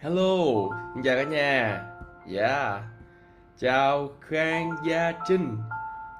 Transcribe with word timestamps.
Hello, 0.00 0.34
xin 0.94 1.02
chào 1.02 1.16
cả 1.16 1.22
nhà. 1.22 1.84
Yeah. 2.36 2.82
Chào 3.58 4.08
Khang 4.20 4.72
Gia 4.84 5.12
Trinh. 5.28 5.56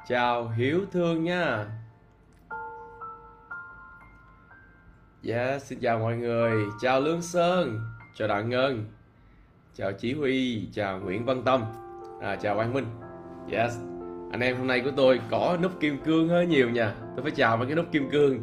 Chào 0.08 0.48
Hiếu 0.48 0.80
Thương 0.92 1.24
nha. 1.24 1.66
Yeah, 5.28 5.62
xin 5.62 5.80
chào 5.80 5.98
mọi 5.98 6.16
người. 6.16 6.64
Chào 6.80 7.00
Lương 7.00 7.22
Sơn. 7.22 7.80
Chào 8.14 8.28
Đặng 8.28 8.50
Ngân. 8.50 8.84
Chào 9.74 9.92
Chí 9.92 10.14
Huy. 10.14 10.68
Chào 10.72 10.98
Nguyễn 10.98 11.24
Văn 11.24 11.42
Tâm. 11.42 11.64
À, 12.20 12.36
chào 12.36 12.54
Quang 12.54 12.74
Minh. 12.74 12.86
Yes. 13.50 13.78
Anh 14.32 14.40
em 14.40 14.56
hôm 14.56 14.66
nay 14.66 14.80
của 14.80 14.92
tôi 14.96 15.20
có 15.30 15.56
nút 15.62 15.80
kim 15.80 15.98
cương 16.04 16.28
hơi 16.28 16.46
nhiều 16.46 16.70
nha. 16.70 16.94
Tôi 17.16 17.22
phải 17.22 17.32
chào 17.36 17.56
mấy 17.56 17.66
cái 17.66 17.76
nút 17.76 17.86
kim 17.92 18.10
cương. 18.10 18.38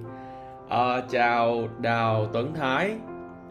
À, 0.70 1.02
chào 1.10 1.68
Đào 1.80 2.30
Tuấn 2.34 2.54
Thái 2.54 2.96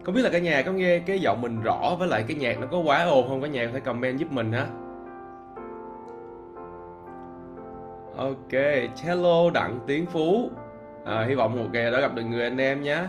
không 0.05 0.15
biết 0.15 0.23
là 0.23 0.31
cả 0.31 0.39
nhà 0.39 0.63
có 0.63 0.73
nghe 0.73 0.99
cái 0.99 1.21
giọng 1.21 1.41
mình 1.41 1.63
rõ 1.63 1.97
với 1.99 2.09
lại 2.09 2.25
cái 2.29 2.37
nhạc 2.37 2.61
nó 2.61 2.67
có 2.67 2.79
quá 2.79 3.05
ồn 3.05 3.29
không? 3.29 3.43
Cả 3.43 3.49
nhà 3.49 3.67
có 3.67 3.73
thể 3.73 3.81
comment 3.81 4.19
giúp 4.19 4.33
mình 4.33 4.53
ha 4.53 4.67
ok 8.17 8.53
hello 9.05 9.51
đặng 9.51 9.81
tiến 9.87 10.07
phú. 10.07 10.51
À, 11.05 11.25
hy 11.29 11.35
vọng 11.35 11.57
một 11.57 11.69
ngày 11.73 11.91
đã 11.91 12.01
gặp 12.01 12.15
được 12.15 12.23
người 12.23 12.43
anh 12.43 12.59
em 12.59 12.83
nhé 12.83 13.05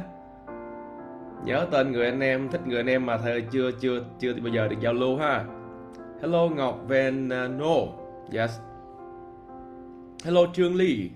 nhớ 1.45 1.67
tên 1.71 1.91
người 1.91 2.05
anh 2.05 2.19
em 2.19 2.49
thích 2.49 2.61
người 2.67 2.77
anh 2.77 2.89
em 2.89 3.05
mà 3.05 3.17
thời 3.17 3.41
chưa 3.41 3.71
chưa 3.71 4.03
chưa 4.19 4.33
bao 4.33 4.53
giờ 4.53 4.67
được 4.67 4.79
giao 4.79 4.93
lưu 4.93 5.17
ha. 5.17 5.45
Hello 6.21 6.47
ngọc 6.55 6.79
venno 6.87 7.75
à, 8.33 8.41
yes. 8.41 8.59
Hello 10.25 10.41
trương 10.53 10.75
ly. 10.75 11.09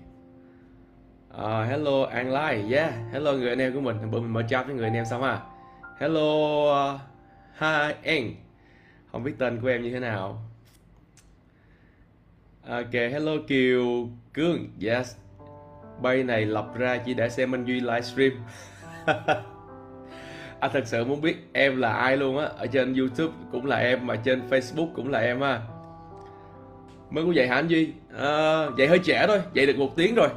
Uh, 1.34 1.68
hello 1.68 2.02
an 2.02 2.30
lai. 2.30 2.64
Yeah. 2.72 2.92
Hello 3.12 3.32
người 3.32 3.48
anh 3.48 3.58
em 3.58 3.74
của 3.74 3.80
mình. 3.80 3.96
Bữa 4.10 4.20
mình 4.20 4.32
mở 4.32 4.42
chat 4.48 4.66
với 4.66 4.74
người 4.74 4.84
anh 4.84 4.94
em 4.94 5.04
xong 5.04 5.22
ha 5.22 5.38
hello 6.00 6.94
uh, 6.94 7.00
hi 7.60 7.94
anh. 8.04 8.34
Không 9.12 9.24
biết 9.24 9.32
tên 9.38 9.60
của 9.60 9.68
em 9.68 9.82
như 9.82 9.90
thế 9.90 10.00
nào. 10.00 10.42
Ok 12.68 12.92
hello 12.92 13.32
kiều 13.48 14.08
cương. 14.34 14.68
Yes. 14.82 15.16
Bay 16.02 16.22
này 16.22 16.46
lập 16.46 16.66
ra 16.74 16.96
chỉ 16.96 17.14
để 17.14 17.28
xem 17.28 17.54
anh 17.54 17.64
duy 17.64 17.80
livestream. 17.80 18.32
Anh 20.60 20.70
thật 20.72 20.82
sự 20.86 21.04
muốn 21.04 21.20
biết 21.20 21.36
em 21.52 21.76
là 21.76 21.92
ai 21.92 22.16
luôn 22.16 22.38
á. 22.38 22.44
Ở 22.44 22.66
trên 22.66 22.94
youtube 22.94 23.34
cũng 23.52 23.66
là 23.66 23.76
em 23.76 24.06
mà 24.06 24.16
trên 24.16 24.48
facebook 24.48 24.88
cũng 24.94 25.10
là 25.10 25.18
em 25.18 25.40
á 25.40 25.60
mới 27.10 27.24
có 27.24 27.32
dạy 27.32 27.48
hả 27.48 27.54
anh 27.54 27.68
duy? 27.68 27.92
Ờ, 28.12 28.66
à, 28.66 28.70
dạy 28.78 28.88
hơi 28.88 28.98
trẻ 28.98 29.24
thôi 29.28 29.40
dạy 29.54 29.66
được 29.66 29.78
một 29.78 29.96
tiếng 29.96 30.14
rồi. 30.14 30.28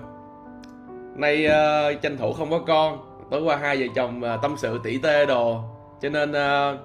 Nay 1.16 1.48
uh, 1.48 2.02
tranh 2.02 2.18
thủ 2.18 2.34
không 2.34 2.50
có 2.50 2.60
con 2.60 3.13
tối 3.34 3.42
qua 3.42 3.56
hai 3.56 3.78
vợ 3.78 3.86
chồng 3.96 4.24
à, 4.24 4.38
tâm 4.38 4.56
sự 4.58 4.80
tỉ 4.84 4.98
tê 4.98 5.26
đồ. 5.26 5.62
Cho 6.02 6.10
nên 6.10 6.32
uh, 6.32 6.80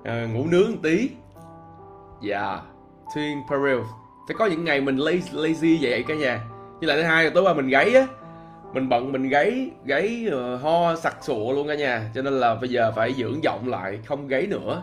uh, 0.00 0.34
ngủ 0.34 0.46
nướng 0.50 0.70
một 0.70 0.78
tí. 0.82 1.10
Dạ 2.22 2.48
yeah. 2.48 2.60
twin 3.14 3.42
peril 3.50 3.80
phải 4.28 4.36
có 4.38 4.46
những 4.46 4.64
ngày 4.64 4.80
mình 4.80 4.96
lazy, 4.96 5.20
lazy 5.32 5.78
vậy 5.80 6.04
cả 6.08 6.14
nhà. 6.14 6.44
Như 6.80 6.88
lại 6.88 6.96
thứ 6.96 7.02
hai 7.02 7.24
là 7.24 7.30
tối 7.34 7.42
qua 7.42 7.54
mình 7.54 7.68
gáy 7.68 7.94
á. 7.94 8.06
Mình 8.72 8.88
bận 8.88 9.12
mình 9.12 9.28
gáy 9.28 9.70
gáy 9.84 10.26
uh, 10.28 10.62
ho 10.62 10.96
sặc 10.96 11.16
sụa 11.20 11.52
luôn 11.52 11.68
cả 11.68 11.74
nhà. 11.74 12.10
Cho 12.14 12.22
nên 12.22 12.40
là 12.40 12.54
bây 12.54 12.68
giờ 12.68 12.92
phải 12.96 13.12
dưỡng 13.12 13.44
giọng 13.44 13.68
lại 13.68 13.98
không 14.06 14.28
gáy 14.28 14.46
nữa. 14.46 14.82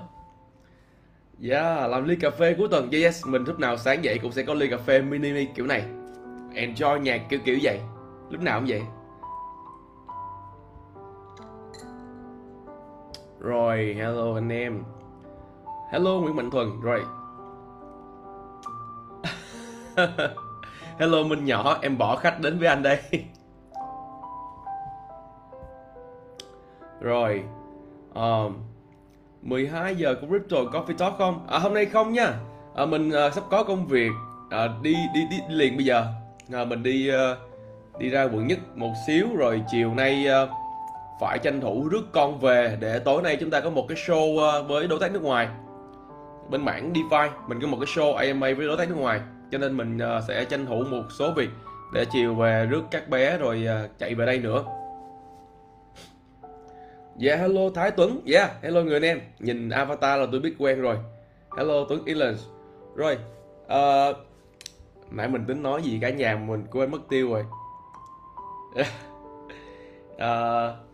Yeah, 1.50 1.89
làm 1.89 2.07
ly 2.07 2.15
cà 2.15 2.29
phê 2.29 2.55
cuối 2.57 2.67
tuần. 2.71 2.88
Dạ, 2.91 3.00
yes 3.00 3.25
mình 3.25 3.44
lúc 3.44 3.59
nào 3.59 3.77
sáng 3.77 4.03
dậy 4.03 4.19
cũng 4.21 4.31
sẽ 4.31 4.44
có 4.44 4.53
ly 4.53 4.67
cà 4.67 4.77
phê 4.77 5.01
mini 5.01 5.45
kiểu 5.55 5.65
này. 5.65 5.83
Enjoy 6.53 6.97
nhạc 6.97 7.21
kiểu 7.29 7.39
kiểu 7.45 7.57
vậy. 7.61 7.79
Lúc 8.29 8.41
nào 8.41 8.59
cũng 8.59 8.69
vậy. 8.69 8.81
Rồi, 13.43 13.95
hello 13.97 14.35
anh 14.35 14.49
em. 14.49 14.83
Hello 15.91 16.11
Nguyễn 16.11 16.35
Mạnh 16.35 16.51
Thuần 16.51 16.81
Rồi. 16.81 17.03
Hello 20.99 21.23
Minh 21.23 21.45
nhỏ, 21.45 21.77
em 21.81 21.97
bỏ 21.97 22.15
khách 22.15 22.39
đến 22.39 22.59
với 22.59 22.67
anh 22.67 22.83
đây. 22.83 22.99
Rồi 27.01 27.43
um, 28.13 28.53
12 29.41 29.95
giờ 29.95 30.15
của 30.21 30.27
Crypto 30.27 30.57
Coffee 30.57 30.97
Talk 30.97 31.17
không? 31.17 31.47
À 31.47 31.59
hôm 31.59 31.73
nay 31.73 31.85
không 31.85 32.13
nha. 32.13 32.33
À, 32.75 32.85
Mình 32.85 33.11
à, 33.11 33.29
sắp 33.29 33.43
có 33.49 33.63
công 33.63 33.87
việc 33.87 34.11
à, 34.49 34.67
đi, 34.81 34.95
đi, 35.13 35.21
đi 35.29 35.37
đi 35.47 35.55
liền 35.55 35.75
bây 35.75 35.85
giờ. 35.85 36.05
À, 36.53 36.65
Mình 36.65 36.83
đi 36.83 37.11
uh, 37.11 37.37
đi 37.99 38.09
ra 38.09 38.23
quận 38.23 38.47
nhất 38.47 38.59
một 38.75 38.93
xíu 39.07 39.27
Rồi 39.35 39.63
chiều 39.71 39.93
nay 39.93 40.25
uh, 40.43 40.49
phải 41.19 41.40
tranh 41.40 41.62
thủ 41.62 41.88
rước 41.88 42.03
con 42.12 42.40
về 42.40 42.78
để 42.79 43.00
tối 43.00 43.22
nay 43.22 43.38
chúng 43.40 43.50
ta 43.50 43.59
có 43.59 43.69
một 43.69 43.85
cái 43.90 43.97
show 43.97 44.40
ờ, 44.40 44.63
với 44.63 44.88
đối 44.88 45.00
tác 45.00 45.12
nước 45.12 45.24
ngoài 45.24 45.47
bên 46.50 46.66
mảng 46.66 46.94
DeFi 46.94 47.29
mình 47.47 47.59
có 47.62 47.68
một 47.68 47.78
cái 47.79 47.88
show 47.96 48.13
AMA 48.13 48.47
với 48.57 48.68
đối 48.68 48.78
tác 48.78 48.90
nước 48.90 48.97
ngoài 48.97 49.22
cho 49.51 49.57
nên 49.57 49.78
mình 49.78 49.97
ờ, 49.97 50.22
sẽ 50.28 50.46
tranh 50.46 50.66
thủ 50.66 50.84
một 50.91 51.03
số 51.09 51.31
việc 51.31 51.50
để 51.94 52.06
chiều 52.12 52.35
về 52.35 52.66
rước 52.66 52.84
các 52.91 53.09
bé 53.09 53.38
rồi 53.38 53.66
ờ, 53.66 53.88
chạy 54.00 54.16
về 54.16 54.25
đây 54.25 54.40
nữa 54.40 54.63
Yeah, 57.19 57.40
hello 57.40 57.62
Thái 57.75 57.91
Tuấn. 57.91 58.22
Yeah, 58.25 58.51
hello 58.62 58.81
người 58.81 58.94
anh 58.94 59.06
em. 59.06 59.22
Nhìn 59.40 59.69
avatar 59.69 60.19
là 60.19 60.28
tôi 60.31 60.40
biết 60.40 60.56
quen 60.59 60.81
rồi. 60.81 60.97
Hello 61.57 61.85
Tuấn 61.90 62.06
Ilan. 62.06 62.35
Rồi, 62.95 63.18
uh, 63.66 64.16
nãy 65.12 65.28
mình 65.28 65.45
tính 65.47 65.63
nói 65.63 65.81
gì 65.81 66.00
cả 66.01 66.09
nhà 66.09 66.35
mình 66.35 66.63
quên 66.72 66.91
mất 66.91 67.00
tiêu 67.09 67.34
rồi. 67.34 67.45
uh, 70.13 70.75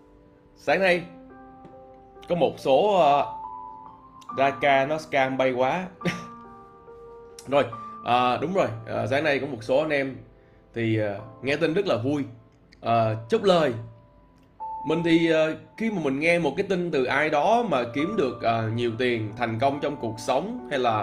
sáng 0.62 0.80
nay 0.80 1.04
có 2.30 2.36
một 2.36 2.54
số 2.58 2.98
ờ, 2.98 3.20
uh, 3.20 4.38
Raka 4.38 4.86
nó 4.86 4.98
scam 4.98 5.38
bay 5.38 5.52
quá. 5.52 5.88
Rồi 7.48 7.66
à, 8.06 8.38
đúng 8.38 8.54
rồi 8.54 8.68
à, 8.88 9.08
sáng 9.08 9.24
nay 9.24 9.40
có 9.40 9.48
một 9.48 9.58
số 9.64 9.80
anh 9.80 9.90
em 9.90 10.16
thì 10.74 11.00
uh, 11.02 11.44
nghe 11.44 11.56
tin 11.56 11.74
rất 11.74 11.88
là 11.88 11.98
vui. 11.98 12.24
À, 12.82 13.16
chúc 13.30 13.44
lời. 13.44 13.74
Mình 14.88 15.02
thì 15.06 15.32
uh, 15.34 15.58
khi 15.78 15.92
mà 15.92 16.02
mình 16.04 16.20
nghe 16.20 16.40
một 16.40 16.54
cái 16.58 16.66
tin 16.70 16.92
từ 16.92 17.04
ai 17.04 17.30
đó 17.30 17.66
mà 17.70 17.84
kiếm 17.94 18.16
được 18.18 18.38
uh, 18.38 18.74
nhiều 18.74 18.92
tiền 18.98 19.34
thành 19.38 19.60
công 19.60 19.80
trong 19.80 19.96
cuộc 19.96 20.20
sống 20.20 20.68
hay 20.70 20.80
là 20.80 21.02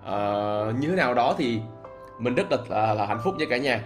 uh, 0.00 0.74
như 0.80 0.88
thế 0.88 0.96
nào 0.96 1.14
đó 1.14 1.34
thì 1.38 1.60
mình 2.18 2.34
rất 2.34 2.46
là 2.50 2.58
là, 2.68 2.94
là 2.94 3.06
hạnh 3.06 3.20
phúc 3.24 3.34
với 3.38 3.46
cả 3.46 3.56
nhà. 3.56 3.84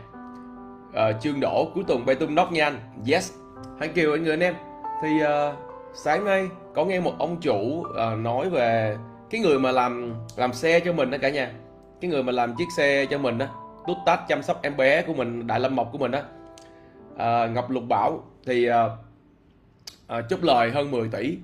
Uh, 0.90 1.20
chương 1.20 1.40
đổ 1.40 1.70
cuối 1.74 1.84
tuần 1.86 2.06
bay 2.06 2.16
tung 2.16 2.34
nóc 2.34 2.52
nha 2.52 2.64
anh. 2.64 2.78
Yes. 3.10 3.32
Hãy 3.78 3.88
kêu 3.88 4.12
anh 4.12 4.22
người 4.22 4.32
anh 4.32 4.40
em 4.40 4.54
thì 5.02 5.08
uh, 5.22 5.54
sáng 5.94 6.24
nay 6.24 6.48
có 6.74 6.84
nghe 6.84 7.00
một 7.00 7.12
ông 7.18 7.40
chủ 7.40 7.80
uh, 7.80 8.18
nói 8.18 8.50
về 8.50 8.96
cái 9.30 9.40
người 9.40 9.58
mà 9.58 9.72
làm 9.72 10.14
làm 10.36 10.52
xe 10.52 10.80
cho 10.80 10.92
mình 10.92 11.10
đó 11.10 11.18
cả 11.20 11.30
nhà. 11.30 11.52
Cái 12.00 12.10
người 12.10 12.22
mà 12.22 12.32
làm 12.32 12.54
chiếc 12.58 12.68
xe 12.76 13.06
cho 13.06 13.18
mình 13.18 13.38
đó 13.38 13.46
tút 13.86 13.96
tát 14.06 14.20
chăm 14.28 14.42
sóc 14.42 14.62
em 14.62 14.76
bé 14.76 15.02
của 15.02 15.14
mình 15.14 15.46
đại 15.46 15.60
lâm 15.60 15.76
mộc 15.76 15.92
của 15.92 15.98
mình 15.98 16.10
đó 16.10 16.18
uh, 16.18 17.18
ờ, 17.18 17.48
ngọc 17.48 17.70
lục 17.70 17.84
bảo 17.88 18.22
thì 18.46 18.70
uh, 18.70 18.74
uh, 20.18 20.24
chúc 20.28 20.42
lời 20.42 20.70
hơn 20.70 20.90
10 20.90 21.08
tỷ 21.08 21.36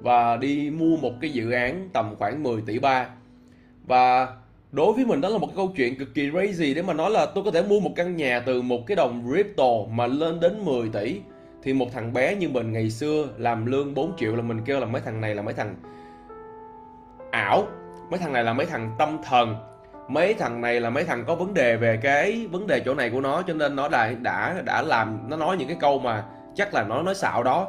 và 0.00 0.36
đi 0.36 0.70
mua 0.70 0.96
một 0.96 1.12
cái 1.20 1.30
dự 1.30 1.50
án 1.50 1.88
tầm 1.92 2.14
khoảng 2.18 2.42
10 2.42 2.62
tỷ 2.66 2.78
ba. 2.78 3.08
Và 3.86 4.28
đối 4.72 4.92
với 4.92 5.04
mình 5.04 5.20
đó 5.20 5.28
là 5.28 5.38
một 5.38 5.46
cái 5.46 5.56
câu 5.56 5.72
chuyện 5.76 5.98
cực 5.98 6.14
kỳ 6.14 6.30
crazy 6.30 6.74
để 6.74 6.82
mà 6.82 6.92
nói 6.92 7.10
là 7.10 7.26
tôi 7.26 7.44
có 7.44 7.50
thể 7.50 7.62
mua 7.62 7.80
một 7.80 7.90
căn 7.96 8.16
nhà 8.16 8.40
từ 8.40 8.62
một 8.62 8.86
cái 8.86 8.96
đồng 8.96 9.30
crypto 9.30 9.72
mà 9.90 10.06
lên 10.06 10.40
đến 10.40 10.64
10 10.64 10.88
tỷ 10.88 11.20
thì 11.62 11.72
một 11.72 11.86
thằng 11.92 12.12
bé 12.12 12.34
như 12.34 12.48
mình 12.48 12.72
ngày 12.72 12.90
xưa 12.90 13.28
làm 13.38 13.66
lương 13.66 13.94
4 13.94 14.12
triệu 14.16 14.36
là 14.36 14.42
mình 14.42 14.60
kêu 14.64 14.80
là 14.80 14.86
mấy 14.86 15.02
thằng 15.02 15.20
này 15.20 15.34
là 15.34 15.42
mấy 15.42 15.54
thằng 15.54 15.74
ảo 17.30 17.66
mấy 18.10 18.18
thằng 18.18 18.32
này 18.32 18.44
là 18.44 18.52
mấy 18.52 18.66
thằng 18.66 18.94
tâm 18.98 19.18
thần 19.24 19.56
mấy 20.08 20.34
thằng 20.34 20.60
này 20.60 20.80
là 20.80 20.90
mấy 20.90 21.04
thằng 21.04 21.24
có 21.26 21.34
vấn 21.34 21.54
đề 21.54 21.76
về 21.76 21.98
cái 22.02 22.46
vấn 22.50 22.66
đề 22.66 22.80
chỗ 22.80 22.94
này 22.94 23.10
của 23.10 23.20
nó 23.20 23.42
cho 23.42 23.54
nên 23.54 23.76
nó 23.76 23.88
đã 23.88 24.12
đã 24.22 24.62
đã 24.64 24.82
làm 24.82 25.18
nó 25.28 25.36
nói 25.36 25.56
những 25.56 25.68
cái 25.68 25.76
câu 25.80 25.98
mà 25.98 26.24
chắc 26.54 26.74
là 26.74 26.82
nó 26.82 27.02
nói 27.02 27.14
xạo 27.14 27.42
đó 27.42 27.68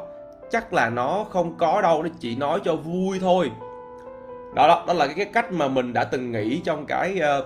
chắc 0.50 0.72
là 0.72 0.90
nó 0.90 1.26
không 1.30 1.56
có 1.58 1.82
đâu 1.82 2.02
nó 2.02 2.08
chỉ 2.20 2.36
nói 2.36 2.60
cho 2.64 2.76
vui 2.76 3.18
thôi. 3.20 3.50
Đó 4.54 4.68
đó, 4.68 4.84
đó 4.86 4.92
là 4.92 5.06
cái, 5.06 5.14
cái 5.14 5.26
cách 5.26 5.52
mà 5.52 5.68
mình 5.68 5.92
đã 5.92 6.04
từng 6.04 6.32
nghĩ 6.32 6.60
trong 6.64 6.86
cái 6.86 7.20
uh, 7.38 7.44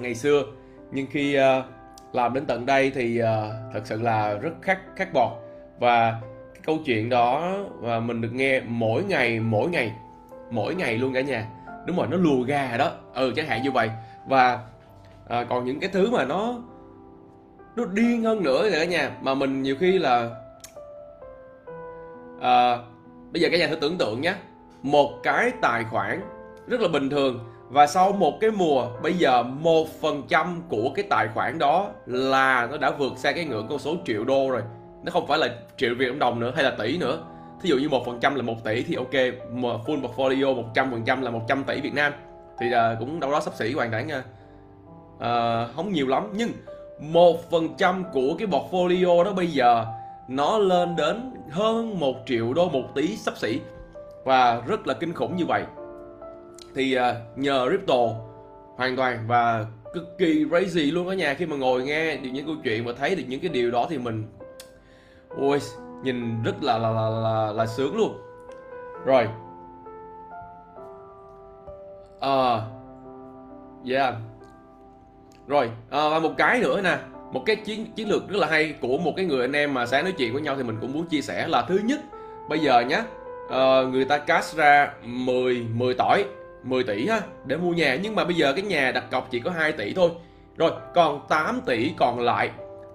ngày 0.00 0.14
xưa. 0.14 0.42
Nhưng 0.90 1.06
khi 1.10 1.38
uh, 1.38 1.64
làm 2.12 2.34
đến 2.34 2.46
tận 2.46 2.66
đây 2.66 2.92
thì 2.94 3.22
uh, 3.22 3.26
thật 3.72 3.80
sự 3.84 4.02
là 4.02 4.34
rất 4.34 4.52
khác 4.62 4.78
khác 4.96 5.08
bọt 5.12 5.32
và 5.78 6.20
cái 6.54 6.62
câu 6.66 6.78
chuyện 6.84 7.08
đó 7.08 7.56
và 7.80 8.00
mình 8.00 8.20
được 8.20 8.32
nghe 8.32 8.60
mỗi 8.60 9.04
ngày 9.04 9.40
mỗi 9.40 9.68
ngày 9.68 9.92
mỗi 10.50 10.74
ngày 10.74 10.98
luôn 10.98 11.14
cả 11.14 11.20
nhà. 11.20 11.46
Đúng 11.86 11.96
rồi 11.96 12.06
nó 12.10 12.16
lùa 12.16 12.42
gà 12.42 12.76
đó. 12.76 12.90
Ừ 13.14 13.32
chẳng 13.36 13.46
hạn 13.46 13.62
như 13.62 13.70
vậy. 13.70 13.90
Và 14.26 14.58
à, 15.28 15.44
còn 15.44 15.64
những 15.64 15.80
cái 15.80 15.90
thứ 15.92 16.10
mà 16.10 16.24
nó 16.24 16.54
nó 17.76 17.84
điên 17.84 18.22
hơn 18.22 18.42
nữa 18.42 18.70
thì 18.70 18.78
cả 18.78 18.84
nhà 18.84 19.10
mà 19.22 19.34
mình 19.34 19.62
nhiều 19.62 19.76
khi 19.80 19.98
là 19.98 20.30
à, 22.40 22.78
bây 23.32 23.42
giờ 23.42 23.48
cả 23.52 23.58
nhà 23.58 23.66
thử 23.66 23.76
tưởng 23.76 23.98
tượng 23.98 24.20
nhé. 24.20 24.34
Một 24.82 25.10
cái 25.22 25.50
tài 25.62 25.84
khoản 25.84 26.20
rất 26.66 26.80
là 26.80 26.88
bình 26.88 27.10
thường 27.10 27.40
và 27.68 27.86
sau 27.86 28.12
một 28.12 28.40
cái 28.40 28.50
mùa 28.50 28.86
bây 29.02 29.14
giờ 29.14 29.42
một 29.42 30.00
phần 30.00 30.22
trăm 30.28 30.62
của 30.68 30.90
cái 30.94 31.04
tài 31.10 31.28
khoản 31.34 31.58
đó 31.58 31.90
là 32.06 32.68
nó 32.70 32.76
đã 32.76 32.90
vượt 32.90 33.12
xa 33.16 33.32
cái 33.32 33.44
ngưỡng 33.44 33.66
con 33.68 33.78
số 33.78 33.96
triệu 34.04 34.24
đô 34.24 34.50
rồi 34.50 34.62
nó 35.04 35.10
không 35.10 35.26
phải 35.26 35.38
là 35.38 35.48
triệu 35.76 35.94
Việt 35.94 36.18
đồng 36.18 36.40
nữa 36.40 36.52
hay 36.54 36.64
là 36.64 36.70
tỷ 36.70 36.98
nữa. 36.98 37.18
Thí 37.62 37.68
dụ 37.68 37.76
như 37.76 37.88
một 37.88 38.06
phần 38.06 38.20
trăm 38.20 38.34
là 38.34 38.42
một 38.42 38.64
tỷ 38.64 38.82
thì 38.82 38.94
ok 38.94 39.12
full 39.84 40.02
portfolio 40.02 40.54
một 40.54 40.64
trăm 40.74 40.90
phần 40.90 41.04
trăm 41.04 41.22
là 41.22 41.30
100 41.30 41.64
tỷ 41.64 41.80
Việt 41.80 41.94
Nam. 41.94 42.12
Thì 42.58 42.66
uh, 42.66 42.98
cũng 42.98 43.20
đâu 43.20 43.30
đó 43.30 43.40
sắp 43.40 43.54
xỉ 43.54 43.72
hoàn 43.72 43.90
toàn 43.90 44.08
uh, 45.16 45.76
không 45.76 45.92
nhiều 45.92 46.06
lắm 46.06 46.32
nhưng 46.34 46.50
một 47.00 47.50
phần 47.50 47.68
trăm 47.78 48.04
của 48.12 48.34
cái 48.38 48.48
portfolio 48.48 49.24
đó 49.24 49.32
bây 49.32 49.46
giờ 49.46 49.86
nó 50.28 50.58
lên 50.58 50.96
đến 50.96 51.30
hơn 51.50 52.00
một 52.00 52.16
triệu 52.26 52.54
đô 52.54 52.68
một 52.68 52.84
tỷ 52.94 53.16
sắp 53.16 53.36
xỉ. 53.36 53.60
Và 54.24 54.62
rất 54.66 54.86
là 54.86 54.94
kinh 54.94 55.12
khủng 55.12 55.36
như 55.36 55.44
vậy. 55.46 55.62
Thì 56.74 56.98
uh, 56.98 57.38
nhờ 57.38 57.66
crypto 57.68 57.96
hoàn 58.76 58.96
toàn 58.96 59.24
và 59.26 59.66
cực 59.94 60.18
kỳ 60.18 60.44
crazy 60.44 60.92
luôn 60.92 61.08
ở 61.08 61.14
nhà 61.14 61.34
khi 61.34 61.46
mà 61.46 61.56
ngồi 61.56 61.82
nghe 61.82 62.16
được 62.16 62.30
những 62.32 62.46
câu 62.46 62.54
chuyện 62.64 62.84
và 62.84 62.92
thấy 62.92 63.14
được 63.14 63.24
những 63.28 63.40
cái 63.40 63.48
điều 63.48 63.70
đó 63.70 63.86
thì 63.90 63.98
mình 63.98 64.24
ôi 65.38 65.60
nhìn 66.02 66.42
rất 66.42 66.62
là 66.62 66.78
là 66.78 66.90
là 66.90 67.10
là, 67.10 67.52
là 67.52 67.66
sướng 67.66 67.96
luôn. 67.96 68.20
Rồi. 69.04 69.28
À, 72.20 72.54
uh, 72.54 72.60
yeah. 73.90 74.14
Rồi 75.46 75.66
uh, 75.66 75.90
và 75.90 76.18
một 76.18 76.32
cái 76.36 76.60
nữa 76.60 76.80
nè. 76.80 76.98
Một 77.32 77.42
cái 77.46 77.56
chiến 77.56 77.86
chiến 77.94 78.08
lược 78.08 78.28
rất 78.28 78.38
là 78.38 78.46
hay 78.46 78.74
của 78.80 78.98
một 78.98 79.12
cái 79.16 79.26
người 79.26 79.40
anh 79.40 79.52
em 79.52 79.74
mà 79.74 79.86
sáng 79.86 80.04
nói 80.04 80.12
chuyện 80.12 80.32
với 80.32 80.42
nhau 80.42 80.56
thì 80.56 80.62
mình 80.62 80.78
cũng 80.80 80.92
muốn 80.92 81.06
chia 81.06 81.20
sẻ 81.20 81.46
là 81.48 81.62
thứ 81.68 81.80
nhất 81.84 82.00
bây 82.48 82.58
giờ 82.58 82.80
nhá 82.80 83.04
uh, 83.46 83.92
người 83.92 84.04
ta 84.04 84.18
cash 84.18 84.56
ra 84.56 84.92
10 85.02 85.66
10 85.74 85.94
tỏi 85.94 86.24
10 86.62 86.84
tỷ 86.84 87.06
ha 87.06 87.20
để 87.44 87.56
mua 87.56 87.72
nhà. 87.72 87.98
Nhưng 88.02 88.14
mà 88.14 88.24
bây 88.24 88.34
giờ 88.34 88.52
cái 88.52 88.62
nhà 88.62 88.92
đặt 88.92 89.10
cọc 89.10 89.30
chỉ 89.30 89.40
có 89.40 89.50
2 89.50 89.72
tỷ 89.72 89.92
thôi. 89.94 90.10
Rồi 90.56 90.70
còn 90.94 91.26
8 91.28 91.60
tỷ 91.66 91.92
còn 91.96 92.20
lại 92.20 92.50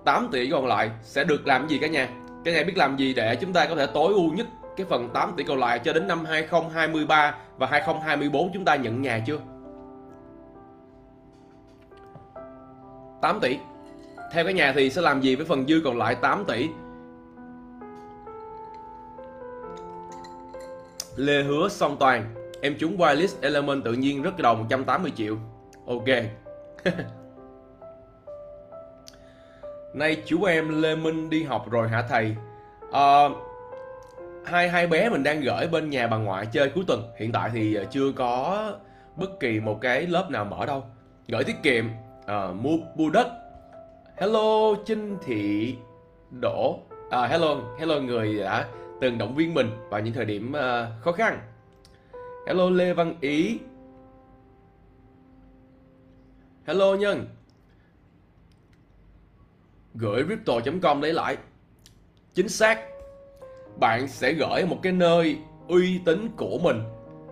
8 0.06 0.27
tỷ 0.31 0.50
còn 0.50 0.68
lại 0.68 0.89
sẽ 1.03 1.24
được 1.24 1.47
làm 1.47 1.68
gì 1.68 1.77
cả 1.77 1.88
nhà? 1.88 2.09
Các 2.45 2.53
nhà 2.53 2.63
biết 2.63 2.77
làm 2.77 2.97
gì 2.97 3.13
để 3.13 3.36
chúng 3.36 3.53
ta 3.53 3.65
có 3.65 3.75
thể 3.75 3.88
tối 3.94 4.13
ưu 4.13 4.31
nhất 4.31 4.47
cái 4.77 4.86
phần 4.89 5.09
8 5.13 5.33
tỷ 5.38 5.44
còn 5.44 5.59
lại 5.59 5.80
cho 5.80 5.94
đến 5.94 6.07
năm 6.07 6.25
2023 6.25 7.36
và 7.57 7.68
2024 7.68 8.53
chúng 8.53 8.65
ta 8.65 8.75
nhận 8.75 9.01
nhà 9.01 9.24
chưa? 9.27 9.39
8 13.21 13.39
tỷ. 13.39 13.57
Theo 14.31 14.44
cái 14.44 14.53
nhà 14.53 14.74
thì 14.75 14.89
sẽ 14.89 15.01
làm 15.01 15.21
gì 15.21 15.36
với 15.36 15.45
phần 15.45 15.68
dư 15.68 15.81
còn 15.83 15.97
lại 15.97 16.15
8 16.15 16.45
tỷ? 16.47 16.69
Lê 21.15 21.44
Hứa 21.44 21.69
Song 21.69 21.97
Toàn. 22.00 22.33
Em 22.62 22.75
trúng 22.80 22.97
wireless 22.97 23.36
element 23.41 23.83
tự 23.83 23.94
nhiên 23.94 24.21
rất 24.21 24.39
đầu 24.39 24.56
180 24.56 25.12
triệu. 25.15 25.38
Ok. 25.86 26.06
Nay 29.94 30.24
chú 30.25 30.44
em 30.44 30.81
Lê 30.81 30.95
Minh 30.95 31.30
đi 31.30 31.44
học 31.44 31.71
rồi 31.71 31.89
hả 31.89 32.01
thầy? 32.01 32.36
À, 32.91 33.30
Hai 34.45 34.69
hai 34.69 34.88
bé 34.88 35.09
mình 35.09 35.24
đang 35.24 35.41
gửi 35.41 35.68
bên 35.68 35.89
nhà 35.89 36.07
bà 36.07 36.18
ngoại 36.18 36.45
chơi 36.51 36.69
cuối 36.69 36.83
tuần. 36.88 37.03
Hiện 37.18 37.31
tại 37.31 37.50
thì 37.53 37.75
à, 37.75 37.83
chưa 37.91 38.12
có 38.12 38.71
bất 39.15 39.39
kỳ 39.39 39.59
một 39.59 39.81
cái 39.81 40.07
lớp 40.07 40.27
nào 40.30 40.45
mở 40.45 40.65
đâu. 40.65 40.83
Gửi 41.27 41.44
tiết 41.44 41.56
kiệm 41.63 41.86
à, 42.25 42.47
Mua 42.51 42.77
mua 42.95 43.09
đất. 43.09 43.27
Hello 44.18 44.75
Trinh 44.86 45.18
Thị 45.25 45.75
Đỗ. 46.41 46.80
À, 47.09 47.27
Hello 47.27 47.56
hello 47.80 48.00
người 48.00 48.39
đã 48.39 48.68
từng 49.01 49.18
động 49.18 49.36
viên 49.36 49.53
mình 49.53 49.69
vào 49.89 50.01
những 50.01 50.13
thời 50.13 50.25
điểm 50.25 50.51
uh, 50.51 51.03
khó 51.03 51.12
khăn. 51.12 51.39
Hello 52.47 52.69
Lê 52.69 52.94
Văn 52.94 53.15
Ý. 53.21 53.59
Hello 56.65 56.95
Nhân. 56.95 57.25
Gửi 59.95 60.24
crypto.com 60.24 61.01
lấy 61.01 61.13
lại. 61.13 61.38
Chính 62.33 62.50
xác 62.50 62.80
Bạn 63.80 64.07
sẽ 64.07 64.33
gửi 64.33 64.65
một 64.65 64.77
cái 64.83 64.94
nơi 64.94 65.38
uy 65.68 66.00
tín 66.06 66.30
của 66.38 66.57
mình. 66.63 66.81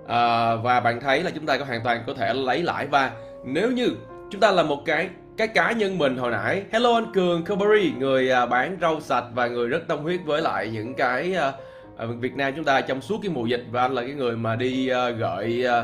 À, 0.07 0.55
Và 0.55 0.79
bạn 0.79 0.99
thấy 0.99 1.23
là 1.23 1.31
chúng 1.31 1.45
ta 1.45 1.57
có 1.57 1.65
hoàn 1.65 1.83
toàn 1.83 2.03
có 2.07 2.13
thể 2.13 2.33
lấy 2.33 2.63
lại. 2.63 2.87
Và 2.87 3.11
nếu 3.45 3.71
như 3.71 3.87
chúng 4.31 4.41
ta 4.41 4.51
là 4.51 4.63
một 4.63 4.83
cái 4.85 5.09
cái 5.37 5.47
cá 5.47 5.71
nhân 5.71 5.97
mình 5.97 6.17
hồi 6.17 6.31
nãy 6.31 6.63
Hello 6.71 6.93
anh 6.93 7.13
Cường 7.13 7.45
Kubari 7.45 7.91
Người 7.97 8.31
à, 8.31 8.45
bán 8.45 8.77
rau 8.81 9.01
sạch 9.01 9.25
và 9.33 9.47
người 9.47 9.67
rất 9.67 9.87
tâm 9.87 9.99
huyết 9.99 10.19
với 10.25 10.41
lại 10.41 10.69
những 10.73 10.93
cái 10.93 11.33
à, 11.33 11.51
à, 11.97 12.05
Việt 12.05 12.35
Nam 12.35 12.53
chúng 12.55 12.65
ta 12.65 12.81
trong 12.81 13.01
suốt 13.01 13.19
cái 13.23 13.31
mùa 13.31 13.45
dịch. 13.45 13.63
Và 13.71 13.81
anh 13.81 13.93
là 13.93 14.01
cái 14.01 14.11
người 14.11 14.35
mà 14.35 14.55
đi 14.55 14.87
à, 14.87 15.07
uh, 15.07 15.15
gửi 15.19 15.63
uh, 15.63 15.69
à, 15.69 15.83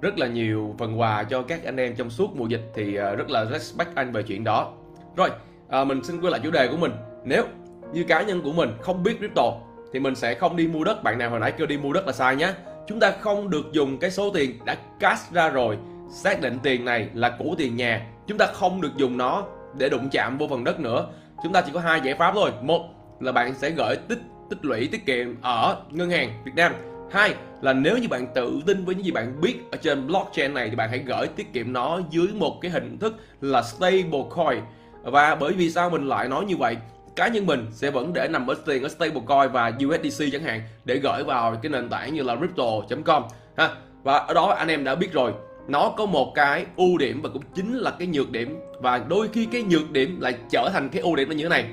rất 0.00 0.18
là 0.18 0.26
nhiều 0.26 0.74
phần 0.78 1.00
quà 1.00 1.22
cho 1.22 1.42
các 1.42 1.64
anh 1.64 1.76
em 1.76 1.96
trong 1.96 2.10
suốt 2.10 2.36
mùa 2.36 2.46
dịch 2.46 2.62
thì 2.74 2.98
uh, 2.98 3.18
rất 3.18 3.30
là 3.30 3.44
respect 3.44 3.94
anh 3.94 4.12
về 4.12 4.22
chuyện 4.22 4.44
đó. 4.44 4.72
Rồi 5.16 5.30
à, 5.70 5.84
mình 5.84 6.04
xin 6.04 6.20
quay 6.20 6.30
lại 6.30 6.40
chủ 6.44 6.50
đề 6.50 6.68
của 6.68 6.76
mình. 6.76 6.92
Nếu 7.24 7.44
như 7.92 8.04
cá 8.04 8.22
nhân 8.22 8.42
của 8.42 8.52
mình 8.52 8.70
không 8.80 9.02
biết 9.02 9.18
crypto 9.18 9.52
thì 9.92 10.00
mình 10.00 10.14
sẽ 10.14 10.34
không 10.34 10.56
đi 10.56 10.66
mua 10.66 10.84
đất. 10.84 11.02
Bạn 11.02 11.18
nào 11.18 11.30
hồi 11.30 11.40
nãy 11.40 11.52
kêu 11.52 11.66
đi 11.66 11.78
mua 11.78 11.92
đất 11.92 12.06
là 12.06 12.12
sai 12.12 12.36
nhé 12.36 12.52
chúng 12.90 13.00
ta 13.00 13.10
không 13.20 13.50
được 13.50 13.72
dùng 13.72 13.98
cái 13.98 14.10
số 14.10 14.30
tiền 14.30 14.58
đã 14.64 14.76
cash 15.00 15.32
ra 15.32 15.48
rồi 15.48 15.78
xác 16.10 16.40
định 16.40 16.58
tiền 16.62 16.84
này 16.84 17.08
là 17.14 17.36
của 17.38 17.54
tiền 17.58 17.76
nhà. 17.76 18.06
Chúng 18.26 18.38
ta 18.38 18.46
không 18.46 18.80
được 18.80 18.96
dùng 18.96 19.16
nó 19.16 19.44
để 19.78 19.88
đụng 19.88 20.08
chạm 20.12 20.38
vô 20.38 20.46
phần 20.48 20.64
đất 20.64 20.80
nữa. 20.80 21.06
Chúng 21.42 21.52
ta 21.52 21.60
chỉ 21.60 21.72
có 21.74 21.80
hai 21.80 22.00
giải 22.04 22.14
pháp 22.14 22.32
thôi. 22.34 22.50
Một 22.62 22.82
là 23.20 23.32
bạn 23.32 23.54
sẽ 23.54 23.70
gửi 23.70 23.96
tích 23.96 24.18
tích 24.50 24.64
lũy 24.64 24.88
tiết 24.92 25.06
kiệm 25.06 25.42
ở 25.42 25.82
ngân 25.90 26.10
hàng 26.10 26.42
Việt 26.44 26.52
Nam. 26.56 26.72
Hai 27.10 27.34
là 27.60 27.72
nếu 27.72 27.98
như 27.98 28.08
bạn 28.08 28.26
tự 28.34 28.60
tin 28.66 28.84
với 28.84 28.94
những 28.94 29.04
gì 29.04 29.10
bạn 29.10 29.40
biết 29.40 29.54
ở 29.72 29.78
trên 29.82 30.06
blockchain 30.06 30.54
này 30.54 30.70
thì 30.70 30.76
bạn 30.76 30.90
hãy 30.90 30.98
gửi 30.98 31.26
tiết 31.26 31.52
kiệm 31.52 31.72
nó 31.72 32.00
dưới 32.10 32.28
một 32.34 32.58
cái 32.60 32.70
hình 32.70 32.98
thức 32.98 33.14
là 33.40 33.62
stable 33.62 34.22
coin 34.30 34.60
và 35.02 35.34
bởi 35.34 35.52
vì 35.52 35.70
sao 35.70 35.90
mình 35.90 36.08
lại 36.08 36.28
nói 36.28 36.44
như 36.44 36.56
vậy? 36.56 36.76
Cá 37.16 37.28
nhân 37.28 37.46
mình 37.46 37.66
sẽ 37.72 37.90
vẫn 37.90 38.12
để 38.12 38.28
nằm 38.30 38.46
ở 38.46 38.54
tiền 38.66 38.82
ở 38.82 38.88
stablecoin 38.88 39.52
và 39.52 39.72
USDC 39.86 40.24
chẳng 40.32 40.42
hạn 40.42 40.62
để 40.84 40.96
gửi 40.96 41.24
vào 41.24 41.56
cái 41.62 41.70
nền 41.70 41.88
tảng 41.88 42.14
như 42.14 42.22
là 42.22 42.36
crypto.com 42.36 43.22
ha 43.56 43.70
và 44.02 44.18
ở 44.18 44.34
đó 44.34 44.46
anh 44.46 44.68
em 44.68 44.84
đã 44.84 44.94
biết 44.94 45.12
rồi 45.12 45.32
nó 45.68 45.92
có 45.96 46.06
một 46.06 46.32
cái 46.34 46.66
ưu 46.76 46.98
điểm 46.98 47.22
và 47.22 47.28
cũng 47.32 47.42
chính 47.54 47.74
là 47.74 47.90
cái 47.90 48.08
nhược 48.08 48.30
điểm. 48.30 48.60
Và 48.80 49.00
đôi 49.08 49.28
khi 49.28 49.46
cái 49.46 49.62
nhược 49.62 49.90
điểm 49.90 50.20
lại 50.20 50.34
trở 50.50 50.70
thành 50.72 50.88
cái 50.88 51.02
ưu 51.02 51.16
điểm 51.16 51.28
là 51.28 51.34
như 51.34 51.42
thế 51.42 51.48
này. 51.48 51.64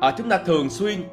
À, 0.00 0.14
chúng 0.18 0.28
ta 0.28 0.38
thường 0.38 0.70
xuyên 0.70 1.04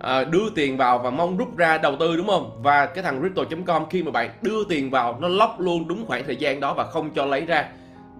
à, 0.00 0.24
đưa 0.24 0.50
tiền 0.54 0.76
vào 0.76 0.98
và 0.98 1.10
mong 1.10 1.36
rút 1.36 1.56
ra 1.56 1.78
đầu 1.78 1.96
tư 2.00 2.16
đúng 2.16 2.26
không? 2.26 2.60
Và 2.62 2.86
cái 2.86 3.04
thằng 3.04 3.20
crypto.com 3.20 3.86
khi 3.90 4.02
mà 4.02 4.10
bạn 4.10 4.30
đưa 4.42 4.64
tiền 4.64 4.90
vào 4.90 5.18
nó 5.20 5.28
lóc 5.28 5.60
luôn 5.60 5.88
đúng 5.88 6.06
khoảng 6.06 6.24
thời 6.24 6.36
gian 6.36 6.60
đó 6.60 6.74
và 6.74 6.84
không 6.84 7.10
cho 7.10 7.26
lấy 7.26 7.40
ra. 7.40 7.68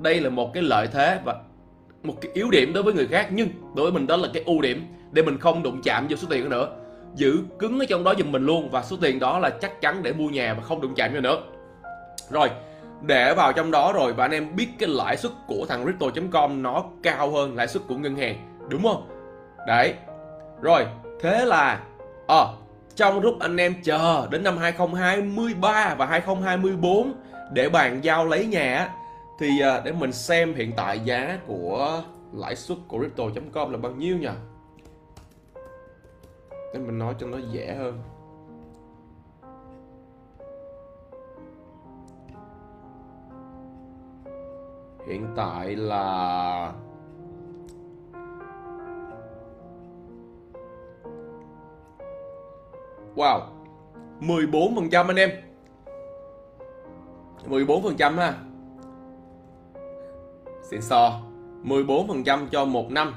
Đây 0.00 0.21
là 0.21 0.31
một 0.31 0.55
cái 0.55 0.62
lợi 0.62 0.87
thế 0.93 1.21
và 1.25 1.35
một 2.02 2.14
cái 2.21 2.32
yếu 2.35 2.50
điểm 2.50 2.73
đối 2.73 2.82
với 2.82 2.94
người 2.94 3.06
khác 3.06 3.28
nhưng 3.30 3.49
đối 3.76 3.90
với 3.90 3.92
mình 3.92 4.06
đó 4.06 4.16
là 4.16 4.28
cái 4.35 4.42
ưu 4.47 4.61
điểm 4.61 4.87
để 5.12 5.23
mình 5.23 5.38
không 5.38 5.62
đụng 5.62 5.80
chạm 5.85 6.06
vô 6.11 6.16
số 6.16 6.26
tiền 6.30 6.49
nữa. 6.49 6.68
Giữ 7.14 7.38
cứng 7.59 7.78
ở 7.78 7.85
trong 7.88 8.04
đó 8.04 8.14
giùm 8.18 8.32
mình 8.32 8.47
luôn 8.47 8.71
và 8.71 8.82
số 8.82 8.97
tiền 9.00 9.18
đó 9.18 9.38
là 9.38 9.50
chắc 9.50 9.80
chắn 9.80 10.02
để 10.02 10.12
mua 10.12 10.28
nhà 10.28 10.54
mà 10.54 10.62
không 10.62 10.80
đụng 10.80 10.94
chạm 10.94 11.14
vô 11.14 11.21
nữa. 11.21 11.38
Rồi 12.30 12.50
để 13.02 13.35
vào 13.35 13.52
trong 13.52 13.71
đó 13.71 13.92
rồi 13.92 14.12
và 14.12 14.25
anh 14.25 14.30
em 14.30 14.56
biết 14.56 14.68
cái 14.78 14.88
lãi 14.88 15.16
suất 15.16 15.32
của 15.47 15.66
thằng 15.68 15.85
crypto.com 15.85 16.62
nó 16.62 16.85
cao 17.02 17.30
hơn 17.30 17.56
lãi 17.56 17.68
suất 17.68 17.82
của 17.88 17.97
ngân 17.97 18.16
hàng 18.16 18.37
đúng 18.68 18.82
không? 18.82 19.09
Đấy. 19.66 19.94
Rồi 20.61 20.87
Thế 21.23 21.44
là 21.44 21.80
à, 22.26 22.44
trong 22.97 23.21
lúc 23.21 23.40
anh 23.40 23.56
em 23.56 23.75
chờ 23.82 24.26
đến 24.30 24.42
năm 24.42 24.56
2023 24.59 25.94
và 25.99 26.06
2024 26.06 27.12
để 27.52 27.68
bàn 27.68 28.04
giao 28.04 28.26
lấy 28.26 28.47
nhà 28.47 28.88
thì 29.43 29.61
à, 29.61 29.81
để 29.85 29.93
mình 29.93 30.13
xem 30.13 30.55
hiện 30.55 30.73
tại 30.77 31.01
giá 31.01 31.39
của 31.47 32.03
lãi 32.33 32.57
suất 32.57 32.79
của 32.89 32.99
crypto.com 32.99 33.71
là 33.71 33.79
bao 33.79 33.93
nhiêu 33.93 34.19
nhỉ? 34.19 34.29
Để 36.75 36.81
mình 36.81 36.99
nói 36.99 37.15
cho 37.19 37.27
nó 37.27 37.39
dễ 37.53 37.75
hơn. 37.75 38.03
Hiện 45.09 45.27
tại 45.37 45.77
là 45.77 46.73
Wow 53.17 53.41
14% 54.21 55.07
anh 55.07 55.17
em 55.17 55.31
14% 57.49 58.15
ha 58.15 58.51
Xịn 60.73 60.83
sò 60.83 61.21
14% 61.64 62.47
cho 62.52 62.64
một 62.64 62.91
năm. 62.91 63.14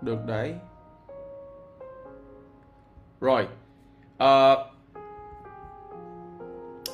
Được 0.00 0.18
đấy. 0.26 0.54
Rồi 3.20 3.48
ờ, 4.18 4.54
à, 4.54 4.64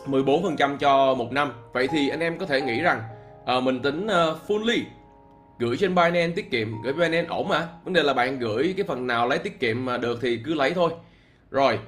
14% 0.07 0.77
cho 0.77 1.15
một 1.15 1.33
năm. 1.33 1.53
Vậy 1.73 1.89
thì 1.89 2.09
anh 2.09 2.21
em 2.21 2.39
có 2.39 2.47
thể 2.47 2.61
nghĩ 2.61 2.81
rằng 2.81 3.03
à, 3.47 3.61
Mình 3.61 3.83
tính 3.83 4.07
ờ, 4.07 4.31
uh, 4.31 4.51
fully 4.51 4.83
gửi 5.59 5.77
trên 5.77 5.95
Binance 5.95 6.33
tiết 6.37 6.51
kiệm. 6.51 6.83
Gửi 6.83 6.93
Binance 6.93 7.29
ổn 7.29 7.49
mà 7.49 7.69
vấn 7.85 7.95
đề 7.95 8.03
là 8.03 8.15
bạn 8.15 8.39
gửi 8.39 8.75
cái 8.77 8.87
phần 8.87 9.07
nào 9.07 9.29
lấy 9.29 9.39
tiết 9.39 9.61
kiệm 9.61 9.85
mà 9.85 9.97
được 9.97 10.19
thì 10.23 10.41
cứ 10.45 10.55
lấy 10.55 10.75
thôi. 10.75 10.91
Rồi 11.51 11.79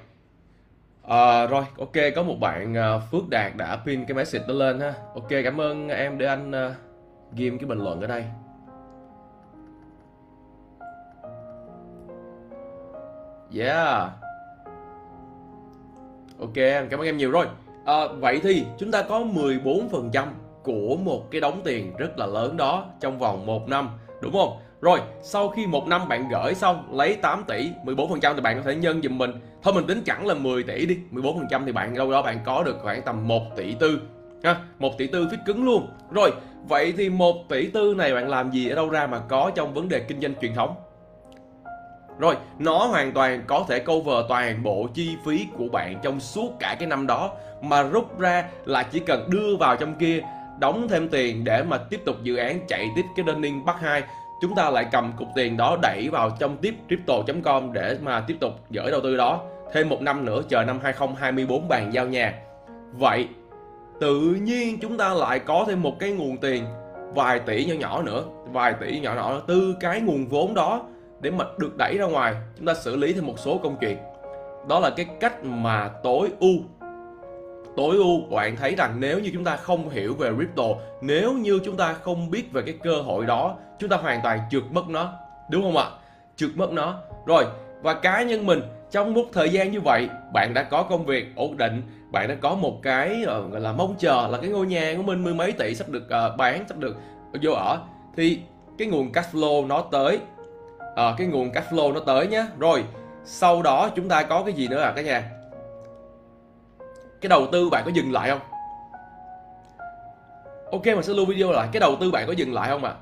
à, 1.02 1.46
rồi 1.46 1.64
ok 1.78 1.92
có 2.16 2.22
một 2.22 2.36
bạn 2.40 2.72
uh, 2.72 3.02
Phước 3.10 3.28
Đạt 3.28 3.56
đã 3.56 3.76
pin 3.86 4.04
cái 4.04 4.14
message 4.14 4.44
đó 4.48 4.54
lên 4.54 4.80
ha. 4.80 4.94
Ok 5.14 5.28
cảm 5.44 5.60
ơn 5.60 5.88
em 5.88 6.18
để 6.18 6.26
anh 6.26 6.52
ờ, 6.52 6.68
uh, 6.68 7.36
ghi 7.36 7.50
cái 7.50 7.66
bình 7.66 7.78
luận 7.78 8.00
ở 8.00 8.06
đây. 8.06 8.24
Yeah. 13.54 14.10
Ok 16.40 16.54
cảm 16.90 17.00
ơn 17.00 17.06
em 17.06 17.16
nhiều. 17.16 17.30
Rồi 17.30 17.46
à, 17.84 18.06
vậy 18.20 18.40
thì 18.42 18.66
chúng 18.78 18.90
ta 18.90 19.02
có 19.02 19.20
14% 19.20 20.26
của 20.62 20.96
một 20.96 21.30
cái 21.30 21.40
đống 21.40 21.60
tiền 21.64 21.96
rất 21.96 22.18
là 22.18 22.26
lớn 22.26 22.56
đó 22.56 22.84
trong 23.00 23.18
vòng 23.18 23.46
một 23.46 23.68
năm 23.68 23.88
đúng 24.20 24.32
không? 24.32 24.58
Rồi 24.82 25.00
sau 25.22 25.48
khi 25.48 25.66
một 25.66 25.86
năm 25.86 26.08
bạn 26.08 26.28
gửi 26.28 26.54
xong 26.54 26.94
lấy 26.96 27.16
8 27.16 27.44
tỷ 27.48 27.70
14% 27.84 28.34
thì 28.34 28.40
bạn 28.40 28.56
có 28.56 28.62
thể 28.62 28.74
nhân 28.74 29.02
giùm 29.02 29.18
mình. 29.18 29.30
Thôi 29.62 29.74
mình 29.74 29.86
tính 29.86 30.02
chẳng 30.06 30.26
là 30.26 30.34
10 30.34 30.62
tỷ 30.62 30.86
đi 30.86 30.98
14% 31.12 31.64
thì 31.66 31.72
bạn 31.72 31.94
đâu 31.94 32.10
đó 32.10 32.22
bạn 32.22 32.38
có 32.44 32.62
được 32.62 32.76
khoảng 32.82 33.02
tầm 33.02 33.28
1 33.28 33.42
tỷ 33.56 33.74
tư 33.80 34.00
ha 34.44 34.56
1 34.78 34.98
tỷ 34.98 35.06
tư 35.06 35.28
phít 35.30 35.40
cứng 35.46 35.64
luôn. 35.64 35.88
Rồi 36.10 36.32
vậy 36.68 36.94
thì 36.96 37.08
1 37.08 37.48
tỷ 37.48 37.66
tư 37.66 37.94
này 37.98 38.14
bạn 38.14 38.28
làm 38.28 38.50
gì 38.50 38.68
ở 38.68 38.76
đâu 38.76 38.90
ra 38.90 39.06
mà 39.06 39.18
có 39.18 39.50
trong 39.54 39.74
vấn 39.74 39.88
đề 39.88 40.00
kinh 40.00 40.20
doanh 40.20 40.34
truyền 40.40 40.54
thống? 40.54 40.74
Rồi, 42.18 42.36
nó 42.58 42.86
hoàn 42.86 43.12
toàn 43.12 43.42
có 43.46 43.64
thể 43.68 43.78
cover 43.78 44.24
toàn 44.28 44.62
bộ 44.62 44.88
chi 44.94 45.16
phí 45.26 45.46
của 45.56 45.68
bạn 45.72 45.98
trong 46.02 46.20
suốt 46.20 46.52
cả 46.60 46.76
cái 46.78 46.88
năm 46.88 47.06
đó 47.06 47.32
mà 47.62 47.82
rút 47.82 48.18
ra 48.18 48.44
là 48.64 48.82
chỉ 48.82 48.98
cần 48.98 49.30
đưa 49.30 49.56
vào 49.56 49.76
trong 49.76 49.94
kia 49.94 50.20
đóng 50.58 50.88
thêm 50.88 51.08
tiền 51.08 51.44
để 51.44 51.62
mà 51.62 51.78
tiếp 51.78 52.00
tục 52.04 52.16
dự 52.22 52.36
án 52.36 52.60
chạy 52.68 52.90
tiếp 52.96 53.04
cái 53.16 53.26
learning 53.26 53.64
bắt 53.64 53.76
2 53.80 54.02
chúng 54.42 54.54
ta 54.54 54.70
lại 54.70 54.86
cầm 54.92 55.12
cục 55.16 55.28
tiền 55.34 55.56
đó 55.56 55.78
đẩy 55.82 56.08
vào 56.12 56.30
trong 56.38 56.56
tiếp 56.56 56.74
crypto.com 56.86 57.72
để 57.72 57.96
mà 58.02 58.24
tiếp 58.26 58.36
tục 58.40 58.52
gửi 58.70 58.90
đầu 58.90 59.00
tư 59.00 59.16
đó. 59.16 59.40
Thêm 59.72 59.88
một 59.88 60.02
năm 60.02 60.24
nữa, 60.24 60.42
chờ 60.48 60.64
năm 60.64 60.78
2024 60.82 61.68
bàn 61.68 61.94
giao 61.94 62.06
nhà. 62.06 62.34
Vậy, 62.92 63.28
tự 64.00 64.20
nhiên 64.20 64.78
chúng 64.78 64.98
ta 64.98 65.14
lại 65.14 65.38
có 65.38 65.64
thêm 65.68 65.82
một 65.82 65.98
cái 65.98 66.10
nguồn 66.10 66.36
tiền, 66.36 66.64
vài 67.14 67.38
tỷ 67.38 67.64
nhỏ 67.64 67.74
nhỏ 67.74 68.02
nữa, 68.02 68.24
vài 68.52 68.74
tỷ 68.80 69.00
nhỏ 69.00 69.14
nhỏ 69.14 69.40
từ 69.46 69.74
cái 69.80 70.00
nguồn 70.00 70.26
vốn 70.26 70.54
đó 70.54 70.82
để 71.20 71.30
mà 71.30 71.44
được 71.58 71.76
đẩy 71.78 71.98
ra 71.98 72.04
ngoài. 72.04 72.34
Chúng 72.56 72.66
ta 72.66 72.74
xử 72.74 72.96
lý 72.96 73.12
thêm 73.12 73.26
một 73.26 73.38
số 73.38 73.58
công 73.58 73.76
chuyện. 73.80 73.96
Đó 74.68 74.80
là 74.80 74.90
cái 74.90 75.06
cách 75.20 75.44
mà 75.44 75.88
tối 76.02 76.28
ưu 76.40 76.54
tối 77.76 77.96
ưu 77.96 78.20
bạn 78.30 78.56
thấy 78.56 78.74
rằng 78.74 78.94
nếu 78.98 79.20
như 79.20 79.30
chúng 79.32 79.44
ta 79.44 79.56
không 79.56 79.90
hiểu 79.90 80.14
về 80.14 80.30
crypto 80.36 80.64
nếu 81.00 81.32
như 81.32 81.60
chúng 81.64 81.76
ta 81.76 81.92
không 81.92 82.30
biết 82.30 82.52
về 82.52 82.62
cái 82.66 82.74
cơ 82.82 82.94
hội 83.02 83.26
đó 83.26 83.56
chúng 83.78 83.90
ta 83.90 83.96
hoàn 83.96 84.20
toàn 84.22 84.38
trượt 84.50 84.62
mất 84.70 84.88
nó 84.88 85.12
đúng 85.50 85.62
không 85.62 85.76
ạ? 85.76 85.86
Trượt 86.36 86.50
mất 86.54 86.72
nó. 86.72 86.98
Rồi 87.26 87.44
và 87.82 87.94
cá 87.94 88.22
nhân 88.22 88.46
mình 88.46 88.60
trong 88.90 89.14
một 89.14 89.24
thời 89.32 89.50
gian 89.50 89.72
như 89.72 89.80
vậy 89.80 90.08
bạn 90.32 90.54
đã 90.54 90.62
có 90.62 90.82
công 90.82 91.06
việc 91.06 91.26
ổn 91.36 91.56
định 91.56 91.82
bạn 92.10 92.28
đã 92.28 92.34
có 92.34 92.54
một 92.54 92.82
cái 92.82 93.22
uh, 93.22 93.52
gọi 93.52 93.60
là 93.60 93.72
mong 93.72 93.94
chờ 93.98 94.28
là 94.30 94.38
cái 94.38 94.50
ngôi 94.50 94.66
nhà 94.66 94.94
của 94.96 95.02
mình 95.02 95.24
mười 95.24 95.34
mấy 95.34 95.52
tỷ 95.52 95.74
sắp 95.74 95.88
được 95.88 96.04
uh, 96.04 96.36
bán 96.36 96.64
sắp 96.68 96.78
được 96.78 96.96
vô 97.42 97.52
ở 97.52 97.78
thì 98.16 98.38
cái 98.78 98.88
nguồn 98.88 99.12
cash 99.12 99.34
flow 99.34 99.66
nó 99.66 99.80
tới. 99.80 100.18
Uh, 100.80 101.18
cái 101.18 101.26
nguồn 101.26 101.50
cash 101.50 101.70
flow 101.70 101.92
nó 101.92 102.00
tới 102.00 102.26
nhé 102.26 102.46
rồi 102.58 102.84
sau 103.24 103.62
đó 103.62 103.90
chúng 103.96 104.08
ta 104.08 104.22
có 104.22 104.42
cái 104.42 104.54
gì 104.54 104.68
nữa 104.68 104.80
à 104.80 104.92
cả 104.96 105.02
nhà? 105.02 105.30
Cái 107.22 107.28
đầu 107.28 107.46
tư 107.52 107.70
bạn 107.70 107.82
có 107.84 107.90
dừng 107.94 108.12
lại 108.12 108.30
không? 108.30 108.40
Ok 110.72 110.86
mình 110.86 111.02
sẽ 111.02 111.12
lưu 111.12 111.26
video 111.26 111.52
lại. 111.52 111.68
Cái 111.72 111.80
đầu 111.80 111.96
tư 112.00 112.10
bạn 112.10 112.26
có 112.26 112.32
dừng 112.32 112.54
lại 112.54 112.68
không 112.68 112.84
ạ? 112.84 112.90
À? 112.90 113.00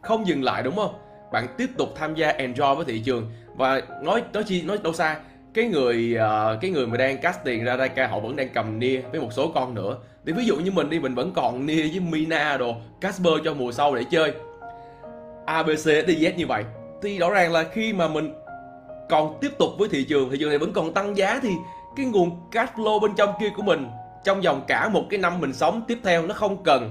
không 0.00 0.26
dừng 0.26 0.44
lại 0.44 0.62
đúng 0.62 0.76
không? 0.76 0.94
Bạn 1.32 1.46
tiếp 1.58 1.70
tục 1.78 1.88
tham 1.96 2.14
gia 2.14 2.32
enjoy 2.32 2.74
với 2.74 2.84
thị 2.84 3.02
trường. 3.04 3.30
Và 3.56 3.80
nói 4.02 4.22
nói 4.32 4.44
chi 4.44 4.62
nói 4.62 4.78
đâu 4.82 4.92
xa 4.92 5.16
cái 5.54 5.64
người 5.64 6.16
uh, 6.16 6.60
cái 6.60 6.70
người 6.70 6.86
mà 6.86 6.96
đang 6.96 7.18
cast 7.18 7.38
tiền 7.44 7.64
ra 7.64 7.76
Daika 7.76 8.06
họ 8.06 8.20
vẫn 8.20 8.36
đang 8.36 8.48
cầm 8.48 8.78
nia 8.78 9.00
với 9.00 9.20
một 9.20 9.32
số 9.32 9.52
con 9.54 9.74
nữa. 9.74 9.96
Thì 10.26 10.32
ví 10.32 10.44
dụ 10.44 10.56
như 10.56 10.70
mình 10.70 10.90
đi 10.90 10.98
mình 10.98 11.14
vẫn 11.14 11.32
còn 11.32 11.66
nia 11.66 11.82
với 11.82 12.00
Mina 12.00 12.56
đồ 12.56 12.74
Casper 13.00 13.32
cho 13.44 13.54
mùa 13.54 13.72
sau 13.72 13.94
để 13.94 14.04
chơi. 14.10 14.32
ABC 15.46 15.86
DZ 15.86 16.26
e, 16.26 16.32
như 16.36 16.46
vậy. 16.46 16.64
Thì 17.02 17.18
rõ 17.18 17.30
ràng 17.30 17.52
là 17.52 17.64
khi 17.72 17.92
mà 17.92 18.08
mình 18.08 18.34
còn 19.10 19.38
tiếp 19.40 19.50
tục 19.58 19.70
với 19.78 19.88
thị 19.88 20.04
trường 20.08 20.30
thị 20.30 20.36
trường 20.40 20.48
này 20.48 20.58
vẫn 20.58 20.72
còn 20.72 20.94
tăng 20.94 21.16
giá 21.16 21.40
thì 21.42 21.50
cái 22.00 22.10
nguồn 22.10 22.50
cash 22.50 22.74
flow 22.74 23.00
bên 23.00 23.14
trong 23.16 23.34
kia 23.40 23.50
của 23.56 23.62
mình 23.62 23.86
trong 24.24 24.40
vòng 24.40 24.62
cả 24.68 24.88
một 24.88 25.04
cái 25.10 25.18
năm 25.18 25.40
mình 25.40 25.52
sống 25.52 25.82
tiếp 25.88 25.98
theo 26.04 26.26
nó 26.26 26.34
không 26.34 26.62
cần. 26.62 26.90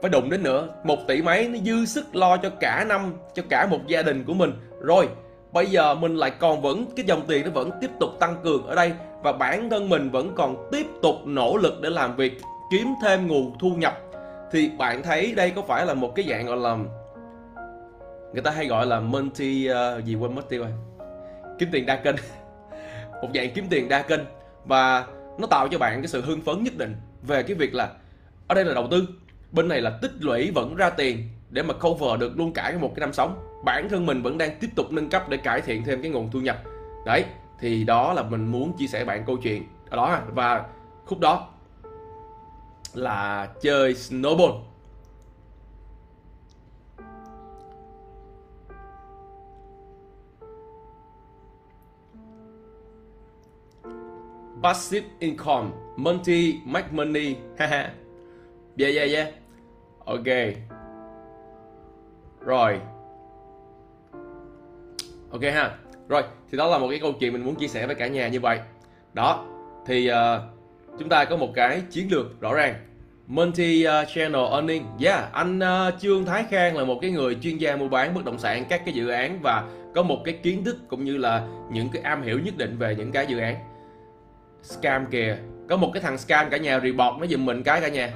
Phải 0.00 0.10
đụng 0.10 0.30
đến 0.30 0.42
nữa 0.42 0.68
một 0.84 0.96
tỷ 1.08 1.22
mấy 1.22 1.48
nó 1.48 1.58
dư 1.58 1.84
sức 1.84 2.16
lo 2.16 2.36
cho 2.36 2.50
cả 2.60 2.84
năm 2.88 3.14
cho 3.34 3.42
cả 3.48 3.66
một 3.66 3.78
gia 3.86 4.02
đình 4.02 4.24
của 4.24 4.34
mình. 4.34 4.52
Rồi 4.80 5.08
bây 5.52 5.66
giờ 5.66 5.94
mình 5.94 6.16
lại 6.16 6.30
còn 6.30 6.62
vẫn 6.62 6.86
cái 6.96 7.06
dòng 7.06 7.22
tiền 7.26 7.44
nó 7.44 7.50
vẫn 7.50 7.70
tiếp 7.80 7.90
tục 8.00 8.10
tăng 8.20 8.36
cường 8.44 8.66
ở 8.66 8.74
đây 8.74 8.92
và 9.22 9.32
bản 9.32 9.70
thân 9.70 9.88
mình 9.88 10.10
vẫn 10.10 10.34
còn 10.34 10.68
tiếp 10.72 10.86
tục 11.02 11.14
nỗ 11.24 11.56
lực 11.56 11.80
để 11.82 11.90
làm 11.90 12.16
việc 12.16 12.40
kiếm 12.70 12.94
thêm 13.02 13.28
nguồn 13.28 13.58
thu 13.58 13.70
nhập. 13.70 13.98
Thì 14.52 14.70
bạn 14.78 15.02
thấy 15.02 15.32
đây 15.34 15.50
có 15.50 15.62
phải 15.62 15.86
là 15.86 15.94
một 15.94 16.14
cái 16.14 16.26
dạng 16.30 16.46
gọi 16.46 16.56
là 16.56 16.76
người 18.32 18.42
ta 18.42 18.50
hay 18.50 18.66
gọi 18.66 18.86
là 18.86 19.00
multi 19.00 19.68
uh, 19.70 20.04
gì 20.04 20.14
quên 20.14 20.34
mất 20.34 20.48
tiêu 20.48 20.62
rồi. 20.62 20.72
Kiếm 21.58 21.68
tiền 21.72 21.86
đa 21.86 21.96
kênh 21.96 22.16
một 23.22 23.28
dạng 23.34 23.50
kiếm 23.54 23.66
tiền 23.70 23.88
đa 23.88 24.02
kênh 24.02 24.20
và 24.64 25.06
nó 25.38 25.46
tạo 25.46 25.68
cho 25.68 25.78
bạn 25.78 26.02
cái 26.02 26.08
sự 26.08 26.20
hưng 26.20 26.40
phấn 26.40 26.64
nhất 26.64 26.76
định 26.76 26.96
về 27.22 27.42
cái 27.42 27.54
việc 27.54 27.74
là, 27.74 27.90
ở 28.48 28.54
đây 28.54 28.64
là 28.64 28.74
đầu 28.74 28.88
tư, 28.90 29.08
bên 29.52 29.68
này 29.68 29.80
là 29.80 29.98
tích 30.02 30.12
lũy 30.20 30.50
vẫn 30.50 30.74
ra 30.74 30.90
tiền 30.90 31.28
để 31.50 31.62
mà 31.62 31.74
cover 31.74 32.20
được 32.20 32.38
luôn 32.38 32.52
cả 32.52 32.74
một 32.80 32.92
cái 32.96 33.00
năm 33.00 33.12
sống. 33.12 33.62
Bản 33.64 33.88
thân 33.88 34.06
mình 34.06 34.22
vẫn 34.22 34.38
đang 34.38 34.58
tiếp 34.60 34.68
tục 34.76 34.92
nâng 34.92 35.10
cấp 35.10 35.28
để 35.28 35.36
cải 35.36 35.60
thiện 35.60 35.84
thêm 35.84 36.02
cái 36.02 36.10
nguồn 36.10 36.30
thu 36.30 36.40
nhập. 36.40 36.62
Đấy, 37.06 37.24
thì 37.60 37.84
đó 37.84 38.12
là 38.12 38.22
mình 38.22 38.46
muốn 38.46 38.76
chia 38.78 38.86
sẻ 38.86 39.04
bạn 39.04 39.24
câu 39.26 39.36
chuyện 39.36 39.66
ở 39.90 39.96
đó 39.96 40.20
và 40.34 40.64
khúc 41.06 41.18
đó 41.18 41.48
là 42.94 43.48
chơi 43.62 43.92
snowball. 43.92 44.58
Passive 54.62 55.06
income 55.18 55.70
multi 55.96 56.54
make 56.64 56.88
money 56.92 57.36
haha 57.58 57.90
yeah 58.76 58.94
yeah 58.94 59.12
yeah. 59.12 59.28
Ok. 60.04 60.26
Rồi. 62.40 62.80
Ok 65.30 65.42
ha. 65.42 65.70
Rồi 66.08 66.22
thì 66.50 66.58
đó 66.58 66.66
là 66.66 66.78
một 66.78 66.88
cái 66.90 66.98
câu 66.98 67.12
chuyện 67.12 67.32
mình 67.32 67.44
muốn 67.44 67.54
chia 67.54 67.68
sẻ 67.68 67.86
với 67.86 67.94
cả 67.94 68.06
nhà 68.06 68.28
như 68.28 68.40
vậy. 68.40 68.58
Đó 69.12 69.46
thì 69.86 70.10
uh, 70.10 70.16
chúng 70.98 71.08
ta 71.08 71.24
có 71.24 71.36
một 71.36 71.50
cái 71.54 71.82
chiến 71.90 72.08
lược 72.10 72.40
rõ 72.40 72.54
ràng. 72.54 72.74
Multi 73.26 73.82
ờ, 73.82 74.04
channel 74.14 74.44
earning. 74.52 74.84
Yeah 75.04 75.32
anh 75.32 75.58
uh, 75.58 76.00
Trương 76.00 76.24
Thái 76.24 76.44
Khang 76.50 76.76
là 76.76 76.84
một 76.84 76.98
cái 77.02 77.10
người 77.10 77.34
chuyên 77.42 77.58
gia 77.58 77.76
mua 77.76 77.88
bán 77.88 78.14
bất 78.14 78.24
động 78.24 78.38
sản 78.38 78.64
các 78.68 78.82
cái 78.84 78.94
dự 78.94 79.08
án 79.08 79.38
và 79.42 79.68
có 79.94 80.02
một 80.02 80.18
cái 80.24 80.34
kiến 80.42 80.64
thức 80.64 80.76
cũng 80.88 81.04
như 81.04 81.16
là 81.16 81.48
những 81.72 81.88
cái 81.92 82.02
am 82.02 82.22
hiểu 82.22 82.38
nhất 82.38 82.56
định 82.56 82.78
về 82.78 82.94
những 82.94 83.12
cái 83.12 83.26
dự 83.26 83.38
án 83.38 83.69
scam 84.62 85.06
kìa. 85.06 85.36
Có 85.68 85.76
một 85.76 85.90
cái 85.94 86.02
thằng 86.02 86.18
scam 86.18 86.50
cả 86.50 86.56
nhà 86.56 86.80
report 86.80 87.20
nó 87.20 87.26
giùm 87.26 87.44
mình 87.44 87.62
cái 87.62 87.80
cả 87.80 87.88
nhà. 87.88 88.12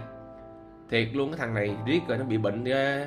Thiệt 0.90 1.08
luôn 1.12 1.30
cái 1.30 1.38
thằng 1.38 1.54
này 1.54 1.76
riết 1.86 2.00
rồi 2.08 2.18
nó 2.18 2.24
bị 2.24 2.38
bệnh 2.38 2.64
ghê. 2.64 3.06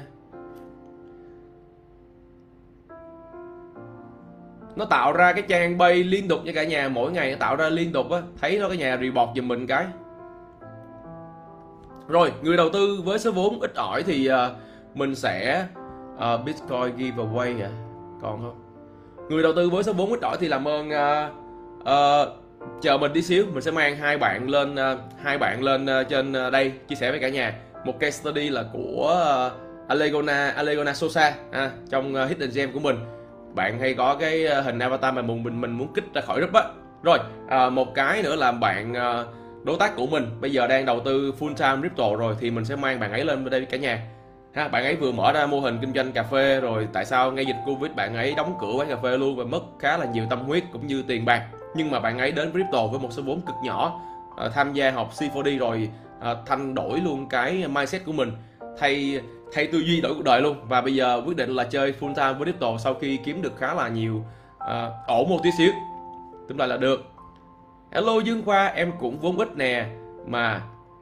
Nó 4.76 4.86
tạo 4.86 5.14
ra 5.14 5.34
cái 5.34 5.42
trang 5.42 5.78
bay 5.78 6.04
liên 6.04 6.28
tục 6.28 6.40
cho 6.46 6.52
cả 6.56 6.64
nhà 6.64 6.90
mỗi 6.90 7.12
ngày 7.12 7.32
nó 7.32 7.38
tạo 7.40 7.56
ra 7.56 7.70
liên 7.70 7.94
tục 7.94 8.12
á. 8.12 8.22
Thấy 8.42 8.60
nó 8.60 8.68
cái 8.68 8.78
nhà 8.78 8.98
report 8.98 9.30
giùm 9.36 9.48
mình 9.48 9.68
cái. 9.68 9.86
Rồi 12.08 12.34
người 12.42 12.58
đầu 12.58 12.70
tư 12.74 13.02
với 13.06 13.20
số 13.20 13.32
vốn 13.32 13.60
ít 13.60 13.76
ỏi 13.76 14.04
thì 14.04 14.30
uh, 14.30 14.36
mình 14.96 15.16
sẽ 15.16 15.66
uh, 16.16 16.46
bitcoin 16.46 16.96
giveaway 16.98 17.64
à 17.64 17.70
còn 18.22 18.42
không? 18.42 18.60
Người 19.30 19.44
đầu 19.44 19.54
tư 19.56 19.70
với 19.70 19.84
số 19.84 19.94
vốn 19.94 20.10
ít 20.10 20.22
ỏi 20.22 20.38
thì 20.40 20.48
làm 20.48 20.68
ơn 20.68 20.90
uh, 20.90 21.32
uh, 21.82 22.47
chờ 22.82 22.98
mình 22.98 23.12
tí 23.14 23.22
xíu 23.22 23.46
mình 23.54 23.62
sẽ 23.62 23.72
mang 23.72 23.96
hai 23.96 24.18
bạn 24.18 24.50
lên 24.50 24.76
ờ, 24.76 24.98
hai 25.24 25.38
bạn 25.38 25.64
lên 25.64 25.86
ờ, 25.86 26.04
trên 26.04 26.34
ờ, 26.34 26.50
đây 26.50 26.72
chia 26.88 26.96
sẻ 26.96 27.12
với 27.12 27.20
cả 27.20 27.30
nhà. 27.30 27.54
Một 27.86 28.00
case 28.00 28.22
study 28.22 28.50
là 28.50 28.64
của 28.74 29.26
uh, 29.48 29.90
Alegona 29.90 30.50
Alegona 30.50 30.94
Sosa 30.94 31.34
à, 31.52 31.72
trong 31.90 32.28
Hidden 32.28 32.50
Gem 32.54 32.72
của 32.72 32.80
mình. 32.80 32.96
Bạn 33.56 33.80
hay 33.80 33.94
có 33.94 34.16
cái 34.16 34.64
hình 34.64 34.80
avatar 34.80 35.14
mà 35.14 35.22
mình 35.22 35.44
mình 35.44 35.62
mình 35.62 35.72
muốn 35.72 35.94
kích 35.94 36.04
ra 36.14 36.22
khỏi 36.22 36.40
group 36.40 36.54
á. 36.54 36.64
Rồi 37.04 37.20
à, 37.50 37.70
một 37.70 37.96
cái 37.96 38.24
nữa 38.24 38.36
là 38.36 38.52
bạn 38.52 38.94
đối 39.64 39.78
tác 39.80 39.96
của 39.96 40.08
mình. 40.08 40.26
Bây 40.42 40.52
giờ 40.52 40.68
đang 40.68 40.86
đầu 40.86 41.00
tư 41.00 41.34
full 41.40 41.54
time 41.54 41.82
crypto 41.82 42.16
rồi 42.18 42.36
thì 42.40 42.52
mình 42.52 42.66
sẽ 42.66 42.76
mang 42.76 43.00
bạn 43.00 43.12
ấy 43.12 43.26
lên 43.26 43.50
đây 43.50 43.60
với 43.60 43.70
cả 43.72 43.78
nhà. 43.78 44.02
Ha 44.54 44.68
bạn 44.68 44.84
ấy 44.84 44.96
vừa 44.96 45.12
mở 45.12 45.32
ra 45.32 45.46
mô 45.46 45.60
hình 45.60 45.78
kinh 45.82 45.94
doanh 45.94 46.12
cà 46.12 46.24
phê 46.24 46.60
rồi 46.60 46.88
tại 46.94 47.06
sao 47.06 47.32
ngay 47.32 47.46
dịch 47.46 47.58
covid 47.66 47.92
bạn 47.92 48.16
ấy 48.16 48.34
đóng 48.38 48.58
cửa 48.62 48.72
quán 48.78 48.90
cà 48.90 48.96
phê 48.96 49.18
luôn 49.18 49.36
và 49.36 49.44
mất 49.44 49.62
khá 49.80 49.98
là 49.98 50.06
nhiều 50.06 50.26
tâm 50.30 50.40
huyết 50.40 50.64
cũng 50.72 50.88
như 50.88 51.04
tiền 51.08 51.26
bạc 51.26 51.42
nhưng 51.78 51.92
mà 51.92 52.00
bạn 52.00 52.18
ấy 52.18 52.32
đến 52.32 52.52
crypto 52.52 52.88
với 52.88 53.00
một 53.00 53.10
số 53.12 53.22
vốn 53.24 53.42
cực 53.42 53.56
nhỏ 53.64 54.02
uh, 54.46 54.54
tham 54.54 54.74
gia 54.74 54.92
học 54.92 55.12
C4D 55.14 55.60
rồi 55.60 55.90
à, 56.22 56.32
uh, 56.32 56.38
thay 56.46 56.58
đổi 56.74 57.00
luôn 57.00 57.30
cái 57.30 57.68
mindset 57.68 58.06
của 58.06 58.12
mình 58.12 58.32
thay 58.78 59.22
thay 59.54 59.68
tư 59.68 59.80
duy 59.80 60.02
đổi 60.02 60.14
cuộc 60.16 60.24
đời 60.24 60.42
luôn. 60.42 60.58
Và 60.64 60.82
bây 60.82 60.96
giờ 60.96 61.22
quyết 61.26 61.38
định 61.38 61.50
là 61.50 61.64
chơi 61.64 61.94
full 62.00 62.16
time 62.16 62.34
với 62.34 62.44
crypto 62.44 62.78
sau 62.78 62.94
khi 62.94 63.18
kiếm 63.18 63.42
được 63.42 63.58
khá 63.58 63.74
là 63.74 63.88
nhiều 63.88 64.24
uh, 64.58 65.08
ổn 65.08 65.30
một 65.30 65.40
tí 65.44 65.50
xíu. 65.58 65.72
Tương 66.50 66.60
lại 66.60 66.68
là 66.68 66.78
được. 66.78 67.12
Hello 67.92 68.20
dương 68.20 68.44
khoa 68.46 68.66
em 68.66 68.92
cũng 69.00 69.20
vốn 69.20 69.38
ít 69.38 69.58
nè 69.58 69.86
mà 70.26 70.62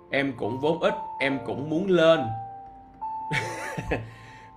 em 0.09 0.33
cũng 0.37 0.59
vốn 0.59 0.79
ít 0.79 0.93
em 1.19 1.39
cũng 1.45 1.69
muốn 1.69 1.87
lên. 1.87 2.19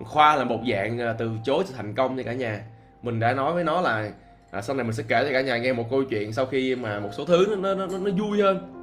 Khoa 0.05 0.37
là 0.37 0.45
một 0.45 0.59
dạng 0.73 1.15
từ 1.19 1.31
chối 1.45 1.65
sự 1.67 1.75
thành 1.77 1.95
công 1.95 2.17
nha 2.17 2.23
cả 2.23 2.33
nhà. 2.33 2.61
Mình 3.03 3.21
đã 3.21 3.33
nói 3.33 3.53
với 3.53 3.65
nó 3.65 3.81
là 3.81 4.11
à, 4.51 4.63
sau 4.63 4.77
này 4.77 4.85
mình 4.85 4.93
sẽ 4.93 5.03
kể 5.09 5.25
cho 5.25 5.33
cả 5.33 5.41
nhà 5.41 5.59
nghe 5.59 5.73
một 5.73 5.91
câu 5.91 6.05
chuyện 6.05 6.33
sau 6.33 6.47
khi 6.47 6.77
mà 6.77 7.01
một 7.01 7.11
số 7.13 7.25
thứ 7.25 7.57
nó 7.59 7.75
nó 7.75 7.87
nó, 7.87 7.99
nó 7.99 8.11
vui 8.11 8.43
hơn. 8.43 8.75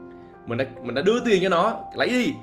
Mình 0.46 0.58
đã 0.58 0.66
mình 0.82 0.96
đã 0.96 1.02
đưa 1.02 1.20
tiền 1.26 1.44
cho 1.44 1.50
nó 1.50 1.80
lấy 1.96 2.10
đi. 2.10 2.34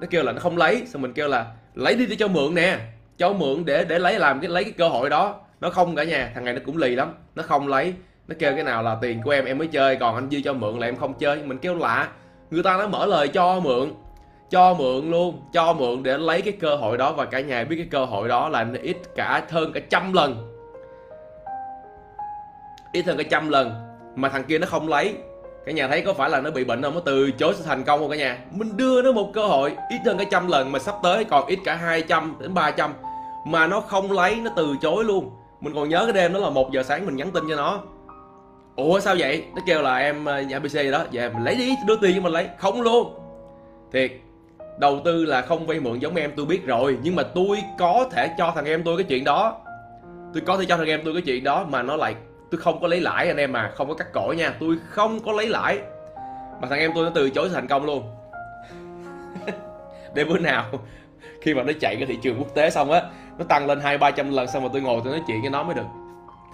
Nó 0.00 0.06
kêu 0.10 0.22
là 0.22 0.32
nó 0.32 0.40
không 0.40 0.56
lấy 0.56 0.82
xong 0.86 1.02
mình 1.02 1.12
kêu 1.12 1.28
là 1.28 1.46
lấy 1.74 1.94
đi 1.94 2.06
để 2.06 2.16
cho 2.16 2.28
mượn 2.28 2.54
nè. 2.54 2.78
Cho 3.18 3.32
mượn 3.32 3.64
để 3.64 3.84
để 3.84 3.98
lấy 3.98 4.18
làm 4.18 4.40
cái 4.40 4.50
lấy 4.50 4.64
cái 4.64 4.72
cơ 4.72 4.88
hội 4.88 5.10
đó. 5.10 5.40
Nó 5.60 5.70
không 5.70 5.96
cả 5.96 6.04
nhà 6.04 6.30
thằng 6.34 6.44
này 6.44 6.54
nó 6.54 6.60
cũng 6.66 6.76
lì 6.76 6.94
lắm. 6.94 7.14
Nó 7.34 7.42
không 7.42 7.68
lấy. 7.68 7.94
Nó 8.28 8.34
kêu 8.38 8.54
cái 8.54 8.64
nào 8.64 8.82
là 8.82 8.96
tiền 9.02 9.20
của 9.24 9.30
em 9.30 9.44
em 9.44 9.58
mới 9.58 9.66
chơi 9.66 9.96
còn 9.96 10.14
anh 10.14 10.30
dư 10.30 10.40
cho 10.44 10.52
mượn 10.52 10.78
là 10.78 10.86
em 10.86 10.96
không 10.96 11.14
chơi. 11.14 11.42
Mình 11.42 11.58
kêu 11.58 11.74
lạ. 11.74 12.08
Người 12.50 12.62
ta 12.62 12.76
nó 12.76 12.88
mở 12.88 13.06
lời 13.06 13.28
cho 13.28 13.60
mượn 13.60 13.92
cho 14.50 14.74
mượn 14.74 15.10
luôn 15.10 15.42
cho 15.52 15.72
mượn 15.72 16.02
để 16.02 16.18
lấy 16.18 16.42
cái 16.42 16.52
cơ 16.60 16.76
hội 16.76 16.98
đó. 16.98 17.12
Và 17.12 17.24
cả 17.24 17.40
nhà 17.40 17.64
biết 17.64 17.76
cái 17.76 17.86
cơ 17.90 18.04
hội 18.04 18.28
đó 18.28 18.48
là 18.48 18.64
nó 18.64 18.78
ít 18.82 18.96
cả 19.16 19.42
hơn 19.50 19.72
cả 19.72 19.80
trăm 19.90 20.12
lần 20.12 20.51
ít 22.92 23.06
hơn 23.06 23.16
cả 23.16 23.24
trăm 23.30 23.48
lần 23.48 23.72
mà 24.16 24.28
thằng 24.28 24.44
kia 24.44 24.58
nó 24.58 24.66
không 24.66 24.88
lấy. 24.88 25.14
Cả 25.66 25.72
nhà 25.72 25.88
thấy 25.88 26.00
có 26.00 26.12
phải 26.12 26.30
là 26.30 26.40
nó 26.40 26.50
bị 26.50 26.64
bệnh 26.64 26.82
không? 26.82 26.94
Nó 26.94 27.00
từ 27.00 27.30
chối 27.30 27.54
sự 27.56 27.64
thành 27.64 27.84
công 27.84 28.00
không 28.00 28.10
cả 28.10 28.16
nhà? 28.16 28.38
Mình 28.50 28.76
đưa 28.76 29.02
nó 29.02 29.12
một 29.12 29.30
cơ 29.34 29.46
hội 29.46 29.76
ít 29.90 30.00
hơn 30.06 30.18
cả 30.18 30.24
trăm 30.30 30.48
lần 30.48 30.72
mà 30.72 30.78
sắp 30.78 30.94
tới 31.02 31.24
còn 31.24 31.46
ít 31.46 31.58
cả 31.64 31.74
200 31.74 32.36
đến 32.40 32.54
300 32.54 32.94
mà 33.46 33.66
nó 33.66 33.80
không 33.80 34.12
lấy, 34.12 34.36
nó 34.36 34.50
từ 34.56 34.76
chối 34.82 35.04
luôn. 35.04 35.30
Mình 35.60 35.74
còn 35.74 35.88
nhớ 35.88 36.04
cái 36.04 36.12
đêm 36.12 36.32
đó 36.32 36.40
là 36.40 36.50
một 36.50 36.72
giờ 36.72 36.82
sáng 36.82 37.06
mình 37.06 37.16
nhắn 37.16 37.30
tin 37.30 37.44
cho 37.48 37.56
nó. 37.56 37.80
Ủa, 38.76 39.00
sao 39.00 39.14
vậy? 39.18 39.44
Nó 39.56 39.62
kêu 39.66 39.82
là 39.82 39.96
em 39.96 40.24
ờ, 40.24 40.42
nhà 40.42 40.56
abc 40.56 40.92
đó. 40.92 41.04
Dạ 41.10 41.30
mình 41.34 41.44
lấy 41.44 41.54
đi, 41.54 41.74
đưa 41.86 41.96
tiền 41.96 42.12
cho 42.14 42.20
mình 42.20 42.32
lấy. 42.32 42.48
Không 42.58 42.82
luôn. 42.82 43.14
Thiệt, 43.92 44.12
đầu 44.78 45.00
tư 45.04 45.24
là 45.24 45.42
không 45.42 45.66
vay 45.66 45.80
mượn 45.80 45.98
giống 45.98 46.16
em, 46.16 46.32
tôi 46.36 46.46
biết 46.46 46.66
rồi. 46.66 46.98
Nhưng 47.02 47.16
mà 47.16 47.22
tôi 47.22 47.58
có 47.78 48.08
thể 48.12 48.30
cho 48.38 48.52
thằng 48.54 48.64
em 48.64 48.82
tôi 48.82 48.96
cái 48.96 49.04
chuyện 49.04 49.24
đó. 49.24 49.60
Tôi 50.34 50.42
có 50.46 50.56
thể 50.56 50.64
cho 50.64 50.76
thằng 50.76 50.86
em 50.86 51.00
tôi 51.04 51.14
cái 51.14 51.22
chuyện 51.22 51.44
đó 51.44 51.66
mà 51.68 51.82
nó 51.82 51.96
lại 51.96 52.14
tôi 52.52 52.60
không 52.60 52.80
có 52.80 52.88
lấy 52.88 53.00
lãi 53.00 53.28
anh 53.28 53.36
em 53.36 53.52
mà 53.52 53.72
không 53.74 53.88
có 53.88 53.94
cắt 53.94 54.12
cổ 54.12 54.34
nha. 54.36 54.54
Tôi 54.60 54.78
không 54.88 55.20
có 55.20 55.32
lấy 55.32 55.48
lãi. 55.48 55.78
Mà 56.60 56.68
thằng 56.68 56.78
em 56.78 56.90
tôi 56.94 57.04
nó 57.04 57.10
từ 57.14 57.30
chối 57.30 57.48
thành 57.52 57.68
công 57.68 57.84
luôn. 57.84 58.14
Để 60.14 60.24
bữa 60.24 60.38
nào 60.38 60.64
khi 61.40 61.54
mà 61.54 61.62
nó 61.62 61.72
chạy 61.80 61.96
cái 61.96 62.06
thị 62.06 62.18
trường 62.22 62.38
quốc 62.38 62.54
tế 62.54 62.70
xong 62.70 62.90
á, 62.90 63.02
nó 63.38 63.44
tăng 63.44 63.66
lên 63.66 63.80
hai 63.80 63.98
ba 63.98 64.10
trăm 64.10 64.32
lần 64.32 64.48
xong 64.48 64.62
mà 64.62 64.68
tôi 64.72 64.82
ngồi 64.82 65.00
tôi 65.04 65.12
nói 65.12 65.22
chuyện 65.26 65.40
với 65.40 65.50
nó 65.50 65.62
mới 65.62 65.74
được. 65.74 65.86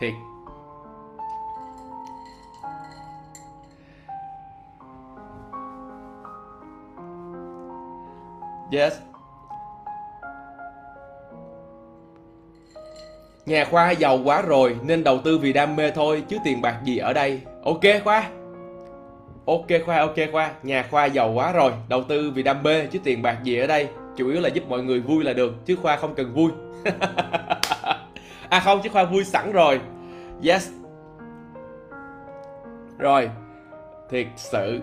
Thiệt. 0.00 0.12
Yes. 8.73 9.08
Nhà 13.49 13.65
Khoa 13.65 13.91
giàu 13.91 14.21
quá 14.25 14.43
rồi 14.43 14.77
nên 14.83 15.05
đầu 15.05 15.19
tư 15.19 15.39
vì 15.39 15.53
đam 15.53 15.77
mê 15.77 15.91
thôi 15.91 16.23
chứ 16.29 16.37
tiền 16.45 16.63
bạc 16.63 16.81
gì 16.85 16.99
ở 16.99 17.13
đây. 17.13 17.41
Ok 17.65 17.81
Khoa. 18.05 18.31
Ok 19.47 19.67
Khoa, 19.87 19.99
ok 19.99 20.17
Khoa. 20.33 20.51
Nhà 20.63 20.87
Khoa 20.91 21.05
giàu 21.05 21.33
quá 21.33 21.53
rồi, 21.53 21.73
đầu 21.89 22.03
tư 22.03 22.33
vì 22.35 22.43
đam 22.43 22.63
mê 22.63 22.87
chứ 22.87 22.99
tiền 23.05 23.23
bạc 23.23 23.39
gì 23.43 23.59
ở 23.59 23.67
đây. 23.67 23.89
Chủ 24.17 24.29
yếu 24.29 24.41
là 24.41 24.49
giúp 24.49 24.65
mọi 24.69 24.83
người 24.83 25.01
vui 25.01 25.25
là 25.25 25.33
được 25.33 25.55
chứ 25.67 25.77
Khoa 25.77 25.97
không 25.97 26.15
cần 26.15 26.35
vui. 26.35 26.51
à 28.49 28.61
không 28.61 28.81
chứ 28.83 28.91
Khoa 28.91 29.05
vui 29.05 29.25
sẵn 29.25 29.53
rồi. 29.53 29.81
Yes. 30.43 30.71
Rồi. 32.99 33.31
Thiệt 34.11 34.27
sự 34.37 34.81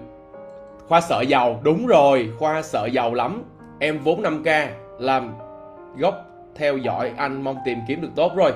Khoa 0.87 1.01
sợ 1.01 1.21
giàu, 1.21 1.61
đúng 1.63 1.87
rồi, 1.87 2.29
Khoa 2.39 2.61
sợ 2.61 2.85
giàu 2.85 3.13
lắm. 3.13 3.43
Em 3.79 3.99
vốn 3.99 4.21
5k 4.21 4.67
làm 4.99 5.33
gốc 5.97 6.24
theo 6.55 6.77
dõi 6.77 7.11
anh 7.17 7.41
mong 7.41 7.57
tìm 7.65 7.77
kiếm 7.87 8.01
được 8.01 8.09
tốt. 8.15 8.35
Rồi 8.35 8.53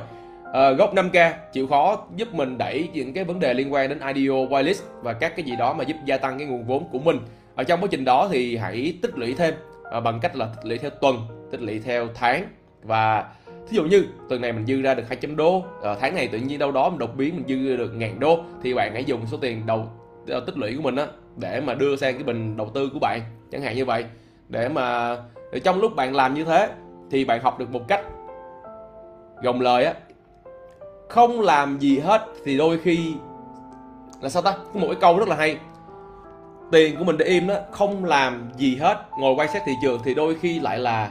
à, 0.54 0.72
gốc 0.72 0.96
5k 0.96 1.32
chịu 1.54 1.68
khó 1.68 2.06
giúp 2.16 2.34
mình 2.34 2.58
đẩy 2.58 2.90
những 2.94 3.14
cái 3.14 3.24
vấn 3.24 3.40
đề 3.40 3.54
liên 3.54 3.74
quan 3.74 3.90
đến 3.90 4.00
IDO 4.16 4.34
whitelist 4.34 4.82
và 5.02 5.14
các 5.14 5.36
cái 5.36 5.46
gì 5.46 5.56
đó 5.56 5.74
mà 5.74 5.84
giúp 5.84 5.98
gia 6.06 6.18
tăng 6.18 6.38
cái 6.38 6.48
nguồn 6.48 6.66
vốn 6.66 6.84
của 6.92 7.00
mình. 7.00 7.20
Ở 7.56 7.64
trong 7.64 7.82
quá 7.82 7.88
trình 7.92 8.06
đó 8.06 8.28
thì 8.32 8.58
hãy 8.58 8.94
tích 9.02 9.18
lũy 9.18 9.34
thêm 9.34 9.54
à, 9.92 10.00
bằng 10.00 10.20
cách 10.20 10.36
là 10.36 10.46
tích 10.46 10.66
lũy 10.66 10.78
theo 10.78 10.90
tuần 10.90 11.18
tích 11.52 11.62
lũy 11.62 11.80
theo 11.80 12.08
tháng. 12.16 12.46
Và 12.84 13.26
thí 13.70 13.78
dụ 13.78 13.84
như 13.84 14.04
tuần 14.30 14.42
này 14.42 14.54
mình 14.54 14.66
dư 14.66 14.82
ra 14.82 14.94
được 14.94 15.04
200 15.08 15.36
đô 15.36 15.64
à, 15.84 15.96
tháng 16.00 16.16
này 16.16 16.28
tự 16.28 16.38
nhiên 16.38 16.60
đâu 16.60 16.72
đó 16.72 16.90
mình 16.90 17.00
đột 17.00 17.16
biến 17.18 17.36
mình 17.36 17.46
dư 17.48 17.78
được 17.78 17.94
ngàn 17.96 18.20
đô 18.20 18.40
thì 18.64 18.74
bạn 18.74 18.94
hãy 18.94 19.04
dùng 19.04 19.28
số 19.28 19.38
tiền 19.38 19.66
đầu 19.66 19.88
tích 20.28 20.58
lũy 20.58 20.76
của 20.76 20.82
mình 20.82 20.96
á 20.96 21.08
để 21.38 21.62
mà 21.62 21.74
đưa 21.74 21.96
sang 21.96 22.14
cái 22.14 22.24
bình 22.24 22.58
đầu 22.58 22.72
tư 22.74 22.90
của 22.94 23.00
bạn. 23.00 23.22
Chẳng 23.52 23.62
hạn 23.62 23.76
như 23.76 23.86
vậy 23.86 24.06
để 24.50 24.70
mà 24.70 25.18
để 25.52 25.60
trong 25.60 25.80
lúc 25.80 25.96
bạn 25.96 26.16
làm 26.16 26.34
như 26.34 26.44
thế 26.44 26.70
thì 27.12 27.26
bạn 27.26 27.42
học 27.44 27.60
được 27.60 27.72
một 27.72 27.82
cách 27.88 28.02
gồng 29.44 29.62
lời 29.62 29.86
á. 29.86 29.94
Không 31.10 31.42
làm 31.42 31.80
gì 31.80 32.00
hết 32.00 32.22
thì 32.46 32.58
đôi 32.58 32.78
khi, 32.78 33.14
là 34.22 34.30
sao 34.30 34.42
ta? 34.42 34.52
Có 34.52 34.80
một 34.80 34.88
cái 34.88 34.98
câu 35.02 35.20
rất 35.20 35.28
là 35.28 35.36
hay. 35.36 35.58
Tiền 36.72 36.96
của 36.98 37.04
mình 37.04 37.18
để 37.18 37.26
im 37.26 37.48
đó, 37.48 37.56
không 37.72 38.06
làm 38.06 38.50
gì 38.58 38.76
hết, 38.76 38.98
ngồi 39.20 39.36
quan 39.38 39.50
sát 39.54 39.62
thị 39.66 39.72
trường 39.82 40.00
thì 40.04 40.16
đôi 40.16 40.36
khi 40.36 40.60
lại 40.60 40.80
là 40.80 41.10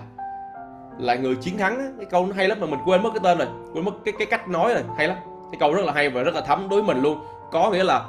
là 0.98 1.14
người 1.14 1.36
chiến 1.36 1.58
thắng 1.58 1.94
cái 1.96 2.06
câu 2.10 2.26
nó 2.26 2.32
hay 2.36 2.48
lắm 2.48 2.60
mà 2.60 2.66
mình 2.66 2.80
quên 2.86 3.02
mất 3.02 3.10
cái 3.14 3.20
tên 3.22 3.38
rồi, 3.38 3.48
quên 3.74 3.84
mất 3.84 3.92
cái 4.04 4.14
cái 4.18 4.26
cách 4.26 4.48
nói 4.48 4.74
rồi, 4.74 4.82
hay 4.96 5.08
lắm. 5.08 5.16
Cái 5.52 5.58
câu 5.60 5.74
rất 5.74 5.84
là 5.84 5.92
hay 5.92 6.10
và 6.10 6.22
rất 6.22 6.34
là 6.34 6.40
thấm 6.40 6.68
đối 6.70 6.82
với 6.82 6.94
mình 6.94 7.02
luôn. 7.02 7.18
Có 7.52 7.70
nghĩa 7.70 7.84
là 7.84 8.06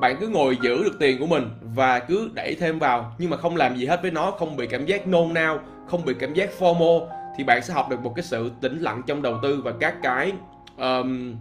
bạn 0.00 0.16
cứ 0.20 0.28
ngồi 0.28 0.58
giữ 0.62 0.84
được 0.84 0.96
tiền 1.00 1.18
của 1.20 1.26
mình 1.26 1.50
và 1.74 1.98
cứ 1.98 2.30
đẩy 2.34 2.56
thêm 2.60 2.78
vào, 2.78 3.12
nhưng 3.18 3.30
mà 3.30 3.36
không 3.36 3.56
làm 3.56 3.76
gì 3.76 3.86
hết 3.86 4.02
với 4.02 4.10
nó, 4.10 4.30
không 4.30 4.56
bị 4.56 4.66
cảm 4.66 4.86
giác 4.86 5.06
nôn 5.06 5.34
nao, 5.34 5.58
không 5.86 6.04
bị 6.04 6.14
cảm 6.20 6.34
giác 6.34 6.50
fomo 6.58 7.06
thì 7.36 7.44
bạn 7.44 7.62
sẽ 7.62 7.74
học 7.74 7.88
được 7.90 8.00
một 8.00 8.12
cái 8.16 8.22
sự 8.22 8.50
tĩnh 8.60 8.78
lặng 8.78 9.02
trong 9.06 9.22
đầu 9.22 9.38
tư 9.42 9.60
và 9.64 9.72
các 9.80 9.96
cái 10.02 10.32
um, 10.76 11.34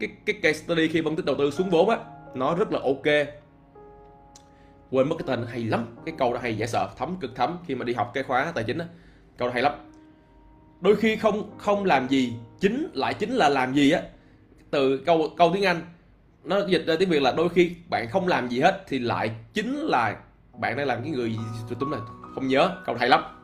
cái 0.00 0.10
cái 0.26 0.36
case 0.42 0.58
study 0.58 0.88
khi 0.88 1.02
phân 1.04 1.16
tích 1.16 1.24
đầu 1.24 1.36
tư 1.38 1.50
xuống 1.50 1.70
vốn 1.70 1.88
á 1.88 1.96
nó 2.34 2.54
rất 2.54 2.72
là 2.72 2.80
ok. 2.82 3.26
Quên 4.90 5.08
mất 5.08 5.16
cái 5.18 5.24
tên 5.26 5.46
hay 5.50 5.64
lắm 5.64 5.86
cái 6.04 6.14
câu 6.18 6.32
đó 6.32 6.40
hay 6.42 6.56
dễ 6.56 6.66
sợ 6.66 6.88
thấm 6.98 7.16
cực 7.20 7.36
thấm 7.36 7.58
khi 7.66 7.74
mà 7.74 7.84
đi 7.84 7.94
học 7.94 8.10
cái 8.14 8.24
khóa 8.24 8.52
tài 8.54 8.64
chính 8.64 8.78
á. 8.78 8.86
Câu 9.38 9.48
đó 9.48 9.54
hay 9.54 9.62
lắm. 9.62 9.72
Đôi 10.80 10.96
khi 10.96 11.16
không 11.16 11.50
không 11.58 11.84
làm 11.84 12.08
gì 12.08 12.34
chính 12.60 12.90
lại 12.94 13.14
chính 13.14 13.30
là 13.30 13.48
làm 13.48 13.74
gì 13.74 13.90
á. 13.90 14.02
Từ 14.70 14.98
câu 15.06 15.28
câu 15.36 15.50
tiếng 15.54 15.64
anh 15.64 15.80
nó 16.44 16.66
dịch 16.66 16.84
ra 16.86 16.94
tiếng 16.98 17.10
việt 17.10 17.22
là 17.22 17.32
đôi 17.32 17.48
khi 17.48 17.76
bạn 17.88 18.08
không 18.10 18.28
làm 18.28 18.48
gì 18.48 18.60
hết 18.60 18.84
thì 18.88 18.98
lại 18.98 19.30
chính 19.52 19.76
là 19.76 20.16
bạn 20.58 20.76
đang 20.76 20.86
làm 20.86 21.02
cái 21.02 21.10
người 21.10 21.36
túm 21.78 21.90
này 21.90 22.00
không 22.34 22.48
nhớ 22.48 22.70
câu 22.86 22.94
hay 22.94 23.08
lắm 23.08 23.39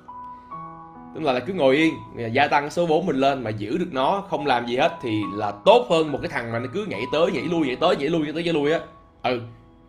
tức 1.17 1.23
là, 1.23 1.33
là 1.33 1.41
cứ 1.41 1.53
ngồi 1.53 1.77
yên. 1.77 1.95
Gia 2.33 2.49
tăng 2.49 2.71
số 2.71 2.87
vốn 2.87 3.07
mình 3.07 3.17
lên 3.17 3.45
mà 3.45 3.51
giữ 3.51 3.79
được 3.79 3.89
nó 3.93 4.25
không 4.31 4.47
làm 4.47 4.67
gì 4.67 4.77
hết 4.77 4.93
thì 5.03 5.23
là 5.35 5.53
tốt 5.65 5.87
hơn 5.91 6.13
một 6.13 6.19
cái 6.23 6.31
thằng 6.31 6.53
mà 6.53 6.59
nó 6.59 6.67
cứ 6.75 6.87
nhảy 6.89 7.03
tới 7.13 7.33
nhảy 7.33 7.43
lui 7.43 7.67
nhảy 7.67 7.77
tới 7.77 7.97
nhảy 7.97 8.09
lui 8.09 8.21
nhảy 8.21 8.33
tới 8.33 8.45
nhảy 8.45 8.55
lui 8.55 8.73
á. 8.73 8.81
Ừ 9.23 9.41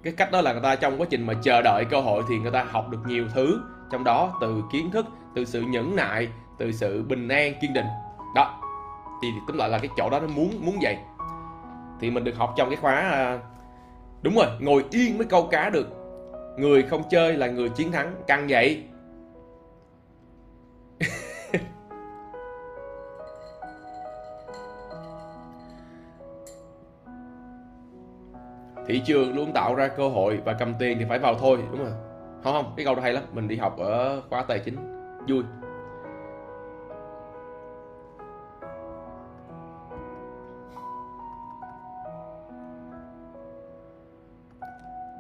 cái 0.04 0.14
cách 0.18 0.32
đó 0.32 0.42
là 0.42 0.52
người 0.52 0.62
ta 0.62 0.76
trong 0.76 1.02
quá 1.02 1.08
trình 1.10 1.26
mà 1.26 1.34
chờ 1.44 1.62
đợi 1.62 1.86
cơ 1.86 2.02
hội 2.02 2.24
thì 2.30 2.38
người 2.38 2.52
ta 2.52 2.66
học 2.72 2.90
được 2.90 2.98
nhiều 3.08 3.26
thứ. 3.34 3.62
Trong 3.92 4.04
đó 4.04 4.38
từ 4.42 4.64
kiến 4.72 4.92
thức 4.92 5.06
từ 5.36 5.46
sự 5.46 5.62
nhẫn 5.62 5.96
nại 5.96 6.28
từ 6.58 6.72
sự 6.72 7.04
bình 7.04 7.28
an 7.28 7.54
kiên 7.62 7.74
định. 7.74 7.86
Đó 8.36 8.62
thì 9.22 9.28
tóm 9.48 9.58
lại 9.58 9.70
là 9.70 9.78
cái 9.78 9.90
chỗ 9.98 10.10
đó 10.10 10.20
nó 10.20 10.28
muốn 10.28 10.52
muốn 10.62 10.78
vậy. 10.82 10.98
Thì 12.00 12.12
mình 12.12 12.24
được 12.24 12.36
học 12.38 12.54
trong 12.58 12.70
cái 12.70 12.78
khóa 12.78 12.96
à, 12.96 13.40
đúng 14.22 14.36
rồi 14.36 14.48
ngồi 14.60 14.86
yên 14.92 15.18
mới 15.18 15.28
câu 15.28 15.48
cá 15.48 15.70
được. 15.70 15.88
Người 16.58 16.84
không 16.84 17.04
chơi 17.10 17.34
là 17.34 17.48
người 17.48 17.70
chiến 17.70 17.92
thắng. 17.92 18.16
Căng 18.28 18.46
vậy. 18.50 18.84
thị 28.88 29.02
trường 29.06 29.36
luôn 29.36 29.54
tạo 29.54 29.76
ra 29.76 29.88
cơ 29.88 30.10
hội 30.10 30.40
và 30.46 30.54
cầm 30.54 30.74
tiền 30.80 30.98
thì 31.00 31.06
phải 31.10 31.20
vào 31.20 31.36
thôi, 31.36 31.60
đúng 31.72 31.78
không? 31.78 31.94
Không 32.44 32.54
không, 32.54 32.74
cái 32.78 32.86
câu 32.86 32.96
đó 32.96 33.02
hay 33.02 33.14
lắm. 33.14 33.24
Mình 33.32 33.48
đi 33.48 33.56
học 33.56 33.78
ở 33.78 34.22
khóa 34.30 34.46
tài 34.48 34.60
chính. 34.60 34.76
Vui. 35.28 35.44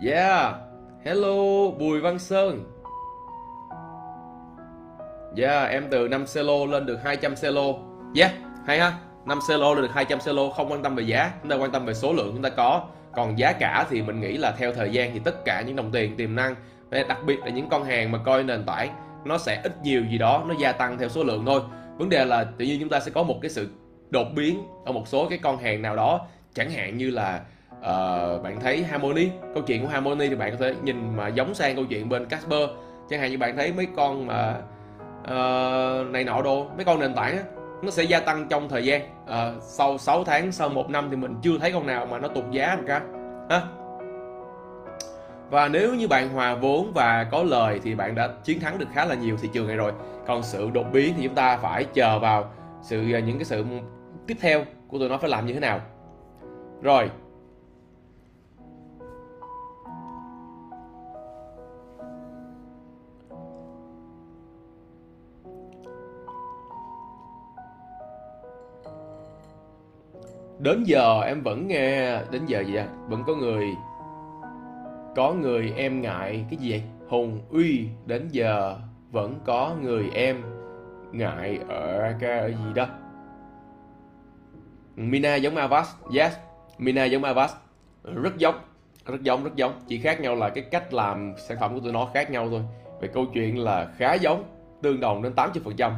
Yeah. 0.02 0.56
Hello, 1.04 1.72
Bùi 1.80 2.00
Văn 2.00 2.20
Sơn. 2.20 2.77
Yeah 5.38 5.70
em 5.72 5.88
từ 5.90 6.08
5 6.08 6.26
celo 6.36 6.66
lên 6.66 6.86
được 6.86 7.04
200 7.04 7.36
celo. 7.36 7.74
Yeah 8.16 8.32
hay 8.66 8.80
ha. 8.80 8.94
5 9.26 9.40
celo 9.50 9.74
lên 9.74 9.84
được 9.84 9.92
200 9.94 10.20
celo 10.20 10.50
không 10.50 10.72
quan 10.72 10.84
tâm 10.84 10.96
về 10.96 11.04
giá 11.04 11.32
chúng 11.42 11.50
ta 11.50 11.56
quan 11.56 11.72
tâm 11.72 11.86
về 11.86 11.94
số 11.94 12.14
lượng 12.14 12.32
chúng 12.34 12.42
ta 12.42 12.50
có. 12.50 12.84
Còn 13.14 13.40
giá 13.40 13.52
cả 13.52 13.86
thì 13.90 14.02
mình 14.02 14.22
nghĩ 14.22 14.38
là 14.38 14.52
theo 14.52 14.74
thời 14.74 14.92
gian 14.92 15.12
thì 15.14 15.20
tất 15.24 15.46
cả 15.46 15.62
những 15.62 15.76
đồng 15.76 15.92
tiền 15.92 16.18
tiềm 16.18 16.36
năng 16.36 16.56
đặc 16.90 17.18
biệt 17.26 17.40
là 17.40 17.50
những 17.50 17.70
con 17.70 17.84
hàng 17.84 18.12
mà 18.12 18.18
coi 18.18 18.44
nền 18.44 18.64
tảng 18.66 18.90
nó 19.26 19.38
sẽ 19.38 19.62
ít 19.64 19.74
nhiều 19.84 20.04
gì 20.12 20.18
đó 20.18 20.44
nó 20.48 20.56
gia 20.60 20.72
tăng 20.72 20.98
theo 20.98 21.10
số 21.10 21.24
lượng 21.24 21.44
thôi. 21.46 21.62
Vấn 21.98 22.10
đề 22.10 22.26
là 22.26 22.44
tự 22.58 22.66
nhiên 22.66 22.80
chúng 22.80 22.90
ta 22.90 23.00
sẽ 23.00 23.12
có 23.12 23.24
một 23.24 23.40
cái 23.42 23.50
sự 23.50 23.70
đột 24.10 24.28
biến 24.36 24.64
ở 24.86 24.92
một 24.92 25.08
số 25.08 25.30
cái 25.30 25.40
con 25.42 25.58
hàng 25.58 25.82
nào 25.82 25.96
đó. 25.96 26.28
Chẳng 26.54 26.72
hạn 26.72 26.98
như 26.98 27.12
là 27.12 27.42
uh, 27.80 28.44
bạn 28.44 28.60
thấy 28.62 28.84
Harmony 28.84 29.30
câu 29.54 29.64
chuyện 29.64 29.82
của 29.82 29.88
Harmony 29.88 30.30
thì 30.30 30.36
bạn 30.36 30.52
có 30.52 30.58
thể 30.58 30.76
nhìn 30.84 31.16
mà 31.18 31.28
giống 31.28 31.54
sang 31.54 31.76
câu 31.76 31.86
chuyện 31.86 32.10
bên 32.10 32.26
Casper. 32.26 32.70
Chẳng 33.10 33.20
hạn 33.20 33.32
như 33.32 33.38
bạn 33.38 33.58
thấy 33.58 33.74
mấy 33.74 33.88
con 33.96 34.28
mà 34.28 34.50
uh, 34.58 34.77
Ờ, 35.28 36.06
này 36.10 36.24
nọ 36.24 36.42
đồ 36.42 36.66
mấy 36.76 36.86
con 36.86 37.00
nền 37.00 37.14
tảng 37.14 37.38
á 37.38 37.44
nó 37.82 37.92
sẽ 37.92 38.04
gia 38.04 38.20
tăng 38.20 38.48
trong 38.50 38.70
thời 38.70 38.86
gian. 38.86 39.02
Uh, 39.24 39.64
sau 39.64 39.98
6 39.98 40.24
tháng 40.24 40.52
sau 40.52 40.70
một 40.70 40.90
năm 40.90 41.08
thì 41.10 41.16
mình 41.16 41.36
chưa 41.42 41.58
thấy 41.58 41.72
con 41.72 41.88
nào 41.88 42.06
mà 42.06 42.20
nó 42.20 42.28
tụt 42.28 42.44
giá 42.52 42.76
một 42.76 42.84
cái. 42.88 43.02
Ha? 43.50 43.62
Và 45.50 45.68
nếu 45.68 45.96
như 45.96 46.08
bạn 46.08 46.30
hòa 46.30 46.56
vốn 46.56 46.92
và 46.94 47.28
có 47.32 47.44
lời 47.44 47.80
thì 47.84 47.96
bạn 47.96 48.16
đã 48.16 48.30
chiến 48.44 48.60
thắng 48.60 48.78
được 48.78 48.86
khá 48.94 49.06
là 49.06 49.16
nhiều 49.16 49.38
thị 49.38 49.50
trường 49.54 49.68
này 49.68 49.76
rồi. 49.76 49.92
Còn 50.28 50.44
sự 50.44 50.70
đột 50.74 50.86
biến 50.92 51.14
thì 51.18 51.24
chúng 51.24 51.36
ta 51.36 51.58
phải 51.58 51.86
chờ 51.94 52.20
vào 52.20 52.52
sự 52.82 53.14
ờ, 53.14 53.20
những 53.20 53.38
cái 53.38 53.46
sự 53.46 53.66
tiếp 54.28 54.38
theo 54.42 54.64
của 54.88 55.00
tụi 55.00 55.10
nó 55.10 55.18
phải 55.18 55.30
làm 55.30 55.46
như 55.46 55.54
thế 55.54 55.60
nào. 55.60 55.82
Rồi 56.82 57.10
đến 70.60 70.84
giờ 70.84 71.22
em 71.22 71.42
vẫn 71.42 71.68
nghe, 71.68 72.20
đến 72.32 72.46
giờ 72.46 72.62
gì 72.62 72.76
à 72.76 72.88
vẫn 73.08 73.24
có 73.28 73.36
người 73.36 73.66
có 75.16 75.34
người 75.34 75.74
em 75.78 76.02
ngại, 76.02 76.46
cái 76.50 76.58
gì 76.58 76.72
vậy? 76.72 76.84
Hùng 77.10 77.42
uy, 77.50 77.88
đến 78.06 78.28
giờ 78.32 78.78
vẫn 79.12 79.40
có 79.46 79.76
người 79.82 80.10
em 80.14 80.42
ngại 81.12 81.60
ở 81.68 82.14
cái 82.20 82.40
ở 82.40 82.48
gì 82.48 82.74
đó? 82.76 82.86
Mina 84.96 85.36
giống 85.36 85.56
avas 85.56 85.90
yes. 86.14 86.34
Mina 86.78 87.06
giống 87.06 87.24
avas 87.24 87.54
rất 88.04 88.38
giống 88.38 88.56
rất 89.06 89.22
giống 89.22 89.44
rất 89.44 89.56
giống. 89.56 89.72
Chỉ 89.88 90.00
khác 90.00 90.22
nhau 90.22 90.36
là 90.36 90.50
cái 90.50 90.64
cách 90.72 90.94
làm 90.94 91.34
sản 91.48 91.58
phẩm 91.62 91.74
của 91.74 91.80
tụi 91.80 91.94
nó 91.94 92.10
khác 92.14 92.32
nhau 92.32 92.48
thôi. 92.50 92.62
Về 93.02 93.08
câu 93.08 93.26
chuyện 93.34 93.60
là 93.60 93.88
khá 93.98 94.14
giống, 94.14 94.44
tương 94.82 95.00
đồng 95.00 95.24
đến 95.24 95.34
80 95.34 95.62
phần 95.66 95.76
trăm 95.78 95.94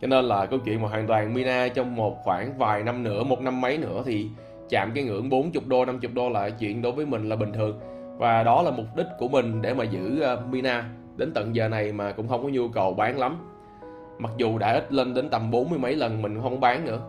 cho 0.00 0.06
nên 0.06 0.24
là 0.24 0.46
câu 0.46 0.58
chuyện 0.64 0.82
mà 0.82 0.88
hoàn 0.88 1.06
toàn 1.06 1.34
Mina 1.34 1.68
trong 1.68 1.96
một 1.96 2.16
khoảng 2.24 2.58
vài 2.58 2.82
năm 2.82 3.02
nữa 3.02 3.24
một 3.24 3.40
năm 3.40 3.60
mấy 3.60 3.78
nữa 3.78 4.02
thì 4.06 4.28
chạm 4.68 4.92
cái 4.94 5.04
ngưỡng 5.04 5.30
40 5.30 5.62
đô 5.66 5.84
50 5.84 6.10
đô 6.14 6.28
là 6.28 6.50
chuyện 6.50 6.82
đối 6.82 6.92
với 6.92 7.06
mình 7.06 7.28
là 7.28 7.36
bình 7.36 7.52
thường. 7.52 7.80
Và 8.18 8.42
đó 8.42 8.62
là 8.62 8.70
mục 8.70 8.86
đích 8.96 9.06
của 9.18 9.28
mình 9.28 9.62
để 9.62 9.74
mà 9.74 9.84
giữ 9.84 10.20
ờ, 10.20 10.42
Mina. 10.50 10.90
Đến 11.16 11.32
tận 11.34 11.56
giờ 11.56 11.68
này 11.68 11.92
mà 11.92 12.12
cũng 12.12 12.28
không 12.28 12.42
có 12.42 12.48
nhu 12.48 12.68
cầu 12.68 12.94
bán 12.94 13.18
lắm. 13.18 13.36
Mặc 14.18 14.32
dù 14.36 14.58
đã 14.58 14.72
ít 14.72 14.92
lên 14.92 15.14
đến 15.14 15.28
tầm 15.28 15.50
40 15.50 15.78
mấy 15.78 15.94
lần 15.94 16.22
mình 16.22 16.40
không 16.42 16.60
bán 16.60 16.84
nữa. 16.84 17.00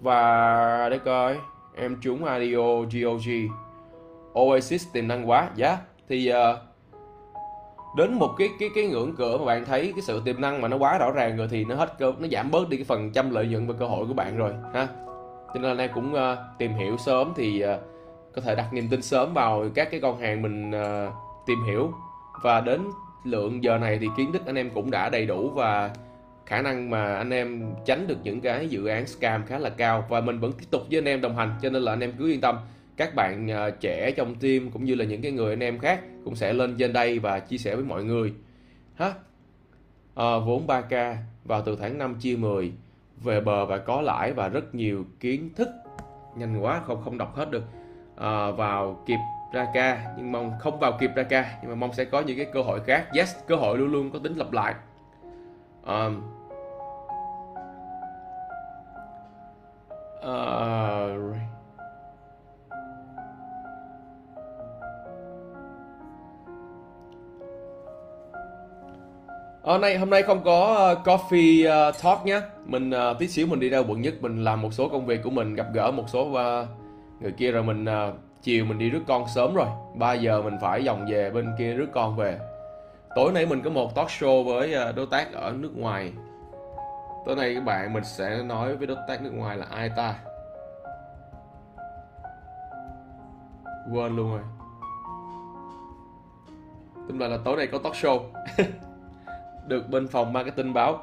Và 0.00 0.88
để 0.90 0.98
coi 0.98 1.36
em 1.76 1.96
trúng 2.00 2.24
audio 2.24 2.56
GOG 2.92 3.28
Oasis 4.34 4.86
tiềm 4.92 5.08
năng 5.08 5.30
quá. 5.30 5.50
Giá 5.54 5.68
yeah. 5.68 5.80
thì 6.08 6.32
uh, 6.32 6.67
đến 7.96 8.14
một 8.14 8.34
cái 8.38 8.48
cái 8.58 8.68
cái 8.74 8.86
ngưỡng 8.86 9.16
cửa 9.16 9.38
mà 9.38 9.44
bạn 9.44 9.64
thấy 9.64 9.92
cái 9.96 10.02
sự 10.02 10.22
tiềm 10.24 10.40
năng 10.40 10.60
mà 10.60 10.68
nó 10.68 10.76
quá 10.76 10.98
rõ 10.98 11.10
ràng 11.10 11.36
rồi 11.36 11.48
thì 11.50 11.64
nó 11.64 11.74
hết 11.74 11.98
cơ 11.98 12.12
nó 12.18 12.28
giảm 12.32 12.50
bớt 12.50 12.68
đi 12.68 12.76
cái 12.76 12.84
phần 12.84 13.12
trăm 13.12 13.30
lợi 13.30 13.46
nhuận 13.46 13.66
và 13.66 13.74
cơ 13.78 13.86
hội 13.86 14.06
của 14.06 14.14
bạn 14.14 14.36
rồi 14.36 14.52
ha. 14.74 14.88
Cho 15.54 15.60
nên 15.60 15.76
là 15.76 15.84
anh 15.84 15.90
cũng 15.94 16.14
uh, 16.14 16.38
tìm 16.58 16.74
hiểu 16.74 16.96
sớm 16.96 17.32
thì 17.36 17.64
uh, 17.64 17.80
có 18.34 18.40
thể 18.40 18.54
đặt 18.54 18.72
niềm 18.72 18.88
tin 18.88 19.02
sớm 19.02 19.34
vào 19.34 19.64
các 19.74 19.90
cái 19.90 20.00
con 20.00 20.20
hàng 20.20 20.42
mình 20.42 20.70
uh, 20.70 21.12
tìm 21.46 21.58
hiểu. 21.66 21.92
Và 22.42 22.60
đến 22.60 22.80
lượng 23.24 23.64
giờ 23.64 23.78
này 23.78 23.98
thì 24.00 24.08
kiến 24.16 24.32
thức 24.32 24.46
anh 24.46 24.58
em 24.58 24.70
cũng 24.70 24.90
đã 24.90 25.08
đầy 25.08 25.26
đủ 25.26 25.50
và 25.50 25.90
khả 26.46 26.62
năng 26.62 26.90
mà 26.90 27.16
anh 27.16 27.30
em 27.30 27.74
tránh 27.84 28.06
được 28.06 28.18
những 28.22 28.40
cái 28.40 28.68
dự 28.68 28.86
án 28.86 29.06
scam 29.06 29.46
khá 29.46 29.58
là 29.58 29.70
cao. 29.70 30.04
Và 30.08 30.20
mình 30.20 30.38
vẫn 30.38 30.52
tiếp 30.52 30.66
tục 30.70 30.82
với 30.90 30.98
anh 30.98 31.08
em 31.08 31.20
đồng 31.20 31.36
hành 31.36 31.54
cho 31.62 31.70
nên 31.70 31.82
là 31.82 31.92
anh 31.92 32.00
em 32.00 32.12
cứ 32.18 32.28
yên 32.30 32.40
tâm 32.40 32.56
các 32.98 33.14
bạn 33.14 33.46
uh, 33.46 33.80
trẻ 33.80 34.10
trong 34.10 34.34
team 34.34 34.70
cũng 34.70 34.84
như 34.84 34.94
là 34.94 35.04
những 35.04 35.22
cái 35.22 35.32
người 35.32 35.52
anh 35.52 35.62
em 35.62 35.78
khác 35.78 36.00
cũng 36.24 36.36
sẽ 36.36 36.52
lên 36.52 36.76
trên 36.78 36.92
đây 36.92 37.18
và 37.18 37.40
chia 37.40 37.58
sẻ 37.58 37.74
với 37.74 37.84
mọi 37.84 38.04
người. 38.04 38.32
Ha 38.94 39.06
à, 39.06 39.14
ờ, 40.14 40.40
vốn 40.40 40.66
3k 40.66 41.14
vào 41.44 41.62
từ 41.62 41.76
tháng 41.76 41.98
5 41.98 42.14
chia 42.20 42.36
10 42.36 42.72
về 43.16 43.40
bờ 43.40 43.66
và 43.66 43.78
có 43.78 44.00
lãi 44.00 44.32
và 44.32 44.48
rất 44.48 44.74
nhiều 44.74 45.04
kiến 45.20 45.50
thức. 45.56 45.68
Nhanh 46.36 46.60
quá 46.60 46.80
không 46.86 47.02
không 47.04 47.18
đọc 47.18 47.36
hết 47.36 47.50
được. 47.50 47.64
À, 48.16 48.50
vào 48.50 49.02
kịp 49.06 49.18
ra 49.52 49.66
ca 49.74 50.14
nhưng 50.16 50.32
mong 50.32 50.52
không 50.60 50.78
vào 50.78 50.96
kịp 51.00 51.10
ra 51.16 51.22
ca 51.22 51.58
nhưng 51.62 51.70
mà 51.70 51.74
mong 51.74 51.92
sẽ 51.92 52.04
có 52.04 52.20
những 52.20 52.36
cái 52.36 52.46
cơ 52.52 52.62
hội 52.62 52.80
khác. 52.86 53.08
Yes 53.14 53.36
cơ 53.46 53.56
hội 53.56 53.78
luôn 53.78 53.92
luôn 53.92 54.10
có 54.10 54.18
tính 54.18 54.36
lặp 54.36 54.52
lại. 54.52 54.74
Um, 55.86 56.22
uh, 60.18 61.57
Ờ, 69.62 69.74
ở 69.74 69.78
nay 69.78 69.98
hôm 69.98 70.10
nay 70.10 70.22
không 70.22 70.44
có 70.44 70.88
uh, 70.92 71.06
coffee 71.08 71.88
uh, 71.88 72.02
talk 72.02 72.26
nhé. 72.26 72.40
Mình 72.66 72.90
uh, 72.90 73.18
tí 73.18 73.28
xíu 73.28 73.46
mình 73.46 73.60
đi 73.60 73.68
ra 73.68 73.78
quận 73.78 74.02
nhất 74.02 74.14
mình 74.20 74.44
làm 74.44 74.62
một 74.62 74.72
số 74.72 74.88
công 74.88 75.06
việc 75.06 75.22
của 75.24 75.30
mình 75.30 75.54
gặp 75.54 75.66
gỡ 75.74 75.90
một 75.90 76.08
số 76.08 76.22
uh, 76.22 76.68
người 77.20 77.32
kia 77.32 77.50
rồi 77.50 77.62
mình 77.62 77.84
uh, 77.84 78.14
chiều 78.42 78.64
mình 78.64 78.78
đi 78.78 78.90
rước 78.90 79.02
con 79.06 79.24
sớm 79.34 79.54
rồi. 79.54 79.66
3 79.94 80.14
giờ 80.14 80.42
mình 80.42 80.56
phải 80.62 80.84
dòng 80.84 81.06
về 81.10 81.30
bên 81.30 81.52
kia 81.58 81.74
rước 81.74 81.88
con 81.92 82.16
về. 82.16 82.38
Tối 83.14 83.32
nay 83.32 83.46
mình 83.46 83.62
có 83.62 83.70
một 83.70 83.94
talk 83.94 84.08
show 84.08 84.44
với 84.44 84.74
uh, 84.88 84.96
đối 84.96 85.06
tác 85.06 85.32
ở 85.32 85.54
nước 85.58 85.72
ngoài. 85.76 86.12
Tối 87.26 87.36
nay 87.36 87.54
các 87.54 87.64
bạn 87.64 87.92
mình 87.92 88.04
sẽ 88.04 88.42
nói 88.42 88.76
với 88.76 88.86
đối 88.86 88.96
tác 89.08 89.22
nước 89.22 89.32
ngoài 89.34 89.56
là 89.56 89.66
ai 89.70 89.90
ta? 89.96 90.14
Quên 93.92 94.16
luôn 94.16 94.30
rồi. 94.30 94.42
Tính 97.08 97.18
là, 97.18 97.28
là 97.28 97.38
tối 97.44 97.56
nay 97.56 97.66
có 97.66 97.78
talk 97.78 97.94
show. 97.94 98.20
được 99.68 99.88
bên 99.88 100.08
phòng 100.08 100.32
marketing 100.32 100.72
báo. 100.74 101.02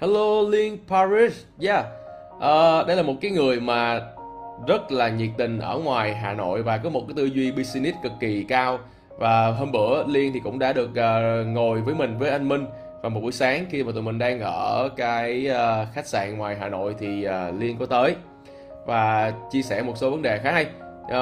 Hello 0.00 0.40
Liên 0.48 0.78
Paris. 0.88 1.44
Yeah. 1.60 1.84
Uh, 2.36 2.86
Đây 2.86 2.96
là 2.96 3.02
một 3.02 3.14
cái 3.20 3.30
người 3.30 3.60
mà 3.60 4.00
rất 4.66 4.92
là 4.92 5.08
nhiệt 5.08 5.30
tình 5.38 5.58
ở 5.58 5.78
ngoài 5.78 6.14
Hà 6.14 6.32
Nội 6.32 6.62
và 6.62 6.78
có 6.78 6.90
một 6.90 7.02
cái 7.08 7.14
tư 7.16 7.24
duy 7.24 7.52
business 7.52 7.98
cực 8.02 8.12
kỳ 8.20 8.44
cao. 8.48 8.78
Và 9.18 9.46
hôm 9.50 9.72
bữa 9.72 10.04
Liên 10.06 10.32
thì 10.32 10.40
cũng 10.40 10.58
đã 10.58 10.72
được 10.72 10.90
uh, 10.90 11.46
ngồi 11.46 11.80
với 11.80 11.94
mình 11.94 12.18
với 12.18 12.30
anh 12.30 12.48
Minh. 12.48 12.66
Vào 13.02 13.10
một 13.10 13.20
buổi 13.20 13.32
sáng 13.32 13.64
khi 13.70 13.84
mà 13.84 13.92
tụi 13.92 14.02
mình 14.02 14.18
đang 14.18 14.40
ở 14.40 14.88
cái 14.96 15.48
uh, 15.50 15.94
khách 15.94 16.06
sạn 16.06 16.38
ngoài 16.38 16.56
Hà 16.60 16.68
Nội 16.68 16.94
thì 16.98 17.26
uh, 17.26 17.60
Liên 17.60 17.76
có 17.78 17.86
tới 17.86 18.14
và 18.86 19.32
chia 19.50 19.62
sẻ 19.62 19.82
một 19.82 19.96
số 19.96 20.10
vấn 20.10 20.22
đề 20.22 20.38
khá 20.38 20.52
hay. 20.52 20.66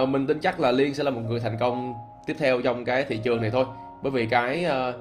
Uh, 0.02 0.08
mình 0.08 0.26
tin 0.26 0.40
chắc 0.40 0.60
là 0.60 0.70
Liên 0.70 0.94
sẽ 0.94 1.04
là 1.04 1.10
một 1.10 1.20
người 1.28 1.40
thành 1.40 1.56
công 1.60 1.94
tiếp 2.26 2.34
theo 2.38 2.62
trong 2.62 2.84
cái 2.84 3.04
thị 3.04 3.20
trường 3.24 3.40
này 3.40 3.50
thôi 3.50 3.64
bởi 4.02 4.12
vì 4.12 4.26
cái 4.26 4.64
ờ, 4.64 4.94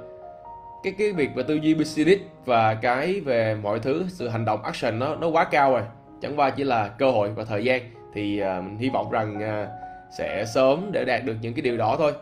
cái 0.83 0.93
cái 0.97 1.11
việc 1.11 1.35
về 1.35 1.43
tư 1.43 1.55
duy 1.55 1.73
business 1.73 2.21
và 2.45 2.73
cái 2.73 3.19
về 3.19 3.55
mọi 3.55 3.79
thứ 3.79 4.05
sự 4.09 4.27
hành 4.27 4.45
động 4.45 4.63
action 4.63 4.99
nó 4.99 5.15
nó 5.15 5.27
quá 5.27 5.43
cao 5.43 5.71
rồi. 5.71 5.81
Chẳng 6.21 6.39
qua 6.39 6.49
chỉ 6.49 6.63
là 6.63 6.87
cơ 6.87 7.11
hội 7.11 7.29
và 7.29 7.43
thời 7.43 7.63
gian. 7.63 7.81
Thì 8.13 8.41
uh, 8.41 8.63
mình 8.63 8.77
hy 8.77 8.89
vọng 8.89 9.11
rằng 9.11 9.37
uh, 9.37 9.69
sẽ 10.17 10.45
sớm 10.45 10.89
để 10.91 11.05
đạt 11.05 11.23
được 11.25 11.35
những 11.41 11.53
cái 11.53 11.61
điều 11.61 11.77
đó 11.77 11.95
thôi. 11.97 12.13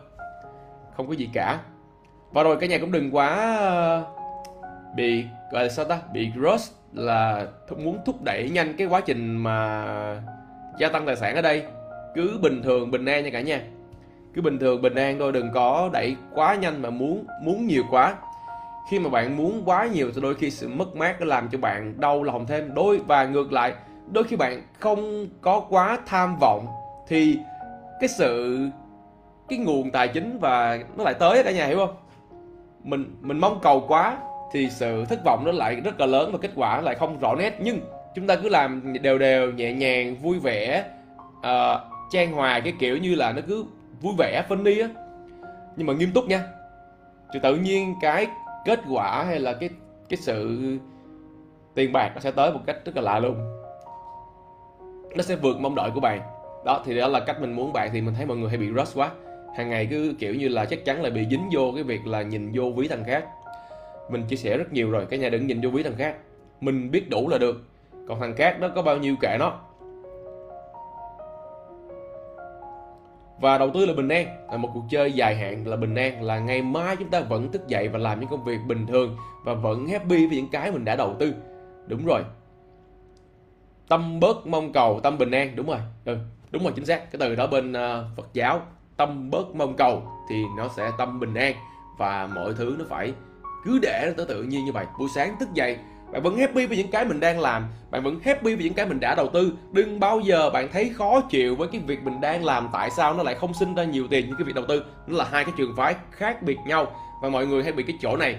Không 0.96 1.08
có 1.08 1.12
gì 1.12 1.28
cả. 1.32 1.58
Và 2.32 2.42
rồi 2.42 2.56
cả 2.60 2.66
nhà 2.66 2.78
cũng 2.78 2.92
đừng 2.92 3.16
quá 3.16 3.58
uh, 3.98 4.06
bị 4.96 5.24
gọi 5.52 5.62
là 5.62 5.68
sao 5.68 5.84
ta? 5.84 5.98
Bị 6.12 6.30
gross 6.36 6.72
là 6.92 7.46
muốn 7.76 7.98
thúc 8.06 8.22
đẩy 8.22 8.50
nhanh 8.50 8.76
cái 8.76 8.86
quá 8.86 9.00
trình 9.00 9.36
mà 9.36 9.86
gia 10.78 10.88
tăng 10.88 11.06
tài 11.06 11.16
sản 11.16 11.34
ở 11.34 11.42
đây. 11.42 11.62
Cứ 12.14 12.38
bình 12.42 12.62
thường 12.62 12.90
bình 12.90 13.04
an 13.04 13.24
nha 13.24 13.30
cả 13.30 13.40
nhà 13.40 13.60
cứ 14.36 14.42
bình 14.42 14.58
thường 14.58 14.82
bình 14.82 14.94
an 14.94 15.16
thôi 15.18 15.32
đừng 15.32 15.50
có 15.54 15.90
đẩy 15.92 16.16
quá 16.34 16.54
nhanh 16.54 16.82
mà 16.82 16.90
muốn 16.90 17.24
muốn 17.42 17.66
nhiều 17.66 17.82
quá. 17.90 18.14
Khi 18.90 18.98
mà 18.98 19.10
bạn 19.10 19.36
muốn 19.36 19.62
quá 19.64 19.86
nhiều 19.86 20.10
thì 20.14 20.20
đôi 20.20 20.34
khi 20.34 20.50
sự 20.50 20.68
mất 20.68 20.96
mát 20.96 21.20
nó 21.20 21.26
làm 21.26 21.48
cho 21.48 21.58
bạn 21.58 22.00
đau 22.00 22.22
lòng 22.22 22.46
thêm. 22.46 22.74
Đôi 22.74 23.00
và 23.06 23.24
ngược 23.24 23.52
lại 23.52 23.74
đôi 24.12 24.24
khi 24.24 24.36
bạn 24.36 24.62
không 24.80 25.26
có 25.40 25.60
quá 25.60 25.98
tham 26.06 26.36
vọng 26.40 26.66
thì 27.08 27.38
cái 28.00 28.08
sự 28.08 28.58
cái 29.48 29.58
nguồn 29.58 29.90
tài 29.90 30.08
chính 30.08 30.38
và 30.38 30.78
nó 30.96 31.04
lại 31.04 31.14
tới 31.14 31.42
cả 31.42 31.50
nhà 31.50 31.66
hiểu 31.66 31.78
không? 31.78 31.96
Mình 32.84 33.16
mình 33.20 33.38
mong 33.38 33.58
cầu 33.62 33.84
quá 33.88 34.16
thì 34.52 34.68
sự 34.70 35.04
thất 35.04 35.24
vọng 35.24 35.42
nó 35.46 35.52
lại 35.52 35.74
rất 35.74 36.00
là 36.00 36.06
lớn 36.06 36.32
và 36.32 36.38
kết 36.42 36.50
quả 36.54 36.80
lại 36.80 36.94
không 36.94 37.18
rõ 37.18 37.34
nét. 37.34 37.58
Nhưng 37.60 37.80
chúng 38.14 38.26
ta 38.26 38.36
cứ 38.36 38.48
làm 38.48 38.92
đều 39.02 39.18
đều 39.18 39.52
nhẹ 39.52 39.72
nhàng 39.72 40.16
vui 40.16 40.38
vẻ 40.38 40.84
ờ, 41.42 41.74
uh, 41.74 41.92
trang 42.10 42.32
hòa 42.32 42.60
cái 42.60 42.72
kiểu 42.78 42.96
như 42.96 43.14
là 43.14 43.32
nó 43.32 43.42
cứ 43.48 43.64
vui 44.00 44.14
vẻ 44.18 44.44
funny 44.48 44.82
á. 44.82 44.88
Nhưng 45.76 45.86
mà 45.86 45.92
nghiêm 45.92 46.12
túc 46.12 46.28
nha. 46.28 46.42
Thì 47.32 47.40
tự 47.42 47.56
nhiên 47.56 47.94
cái 48.00 48.26
kết 48.64 48.80
quả 48.90 49.24
hay 49.24 49.40
là 49.40 49.52
cái 49.52 49.70
cái 50.08 50.16
sự 50.16 50.60
tiền 51.74 51.92
bạc 51.92 52.10
nó 52.14 52.20
sẽ 52.20 52.30
tới 52.30 52.52
một 52.52 52.60
cách 52.66 52.76
rất 52.84 52.96
là 52.96 53.02
lạ 53.02 53.18
luôn 53.18 53.56
nó 55.16 55.22
sẽ 55.22 55.36
vượt 55.36 55.60
mong 55.60 55.74
đợi 55.74 55.90
của 55.94 56.00
bạn. 56.00 56.20
Đó, 56.64 56.82
thì 56.86 56.96
đó 56.96 57.08
là 57.08 57.20
cách 57.20 57.40
mình 57.40 57.52
muốn 57.52 57.72
bạn 57.72 57.90
thì 57.92 58.00
mình 58.00 58.14
thấy 58.14 58.26
mọi 58.26 58.36
người 58.36 58.48
hay 58.48 58.58
bị 58.58 58.68
rush 58.76 58.98
quá. 58.98 59.10
Hàng 59.56 59.70
ngày 59.70 59.86
cứ 59.90 60.14
kiểu 60.18 60.34
như 60.34 60.48
là 60.48 60.64
chắc 60.64 60.84
chắn 60.84 61.02
là 61.02 61.10
bị 61.10 61.26
dính 61.30 61.48
vô 61.52 61.72
cái 61.74 61.82
việc 61.82 62.06
là 62.06 62.22
nhìn 62.22 62.52
vô 62.54 62.70
ví 62.76 62.88
thằng 62.88 63.04
khác. 63.04 63.24
Mình 64.10 64.24
chia 64.28 64.36
sẻ 64.36 64.58
rất 64.58 64.72
nhiều 64.72 64.90
rồi, 64.90 65.06
cái 65.10 65.18
nhà 65.18 65.28
đừng 65.28 65.46
nhìn 65.46 65.60
vô 65.60 65.70
ví 65.70 65.82
thằng 65.82 65.96
khác. 65.98 66.16
Mình 66.60 66.90
biết 66.90 67.10
đủ 67.10 67.28
là 67.28 67.38
được. 67.38 67.62
Còn 68.08 68.20
thằng 68.20 68.36
khác 68.36 68.56
nó 68.60 68.68
có 68.68 68.82
bao 68.82 68.96
nhiêu 68.96 69.16
kệ 69.20 69.36
nó? 69.38 69.60
Và 73.40 73.58
đầu 73.58 73.70
tư 73.74 73.86
là 73.86 73.92
bình 73.92 74.08
an 74.08 74.26
là 74.50 74.56
một 74.56 74.70
cuộc 74.74 74.84
chơi 74.90 75.12
dài 75.12 75.36
hạn 75.36 75.66
là 75.66 75.76
bình 75.76 75.94
an 75.94 76.22
là 76.22 76.38
ngày 76.38 76.62
mai 76.62 76.96
chúng 76.96 77.10
ta 77.10 77.20
vẫn 77.20 77.52
thức 77.52 77.68
dậy 77.68 77.88
và 77.88 77.98
làm 77.98 78.20
những 78.20 78.28
công 78.28 78.44
việc 78.44 78.58
bình 78.66 78.86
thường 78.86 79.16
và 79.44 79.54
vẫn 79.54 79.86
happy 79.86 80.26
với 80.26 80.36
những 80.36 80.48
cái 80.48 80.72
mình 80.72 80.84
đã 80.84 80.96
đầu 80.96 81.14
tư. 81.18 81.34
Đúng 81.86 82.06
rồi. 82.06 82.22
Tâm 83.88 84.20
bớt 84.20 84.46
mong 84.46 84.72
cầu 84.72 85.00
tâm 85.02 85.18
bình 85.18 85.30
an 85.30 85.56
đúng 85.56 85.66
rồi. 85.66 85.78
Ừ, 86.04 86.16
đúng 86.50 86.62
rồi 86.62 86.72
chính 86.76 86.86
xác. 86.86 87.12
Cái 87.12 87.18
từ 87.20 87.34
đó 87.34 87.46
bên 87.46 87.72
uh, 87.72 88.16
Phật 88.16 88.28
giáo 88.32 88.60
tâm 88.96 89.30
bớt 89.30 89.54
mong 89.54 89.76
cầu 89.76 90.02
thì 90.28 90.44
nó 90.56 90.68
sẽ 90.76 90.90
tâm 90.98 91.20
bình 91.20 91.34
an 91.34 91.54
và 91.98 92.28
mọi 92.34 92.54
thứ 92.54 92.76
nó 92.78 92.84
phải 92.88 93.12
cứ 93.64 93.78
để 93.82 94.14
nó 94.16 94.24
tự 94.24 94.42
nhiên 94.42 94.64
như 94.64 94.72
vậy. 94.72 94.86
Buổi 94.98 95.08
sáng 95.14 95.36
thức 95.40 95.48
dậy 95.54 95.78
bạn 96.12 96.22
vẫn 96.22 96.38
happy 96.38 96.66
với 96.66 96.76
những 96.76 96.90
cái 96.90 97.04
mình 97.04 97.20
đang 97.20 97.40
làm, 97.40 97.66
bạn 97.90 98.02
vẫn 98.02 98.20
happy 98.24 98.54
với 98.54 98.64
những 98.64 98.74
cái 98.74 98.86
mình 98.86 99.00
đã 99.00 99.14
đầu 99.14 99.28
tư. 99.28 99.52
Đừng 99.72 100.00
bao 100.00 100.20
giờ 100.20 100.50
bạn 100.50 100.68
thấy 100.72 100.90
khó 100.94 101.20
chịu 101.20 101.56
với 101.56 101.68
cái 101.68 101.80
việc 101.86 102.02
mình 102.04 102.20
đang 102.20 102.44
làm, 102.44 102.68
tại 102.72 102.90
sao 102.90 103.14
nó 103.14 103.22
lại 103.22 103.34
không 103.34 103.54
sinh 103.54 103.74
ra 103.74 103.84
nhiều 103.84 104.06
tiền 104.10 104.28
như 104.28 104.34
cái 104.38 104.44
việc 104.44 104.54
đầu 104.54 104.64
tư. 104.68 104.82
Nó 105.06 105.16
là 105.16 105.24
hai 105.30 105.44
cái 105.44 105.54
trường 105.56 105.76
phái 105.76 105.94
khác 106.10 106.42
biệt 106.42 106.58
nhau 106.66 106.86
và 107.22 107.28
mọi 107.28 107.46
người 107.46 107.62
hay 107.62 107.72
bị 107.72 107.82
cái 107.82 107.96
chỗ 108.00 108.16
này. 108.16 108.36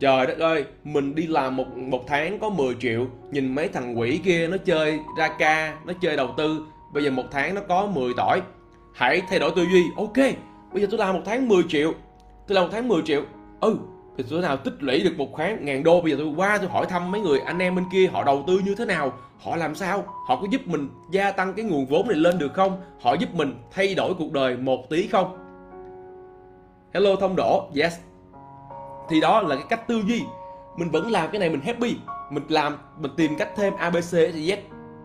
Trời 0.00 0.26
đất 0.26 0.38
ơi, 0.38 0.64
mình 0.84 1.14
đi 1.14 1.26
làm 1.26 1.56
một 1.56 1.76
một 1.76 2.04
tháng 2.06 2.38
có 2.38 2.50
10 2.50 2.76
triệu, 2.80 3.06
nhìn 3.30 3.54
mấy 3.54 3.68
thằng 3.68 3.98
quỷ 3.98 4.20
kia 4.24 4.48
nó 4.48 4.56
chơi 4.56 4.98
ra 5.18 5.28
ca, 5.38 5.74
nó 5.84 5.92
chơi 6.00 6.16
đầu 6.16 6.34
tư. 6.36 6.66
Bây 6.92 7.04
giờ 7.04 7.10
một 7.10 7.24
tháng 7.30 7.54
nó 7.54 7.60
có 7.68 7.86
10 7.86 8.12
tỏi. 8.16 8.42
Hãy 8.94 9.22
thay 9.30 9.38
đổi 9.38 9.50
tư 9.56 9.66
duy. 9.72 9.84
Ok, 9.96 10.16
bây 10.72 10.82
giờ 10.82 10.88
tôi 10.90 10.98
làm 10.98 11.14
một 11.14 11.22
tháng 11.24 11.48
10 11.48 11.62
triệu. 11.68 11.92
Tôi 12.46 12.54
làm 12.54 12.64
một 12.64 12.70
tháng 12.72 12.88
10 12.88 13.02
triệu. 13.02 13.22
Ừ 13.60 13.76
thì 14.18 14.24
tôi 14.30 14.42
nào 14.42 14.56
tích 14.56 14.74
lũy 14.80 15.00
được 15.00 15.14
một 15.16 15.28
khoảng 15.32 15.64
ngàn 15.64 15.82
đô, 15.82 16.00
bây 16.00 16.10
giờ 16.10 16.16
tôi 16.18 16.32
qua 16.36 16.58
tôi 16.58 16.68
hỏi 16.68 16.86
thăm 16.86 17.10
mấy 17.10 17.20
người 17.20 17.40
anh 17.40 17.58
em 17.58 17.74
bên 17.74 17.84
kia, 17.92 18.06
họ 18.12 18.24
đầu 18.24 18.44
tư 18.46 18.60
như 18.64 18.74
thế 18.74 18.84
nào? 18.84 19.12
Họ 19.38 19.56
làm 19.56 19.74
sao? 19.74 20.04
Họ 20.26 20.36
có 20.36 20.46
giúp 20.50 20.60
mình 20.64 20.88
gia 21.10 21.30
tăng 21.30 21.54
cái 21.54 21.64
nguồn 21.64 21.86
vốn 21.86 22.08
này 22.08 22.16
lên 22.16 22.38
được 22.38 22.54
không? 22.54 22.80
Họ 23.00 23.14
giúp 23.14 23.34
mình 23.34 23.54
thay 23.70 23.94
đổi 23.94 24.14
cuộc 24.14 24.32
đời 24.32 24.56
một 24.56 24.90
tí 24.90 25.06
không? 25.06 25.36
Hello, 26.94 27.16
thông 27.16 27.36
đổ 27.36 27.68
yes. 27.76 27.94
Thì 29.08 29.20
đó 29.20 29.42
là 29.42 29.56
cái 29.56 29.64
cách 29.68 29.88
tư 29.88 30.02
duy. 30.06 30.22
Mình 30.76 30.90
vẫn 30.90 31.10
làm 31.10 31.30
cái 31.30 31.38
này 31.38 31.50
mình 31.50 31.60
happy. 31.60 31.96
Mình 32.30 32.42
làm, 32.48 32.76
mình 32.98 33.10
tìm 33.16 33.36
cách 33.38 33.48
thêm 33.56 33.74
abc 33.76 34.14
z. 34.14 34.56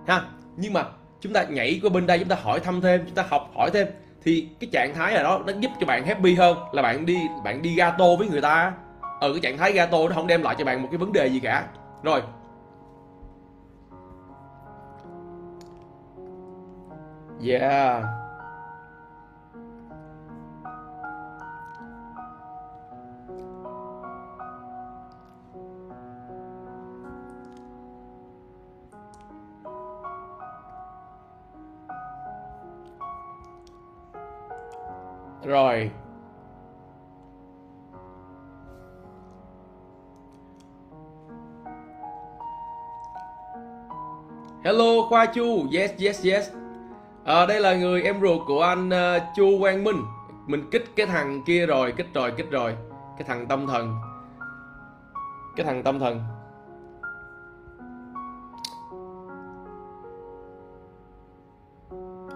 Ha? 0.08 0.22
Nhưng 0.58 0.74
mà 0.74 0.84
chúng 1.22 1.34
ta 1.34 1.44
nhảy 1.44 1.80
qua 1.84 1.90
bên 1.90 2.08
đây, 2.08 2.20
chúng 2.20 2.28
ta 2.28 2.36
hỏi 2.44 2.60
thăm 2.60 2.82
thêm, 2.82 3.02
chúng 3.06 3.16
ta 3.16 3.26
học 3.30 3.52
hỏi 3.56 3.70
thêm. 3.74 3.88
Thì 4.24 4.50
cái 4.60 4.70
trạng 4.72 4.94
thái 4.94 5.14
là 5.14 5.24
đó, 5.24 5.42
nó 5.48 5.54
giúp 5.60 5.72
cho 5.80 5.86
bạn 5.86 6.06
happy 6.06 6.36
hơn 6.36 6.58
là 6.72 6.82
bạn 6.82 7.06
đi 7.06 7.18
bạn 7.44 7.62
đi 7.62 7.76
gato 7.76 8.06
với 8.20 8.28
người 8.28 8.42
ta 8.42 8.74
ở 9.26 9.32
cái 9.32 9.40
trạng 9.42 9.58
thái 9.58 9.72
gato 9.74 9.98
nó 9.98 10.16
không 10.16 10.28
đem 10.28 10.42
lại 10.42 10.56
cho 10.58 10.66
bạn 10.66 10.82
một 10.82 10.88
cái 10.92 10.98
vấn 10.98 11.14
đề 11.14 11.28
gì 11.28 11.40
cả. 11.40 11.68
Rồi. 12.04 12.22
Yeah. 17.42 18.04
Rồi. 35.44 35.92
Hello 44.66 45.02
Khoa 45.10 45.26
Chu, 45.26 45.68
yes 45.74 45.92
yes 46.00 46.26
yes. 46.26 46.50
À, 47.26 47.46
đây 47.46 47.60
là 47.60 47.76
người 47.76 48.04
em 48.04 48.22
ruột 48.22 48.42
của 48.48 48.62
anh 48.62 48.90
uh, 48.90 49.22
Chu 49.36 49.60
Quang 49.60 49.84
Minh. 49.84 50.02
Mình 50.48 50.70
kích 50.72 50.86
cái 50.96 51.06
thằng 51.06 51.42
kia 51.46 51.66
rồi, 51.66 51.94
kích 51.98 52.08
rồi, 52.14 52.32
kích 52.38 52.52
rồi. 52.52 52.76
Cái 53.18 53.28
thằng 53.28 53.48
tâm 53.48 53.68
thần. 53.68 53.96
Cái 55.56 55.66
thằng 55.66 55.84
tâm 55.84 56.00
thần. 56.00 56.22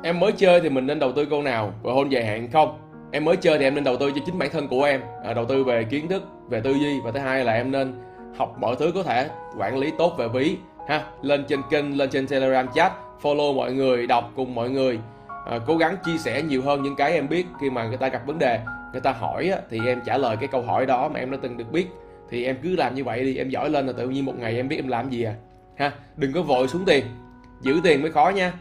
Em 0.04 0.20
mới 0.20 0.32
chơi 0.32 0.62
thì 0.62 0.70
mình 0.70 0.88
nên 0.88 1.00
đầu 1.00 1.12
tư 1.12 1.26
câu 1.26 1.42
nào 1.42 1.74
và 1.84 1.94
hôn 1.94 2.10
dài 2.10 2.26
hạn 2.26 2.52
không? 2.52 2.80
Em 3.12 3.26
mới 3.26 3.38
chơi 3.38 3.58
thì 3.58 3.64
em 3.64 3.76
nên 3.76 3.84
đầu 3.84 3.98
tư 3.98 4.12
cho 4.12 4.22
chính 4.26 4.40
bản 4.40 4.50
thân 4.52 4.68
của 4.68 4.84
em, 4.84 5.02
à, 5.24 5.34
đầu 5.34 5.46
tư 5.46 5.64
về 5.64 5.84
kiến 5.84 6.08
thức, 6.08 6.24
về 6.50 6.62
tư 6.62 6.72
duy 6.72 7.00
và 7.00 7.12
thứ 7.12 7.20
hai 7.20 7.46
là 7.46 7.54
em 7.54 7.72
nên 7.72 7.94
học 8.38 8.56
mọi 8.60 8.76
thứ 8.76 8.92
có 8.96 9.04
thể 9.04 9.30
quản 9.58 9.78
lý 9.78 9.92
tốt 9.98 10.14
về 10.18 10.28
ví 10.28 10.58
ha? 10.90 11.06
Lên 11.22 11.46
trên 11.48 11.62
kênh 11.70 11.98
lên 11.98 12.10
trên 12.10 12.28
telegram 12.28 12.68
chat 12.76 12.92
follow 13.22 13.56
mọi 13.56 13.74
người 13.74 14.08
đọc 14.08 14.32
cùng 14.36 14.56
mọi 14.56 14.70
người. 14.70 15.00
À, 15.46 15.60
cố 15.68 15.78
gắng 15.78 15.96
chia 16.06 16.18
sẻ 16.18 16.42
nhiều 16.42 16.62
hơn 16.62 16.84
những 16.84 16.96
cái 16.96 17.14
em 17.14 17.30
biết 17.30 17.46
khi 17.62 17.70
mà 17.70 17.88
người 17.88 17.98
ta 17.98 18.08
gặp 18.08 18.26
vấn 18.26 18.40
đề. 18.40 18.60
Người 18.92 19.02
ta 19.02 19.12
hỏi 19.12 19.50
á, 19.50 19.60
thì 19.70 19.80
em 19.86 20.02
trả 20.06 20.18
lời 20.18 20.38
cái 20.40 20.48
câu 20.48 20.62
hỏi 20.62 20.86
đó 20.86 21.10
mà 21.14 21.20
em 21.20 21.32
đã 21.32 21.38
từng 21.42 21.58
được 21.58 21.72
biết. 21.72 21.88
Thì 22.30 22.46
em 22.46 22.58
cứ 22.64 22.76
làm 22.76 22.96
như 22.96 23.04
vậy 23.04 23.24
đi 23.24 23.38
em 23.38 23.50
giỏi 23.50 23.70
lên 23.70 23.88
là 23.88 23.94
tự 23.94 24.10
nhiên 24.10 24.26
một 24.26 24.40
ngày 24.40 24.56
em 24.56 24.68
biết 24.68 24.76
em 24.76 24.88
làm 24.88 25.10
gì 25.10 25.24
à. 25.24 25.34
Ha 25.78 25.92
đừng 26.18 26.34
có 26.34 26.42
vội 26.42 26.68
xuống 26.68 26.86
tiền. 26.86 27.06
Giữ 27.62 27.80
tiền 27.84 28.02
mới 28.02 28.12
khó 28.12 28.30
nha. 28.30 28.54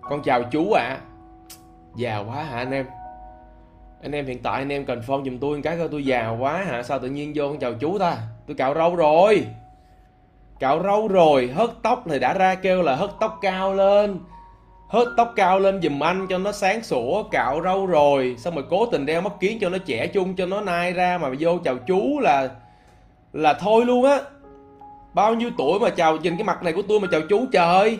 Con 0.00 0.22
chào 0.24 0.42
chú 0.42 0.72
ạ. 0.72 0.82
À. 0.82 0.98
già 1.96 2.18
quá 2.18 2.42
hả 2.42 2.58
anh 2.58 2.70
em? 2.70 2.86
Anh 4.02 4.12
em 4.12 4.26
hiện 4.26 4.42
tại 4.42 4.58
anh 4.58 4.72
em 4.72 4.84
cần 4.84 5.02
phone 5.02 5.20
giùm 5.24 5.38
tôi 5.38 5.56
một 5.56 5.60
cái 5.64 5.78
coi 5.78 5.88
tôi 5.88 6.04
già 6.04 6.30
quá 6.40 6.64
hả? 6.64 6.82
Sao 6.82 6.98
tự 6.98 7.08
nhiên 7.08 7.32
vô 7.34 7.54
chào 7.60 7.72
chú 7.74 7.98
ta? 7.98 8.16
Tôi 8.46 8.56
cạo 8.56 8.74
râu 8.74 8.96
rồi. 8.96 9.46
Cạo 10.60 10.82
râu 10.82 11.08
rồi, 11.08 11.50
hớt 11.54 11.70
tóc 11.82 12.04
thì 12.10 12.18
đã 12.18 12.34
ra 12.34 12.54
kêu 12.54 12.82
là 12.82 12.94
hớt 12.94 13.10
tóc 13.20 13.38
cao 13.42 13.74
lên. 13.74 14.18
Hớt 14.88 15.08
tóc 15.16 15.32
cao 15.36 15.58
lên 15.58 15.82
giùm 15.82 16.02
anh 16.02 16.26
cho 16.30 16.38
nó 16.38 16.52
sáng 16.52 16.82
sủa, 16.82 17.22
cạo 17.22 17.62
râu 17.62 17.86
rồi. 17.86 18.34
Xong 18.38 18.54
rồi 18.54 18.64
cố 18.70 18.86
tình 18.86 19.06
đeo 19.06 19.20
mắt 19.20 19.32
kiến 19.40 19.58
cho 19.60 19.68
nó 19.68 19.78
trẻ 19.78 20.06
chung 20.06 20.36
cho 20.36 20.46
nó 20.46 20.60
nai 20.60 20.92
ra 20.92 21.18
mà 21.18 21.28
vô 21.38 21.58
chào 21.64 21.76
chú 21.86 22.20
là 22.20 22.48
là 23.32 23.54
thôi 23.54 23.84
luôn 23.86 24.04
á. 24.04 24.20
Bao 25.14 25.34
nhiêu 25.34 25.50
tuổi 25.58 25.80
mà 25.80 25.90
chào, 25.90 26.16
nhìn 26.16 26.36
cái 26.36 26.44
mặt 26.44 26.62
này 26.62 26.72
của 26.72 26.82
tôi 26.88 27.00
mà 27.00 27.08
chào 27.10 27.20
chú 27.28 27.46
trời. 27.52 27.98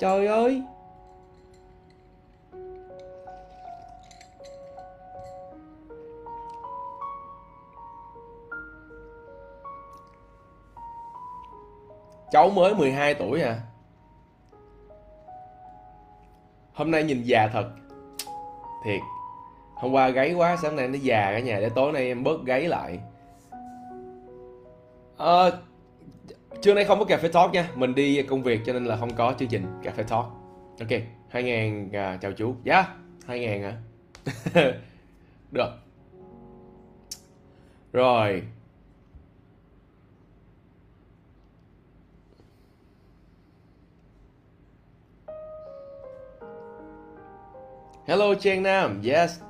Trời 0.00 0.26
ơi. 0.26 0.62
Cháu 12.30 12.50
mới 12.50 12.74
12 12.74 13.14
tuổi 13.14 13.42
à. 13.42 13.60
Hôm 16.72 16.90
nay 16.90 17.04
nhìn 17.04 17.22
già 17.22 17.48
thật. 17.52 17.70
Thiệt. 18.84 19.00
Hôm 19.74 19.92
qua 19.92 20.08
gáy 20.08 20.34
quá 20.34 20.56
sáng 20.62 20.76
nay 20.76 20.88
nó 20.88 20.98
già 21.02 21.32
cả 21.32 21.38
nhà 21.38 21.60
Để 21.60 21.68
tối 21.68 21.92
nay 21.92 22.06
em 22.06 22.24
bớt 22.24 22.44
gáy 22.44 22.68
lại. 22.68 22.98
À, 25.18 25.50
Trưa 26.62 26.74
nay 26.74 26.84
không 26.84 26.98
có 26.98 27.04
cà 27.04 27.16
phê 27.16 27.28
talk 27.28 27.52
nha. 27.52 27.68
Mình 27.74 27.94
đi 27.94 28.22
công 28.22 28.42
việc 28.42 28.60
cho 28.66 28.72
nên 28.72 28.84
là 28.84 28.96
không 28.96 29.14
có 29.14 29.34
chương 29.38 29.48
trình 29.48 29.66
cà 29.82 29.90
phê 29.90 30.02
talk. 30.02 30.26
Ok 30.80 31.00
hai 31.28 31.42
ngàn 31.42 31.90
à, 31.92 32.18
chào 32.22 32.32
chú. 32.32 32.54
Dạ 32.64 32.74
yeah, 32.74 32.86
2.000 33.26 33.62
hả? 33.62 33.76
Được. 35.52 35.70
Rồi. 37.92 38.42
Hello 48.06 48.34
Trang 48.34 48.62
Nam, 48.62 49.02
yes. 49.04 49.40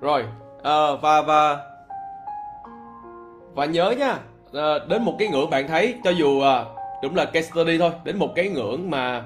Rồi, 0.00 0.24
à, 0.62 0.94
và 1.02 1.22
và 1.22 1.58
và 3.54 3.64
nhớ 3.64 3.94
nha, 3.98 4.18
à, 4.52 4.78
đến 4.88 5.02
một 5.02 5.16
cái 5.18 5.28
ngưỡng 5.28 5.50
bạn 5.50 5.68
thấy 5.68 5.94
cho 6.04 6.10
dù 6.10 6.40
à, 6.40 6.64
đúng 7.02 7.16
là 7.16 7.24
case 7.24 7.50
study 7.50 7.78
thôi, 7.78 7.90
đến 8.04 8.16
một 8.16 8.32
cái 8.34 8.48
ngưỡng 8.48 8.90
mà 8.90 9.24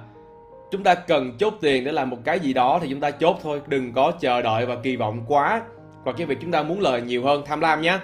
chúng 0.71 0.83
ta 0.83 0.95
cần 0.95 1.33
chốt 1.38 1.55
tiền 1.61 1.85
để 1.85 1.93
làm 1.93 2.11
một 2.11 2.19
cái 2.25 2.40
gì 2.40 2.53
đó 2.53 2.79
thì 2.83 2.88
chúng 2.90 3.01
ta 3.01 3.11
chốt 3.11 3.37
thôi, 3.43 3.61
đừng 3.67 3.93
có 3.93 4.12
chờ 4.21 4.43
đợi 4.43 4.67
và 4.67 4.77
kỳ 4.83 4.97
vọng 4.97 5.25
quá 5.29 5.62
và 6.05 6.12
cái 6.12 6.27
việc 6.27 6.38
chúng 6.40 6.53
ta 6.53 6.62
muốn 6.62 6.81
lời 6.81 7.03
nhiều 7.03 7.25
hơn 7.25 7.43
tham 7.47 7.61
lam 7.61 7.81
nhé. 7.81 7.99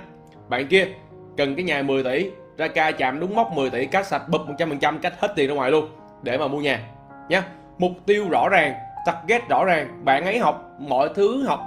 Bạn 0.49 0.67
kia 0.67 0.89
cần 1.37 1.55
cái 1.55 1.65
nhà 1.65 1.83
10 1.83 2.05
tỷ 2.05 2.31
ra 2.61 2.69
ca 2.69 2.93
chạm 2.93 3.21
đúng 3.21 3.35
mốc 3.35 3.53
10 3.53 3.71
tỷ 3.71 3.87
cắt 3.87 4.07
sạch 4.07 4.29
bụp 4.29 4.41
100% 4.59 4.99
cách 4.99 5.15
hết 5.19 5.33
tiền 5.37 5.49
ra 5.49 5.55
ngoài 5.55 5.71
luôn 5.71 5.89
để 6.23 6.39
mà 6.39 6.49
mua 6.49 6.59
nhà 6.59 6.81
nhé 7.29 7.43
mục 7.79 7.93
tiêu 8.07 8.27
rõ 8.31 8.49
ràng 8.49 8.75
target 9.07 9.49
rõ 9.49 9.65
ràng 9.65 10.05
bạn 10.05 10.25
ấy 10.25 10.39
học 10.39 10.71
mọi 10.79 11.09
thứ 11.15 11.45
học 11.47 11.61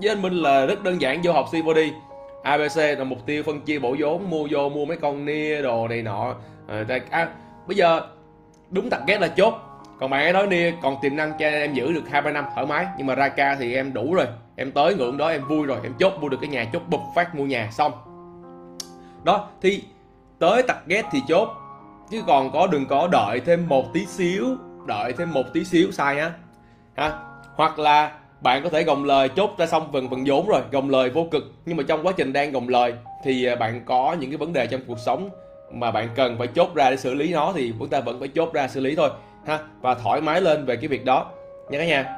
với 0.00 0.08
anh 0.08 0.22
Minh 0.22 0.34
là 0.34 0.66
rất 0.66 0.82
đơn 0.82 1.00
giản 1.00 1.20
vô 1.22 1.32
học 1.32 1.46
CVD 1.50 1.78
ABC 2.42 2.76
là 2.76 3.04
mục 3.04 3.26
tiêu 3.26 3.42
phân 3.42 3.60
chia 3.60 3.78
bổ 3.78 3.96
vốn 3.98 4.30
mua 4.30 4.46
vô 4.50 4.68
mua 4.68 4.84
mấy 4.84 4.96
con 4.96 5.24
nia 5.24 5.62
đồ 5.62 5.88
này 5.88 6.02
nọ. 6.02 6.34
À, 6.68 6.84
à, 7.10 7.28
bây 7.66 7.76
giờ 7.76 8.00
đúng 8.70 8.90
target 8.90 9.20
là 9.20 9.28
chốt. 9.28 9.54
Còn 10.00 10.10
bạn 10.10 10.22
ấy 10.24 10.32
nói 10.32 10.46
nia 10.46 10.72
còn 10.82 10.96
tiềm 11.02 11.16
năng 11.16 11.32
cho 11.38 11.46
em 11.46 11.74
giữ 11.74 11.92
được 11.92 12.08
hai 12.10 12.22
ba 12.22 12.30
năm 12.30 12.44
thoải 12.54 12.66
mái 12.66 12.86
nhưng 12.98 13.06
mà 13.06 13.14
ra 13.14 13.28
ca 13.28 13.54
thì 13.54 13.74
em 13.74 13.92
đủ 13.92 14.14
rồi. 14.14 14.26
Em 14.56 14.72
tới 14.72 14.94
ngưỡng 14.94 15.16
đó 15.16 15.28
em 15.28 15.48
vui 15.48 15.66
rồi 15.66 15.78
em 15.82 15.92
chốt 15.98 16.12
mua 16.20 16.28
được 16.28 16.38
cái 16.40 16.50
nhà 16.50 16.64
chốt 16.72 16.82
bụp 16.88 17.00
phát 17.14 17.34
mua 17.34 17.44
nhà 17.44 17.68
xong. 17.70 17.92
Đó 19.24 19.48
thì 19.62 19.82
tới 20.40 20.62
target 20.62 21.04
thì 21.12 21.22
chốt. 21.28 21.48
Chứ 22.10 22.22
còn 22.26 22.50
có 22.52 22.66
đừng 22.66 22.86
có 22.86 23.08
đợi 23.12 23.40
thêm 23.40 23.68
một 23.68 23.92
tí 23.92 24.06
xíu 24.06 24.46
đợi 24.86 25.12
thêm 25.12 25.32
một 25.32 25.44
tí 25.52 25.64
xíu 25.64 25.90
sai 25.92 26.18
á. 26.18 26.32
Ha? 26.96 27.12
Hoặc 27.54 27.78
là 27.78 28.12
bạn 28.40 28.62
có 28.62 28.68
thể 28.68 28.82
gồng 28.82 29.04
lời 29.04 29.28
chốt 29.28 29.50
ra 29.58 29.66
xong 29.66 29.88
phần 29.92 30.10
phần 30.10 30.24
vốn 30.26 30.48
rồi 30.48 30.60
gồng 30.72 30.90
lời 30.90 31.10
vô 31.10 31.26
cực. 31.30 31.42
Nhưng 31.66 31.76
mà 31.76 31.82
trong 31.88 32.06
quá 32.06 32.12
trình 32.16 32.32
đang 32.32 32.52
gồng 32.52 32.68
lời 32.68 32.94
thì 33.24 33.44
à, 33.44 33.56
bạn 33.56 33.80
có 33.84 34.16
những 34.20 34.30
cái 34.30 34.36
vấn 34.36 34.52
đề 34.52 34.66
trong 34.66 34.80
cuộc 34.86 34.98
sống 34.98 35.30
mà 35.72 35.90
bạn 35.90 36.08
cần 36.16 36.38
phải 36.38 36.46
chốt 36.46 36.74
ra 36.74 36.90
để 36.90 36.96
xử 36.96 37.14
lý 37.14 37.32
nó 37.32 37.52
thì 37.56 37.72
chúng 37.78 37.88
ta 37.88 38.00
vẫn 38.00 38.18
phải 38.18 38.28
chốt 38.28 38.52
ra 38.52 38.68
xử 38.68 38.80
lý 38.80 38.96
thôi. 38.96 39.10
Ha? 39.46 39.58
Và 39.80 39.94
thoải 39.94 40.20
mái 40.20 40.40
lên 40.40 40.64
về 40.64 40.76
cái 40.76 40.88
việc 40.88 41.04
đó. 41.04 41.26
Nha 41.70 41.78
cả 41.78 41.84
nhà. 41.84 42.16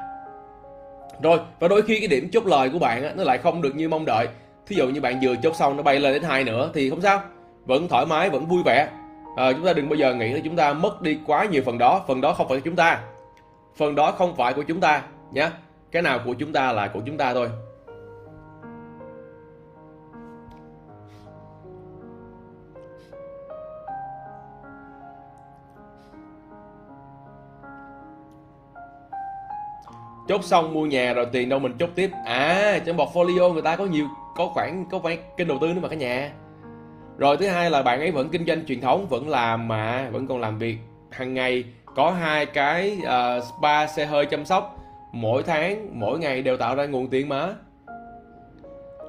Rồi 1.21 1.39
và 1.59 1.67
đôi 1.67 1.81
khi 1.81 1.99
cái 1.99 2.07
điểm 2.07 2.29
chốt 2.31 2.45
lời 2.45 2.69
của 2.69 2.79
bạn 2.79 3.03
á, 3.03 3.11
nó 3.15 3.23
lại 3.23 3.37
không 3.37 3.61
được 3.61 3.75
như 3.75 3.89
mong 3.89 4.05
đợi. 4.05 4.27
Thí 4.67 4.75
dụ 4.75 4.87
như 4.87 5.01
bạn 5.01 5.19
vừa 5.23 5.35
chốt 5.43 5.55
xong 5.55 5.77
nó 5.77 5.83
bay 5.83 5.99
lên 5.99 6.13
đến 6.13 6.23
hai 6.23 6.43
nữa 6.43 6.71
thì 6.73 6.89
không 6.89 7.01
sao 7.01 7.21
vẫn 7.65 7.87
thoải 7.87 8.05
mái 8.05 8.29
vẫn 8.29 8.45
vui 8.45 8.63
vẻ. 8.65 8.89
À, 9.35 9.51
chúng 9.51 9.65
ta 9.65 9.73
đừng 9.73 9.89
bao 9.89 9.95
giờ 9.95 10.13
nghĩ 10.13 10.33
là 10.33 10.39
chúng 10.43 10.55
ta 10.55 10.73
mất 10.73 11.01
đi 11.01 11.19
quá 11.25 11.45
nhiều 11.45 11.61
phần 11.65 11.77
đó. 11.77 12.03
Phần 12.07 12.21
đó 12.21 12.33
không 12.33 12.47
phải 12.47 12.57
của 12.57 12.65
chúng 12.65 12.75
ta. 12.75 13.01
Phần 13.75 13.95
đó 13.95 14.11
không 14.11 14.35
phải 14.35 14.53
của 14.53 14.63
chúng 14.63 14.79
ta 14.79 15.01
nhé 15.31 15.49
cái 15.91 16.01
nào 16.01 16.19
của 16.25 16.33
chúng 16.33 16.53
ta 16.53 16.71
là 16.71 16.87
của 16.87 17.01
chúng 17.05 17.17
ta 17.17 17.33
thôi. 17.33 17.49
Chốt 30.27 30.43
xong 30.43 30.73
mua 30.73 30.85
nhà 30.85 31.13
rồi 31.13 31.27
tiền 31.31 31.49
đâu 31.49 31.59
mình 31.59 31.73
chốt 31.79 31.89
tiếp. 31.95 32.11
À 32.25 32.79
trong 32.85 32.97
portfolio 32.97 33.53
người 33.53 33.61
ta 33.61 33.75
có 33.75 33.85
nhiều 33.85 34.05
có 34.35 34.47
khoảng 34.53 34.85
có 34.91 34.99
phải 34.99 35.17
kênh 35.37 35.47
đầu 35.47 35.57
tư 35.61 35.67
nữa 35.67 35.79
mà 35.81 35.89
cả 35.89 35.95
nhà 35.95 36.31
rồi 37.23 37.37
thứ 37.37 37.47
hai 37.47 37.69
là 37.69 37.81
bạn 37.83 37.99
ấy 37.99 38.11
vẫn 38.11 38.29
kinh 38.29 38.45
doanh 38.45 38.65
truyền 38.65 38.81
thống 38.81 39.07
vẫn 39.09 39.29
làm 39.29 39.67
mà 39.67 40.09
vẫn 40.11 40.27
còn 40.27 40.41
làm 40.41 40.57
việc 40.57 40.77
hàng 41.11 41.33
ngày. 41.33 41.63
Có 41.95 42.11
hai 42.11 42.45
cái 42.45 42.97
uh, 42.99 43.43
spa 43.43 43.87
xe 43.87 44.05
hơi 44.05 44.25
chăm 44.25 44.45
sóc. 44.45 44.77
Mỗi 45.11 45.43
tháng 45.43 45.99
mỗi 45.99 46.19
ngày 46.19 46.41
đều 46.41 46.57
tạo 46.57 46.75
ra 46.75 46.85
nguồn 46.85 47.07
tiền 47.07 47.29
mà. 47.29 47.49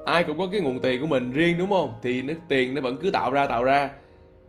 Ai 0.05 0.23
cũng 0.23 0.37
có 0.37 0.47
cái 0.51 0.61
nguồn 0.61 0.79
tiền 0.79 1.01
của 1.01 1.07
mình 1.07 1.31
riêng 1.31 1.57
đúng 1.57 1.69
không? 1.69 1.93
Thì 2.01 2.21
nước 2.21 2.35
tiền 2.47 2.75
nó 2.75 2.81
vẫn 2.81 2.97
cứ 3.01 3.11
tạo 3.11 3.31
ra 3.31 3.47
tạo 3.47 3.63
ra. 3.63 3.89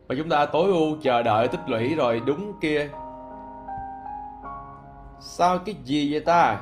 Và 0.09 0.15
chúng 0.19 0.29
ta 0.29 0.47
tối 0.47 0.67
ưu 0.67 0.97
chờ 1.03 1.23
đợi 1.23 1.49
tích 1.49 1.61
lũy 1.67 1.95
rồi 1.95 2.23
đúng 2.27 2.53
kia. 2.61 2.89
Sao 5.21 5.59
cái 5.59 5.75
gì 5.85 6.13
vậy 6.13 6.21
ta? 6.21 6.59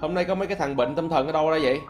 Hôm 0.00 0.14
nay 0.14 0.24
có 0.24 0.34
mấy 0.34 0.46
cái 0.46 0.56
thằng 0.56 0.76
bệnh 0.76 0.94
tâm 0.94 1.08
thần 1.08 1.26
ở 1.26 1.32
đâu 1.32 1.50
ra 1.50 1.58
vậy? 1.62 1.80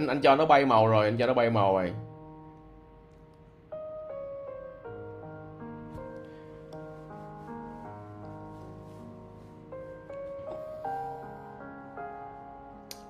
Anh 0.00 0.06
anh 0.06 0.20
cho 0.20 0.36
nó 0.36 0.46
bay 0.46 0.66
màu 0.66 0.86
rồi 0.86 1.04
anh 1.04 1.16
cho 1.16 1.26
nó 1.26 1.34
bay 1.34 1.50
màu 1.50 1.74
rồi. 1.74 1.92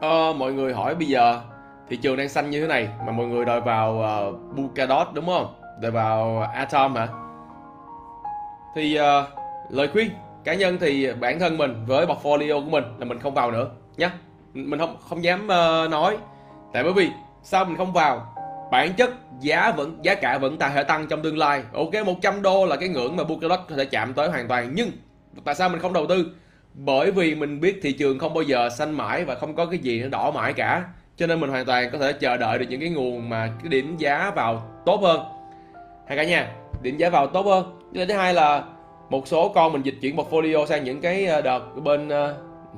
Ờ, 0.00 0.32
mọi 0.32 0.52
người 0.52 0.74
hỏi 0.74 0.94
bây 0.94 1.06
giờ 1.06 1.40
thị 1.88 1.96
trường 1.96 2.16
đang 2.16 2.28
xanh 2.28 2.50
như 2.50 2.60
thế 2.60 2.66
này 2.66 2.88
mà 3.06 3.12
mọi 3.12 3.26
người 3.26 3.44
đòi 3.44 3.60
vào 3.60 4.02
ờ, 4.02 4.28
uh, 4.28 4.56
Bukadot 4.56 5.08
đúng 5.14 5.26
không? 5.26 5.54
Đòi 5.80 5.90
vào 5.90 6.40
Atom 6.40 6.94
hả? 6.94 7.08
Thì 8.74 8.98
uh, 9.00 9.04
lời 9.70 9.88
khuyên 9.92 10.10
cá 10.44 10.54
nhân 10.54 10.78
thì 10.80 11.12
bản 11.12 11.38
thân 11.38 11.58
mình 11.58 11.84
với 11.86 12.06
portfolio 12.06 12.64
của 12.64 12.70
mình 12.70 12.84
là 12.98 13.04
mình 13.04 13.18
không 13.18 13.34
vào 13.34 13.50
nữa 13.50 13.70
nhé 13.96 14.10
mình 14.54 14.78
không 14.78 14.96
không 15.08 15.24
dám 15.24 15.44
uh, 15.44 15.90
nói 15.90 16.18
tại 16.72 16.82
bởi 16.84 16.92
vì 16.92 17.10
sao 17.42 17.64
mình 17.64 17.76
không 17.76 17.92
vào? 17.92 18.34
Bản 18.70 18.92
chất 18.92 19.10
giá 19.40 19.70
vẫn, 19.70 19.98
giá 20.02 20.14
cả 20.14 20.38
vẫn 20.38 20.58
ta 20.58 20.68
thể 20.68 20.84
tăng 20.84 21.06
trong 21.06 21.22
tương 21.22 21.38
lai. 21.38 21.62
Ok 21.72 22.06
100 22.06 22.42
đô 22.42 22.66
là 22.66 22.76
cái 22.76 22.88
ngưỡng 22.88 23.16
mà 23.16 23.24
Bukadot 23.24 23.60
có 23.68 23.76
thể 23.76 23.84
chạm 23.84 24.14
tới 24.14 24.28
hoàn 24.28 24.48
toàn. 24.48 24.72
Nhưng 24.74 24.90
tại 25.44 25.54
sao 25.54 25.68
mình 25.68 25.80
không 25.80 25.92
đầu 25.92 26.06
tư? 26.06 26.26
Bởi 26.74 27.10
vì 27.10 27.34
mình 27.34 27.60
biết 27.60 27.80
thị 27.82 27.92
trường 27.92 28.18
không 28.18 28.34
bao 28.34 28.42
giờ 28.42 28.68
xanh 28.70 28.92
mãi 28.92 29.24
và 29.24 29.34
không 29.34 29.54
có 29.54 29.66
cái 29.66 29.78
gì 29.78 30.02
nó 30.02 30.08
đỏ 30.08 30.30
mãi 30.30 30.52
cả. 30.52 30.84
Cho 31.16 31.26
nên 31.26 31.40
mình 31.40 31.50
hoàn 31.50 31.64
toàn 31.64 31.90
có 31.92 31.98
thể 31.98 32.12
chờ 32.12 32.36
đợi 32.36 32.58
được 32.58 32.66
những 32.68 32.80
cái 32.80 32.88
nguồn 32.88 33.28
mà 33.28 33.52
cái 33.62 33.68
điểm 33.68 33.96
giá 33.96 34.32
vào 34.36 34.62
tốt 34.86 35.00
hơn. 35.02 35.20
Hai 36.06 36.16
cả 36.16 36.24
nha, 36.24 36.52
điểm 36.82 36.96
giá 36.96 37.10
vào 37.10 37.26
tốt 37.26 37.46
hơn. 37.46 37.80
Cái 37.94 38.06
thứ 38.06 38.14
hai 38.14 38.34
là 38.34 38.64
một 39.10 39.28
số 39.28 39.48
con 39.48 39.72
mình 39.72 39.82
dịch 39.82 39.94
chuyển 40.00 40.16
portfolio 40.16 40.66
sang 40.66 40.84
những 40.84 41.00
cái 41.00 41.26
ờ, 41.26 41.40
đợt 41.40 41.60
bên 41.84 42.08
ờ, 42.08 42.34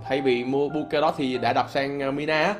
thay 0.08 0.20
vì 0.20 0.44
mua 0.44 0.68
Bukadot 0.68 1.14
thì 1.16 1.38
đã 1.38 1.52
đập 1.52 1.66
sang 1.70 2.00
ờ, 2.00 2.10
Mina 2.10 2.54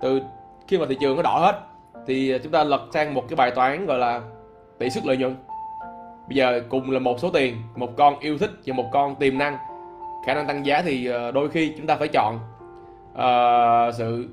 từ 0.00 0.20
khi 0.68 0.78
mà 0.78 0.86
thị 0.88 0.96
trường 1.00 1.16
nó 1.16 1.22
đỏ 1.22 1.38
hết 1.38 1.60
thì 2.06 2.38
chúng 2.42 2.52
ta 2.52 2.64
lật 2.64 2.80
sang 2.94 3.14
một 3.14 3.24
cái 3.28 3.36
bài 3.36 3.50
toán 3.50 3.86
gọi 3.86 3.98
là 3.98 4.20
tỷ 4.78 4.90
suất 4.90 5.06
lợi 5.06 5.16
nhuận. 5.16 5.36
Bây 6.28 6.36
giờ 6.36 6.62
cùng 6.68 6.90
là 6.90 6.98
một 6.98 7.20
số 7.20 7.30
tiền 7.30 7.56
một 7.76 7.96
con 7.96 8.18
yêu 8.18 8.38
thích 8.38 8.50
và 8.66 8.74
một 8.74 8.86
con 8.92 9.14
tiềm 9.14 9.38
năng. 9.38 9.56
Khả 10.26 10.34
năng 10.34 10.46
tăng 10.46 10.66
giá 10.66 10.82
thì 10.82 11.06
ờ, 11.06 11.30
đôi 11.30 11.48
khi 11.48 11.74
chúng 11.76 11.86
ta 11.86 11.96
phải 11.96 12.08
chọn 12.08 12.38
uh, 13.12 13.94
sự 13.94 14.28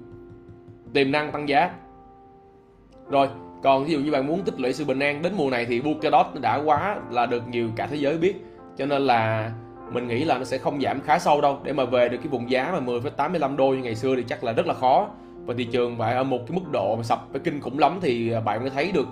tiềm 0.93 1.11
năng 1.11 1.31
tăng 1.31 1.49
giá. 1.49 1.71
Rồi 3.09 3.27
còn 3.63 3.85
ví 3.85 3.93
dụ 3.93 3.99
như 3.99 4.11
bạn 4.11 4.27
muốn 4.27 4.41
tích 4.41 4.59
lũy 4.59 4.73
sự 4.73 4.85
bình 4.85 4.99
an 4.99 5.21
đến 5.21 5.33
mùa 5.37 5.49
này 5.49 5.65
thì 5.65 5.81
Bukadot 5.81 6.25
đã 6.41 6.61
quá 6.65 6.97
là 7.09 7.25
được 7.25 7.47
nhiều 7.47 7.69
cả 7.75 7.87
thế 7.87 7.95
giới 7.95 8.17
biết. 8.17 8.35
Cho 8.77 8.85
nên 8.85 9.01
là 9.01 9.51
mình 9.91 10.07
nghĩ 10.07 10.23
là 10.23 10.37
nó 10.37 10.43
sẽ 10.43 10.57
không 10.57 10.81
giảm 10.81 11.01
khá 11.01 11.19
sâu 11.19 11.41
đâu. 11.41 11.59
Để 11.63 11.73
mà 11.73 11.85
về 11.85 12.09
được 12.09 12.17
cái 12.17 12.27
vùng 12.27 12.51
giá 12.51 12.69
mà 12.73 12.79
10,85 12.79 13.55
đô 13.55 13.69
như 13.69 13.83
ngày 13.83 13.95
xưa 13.95 14.15
thì 14.15 14.23
chắc 14.27 14.43
là 14.43 14.51
rất 14.51 14.67
là 14.67 14.73
khó 14.73 15.07
và 15.45 15.53
thị 15.57 15.63
trường 15.63 15.97
phải 15.97 16.15
ở 16.15 16.23
một 16.23 16.39
cái 16.47 16.57
mức 16.57 16.71
độ 16.71 16.95
mà 16.95 17.03
sập 17.03 17.19
phải 17.31 17.41
kinh 17.43 17.61
khủng 17.61 17.79
lắm 17.79 17.99
thì 18.01 18.31
à, 18.31 18.39
bạn 18.39 18.61
mới 18.61 18.69
thấy 18.69 18.91
được 18.91 19.07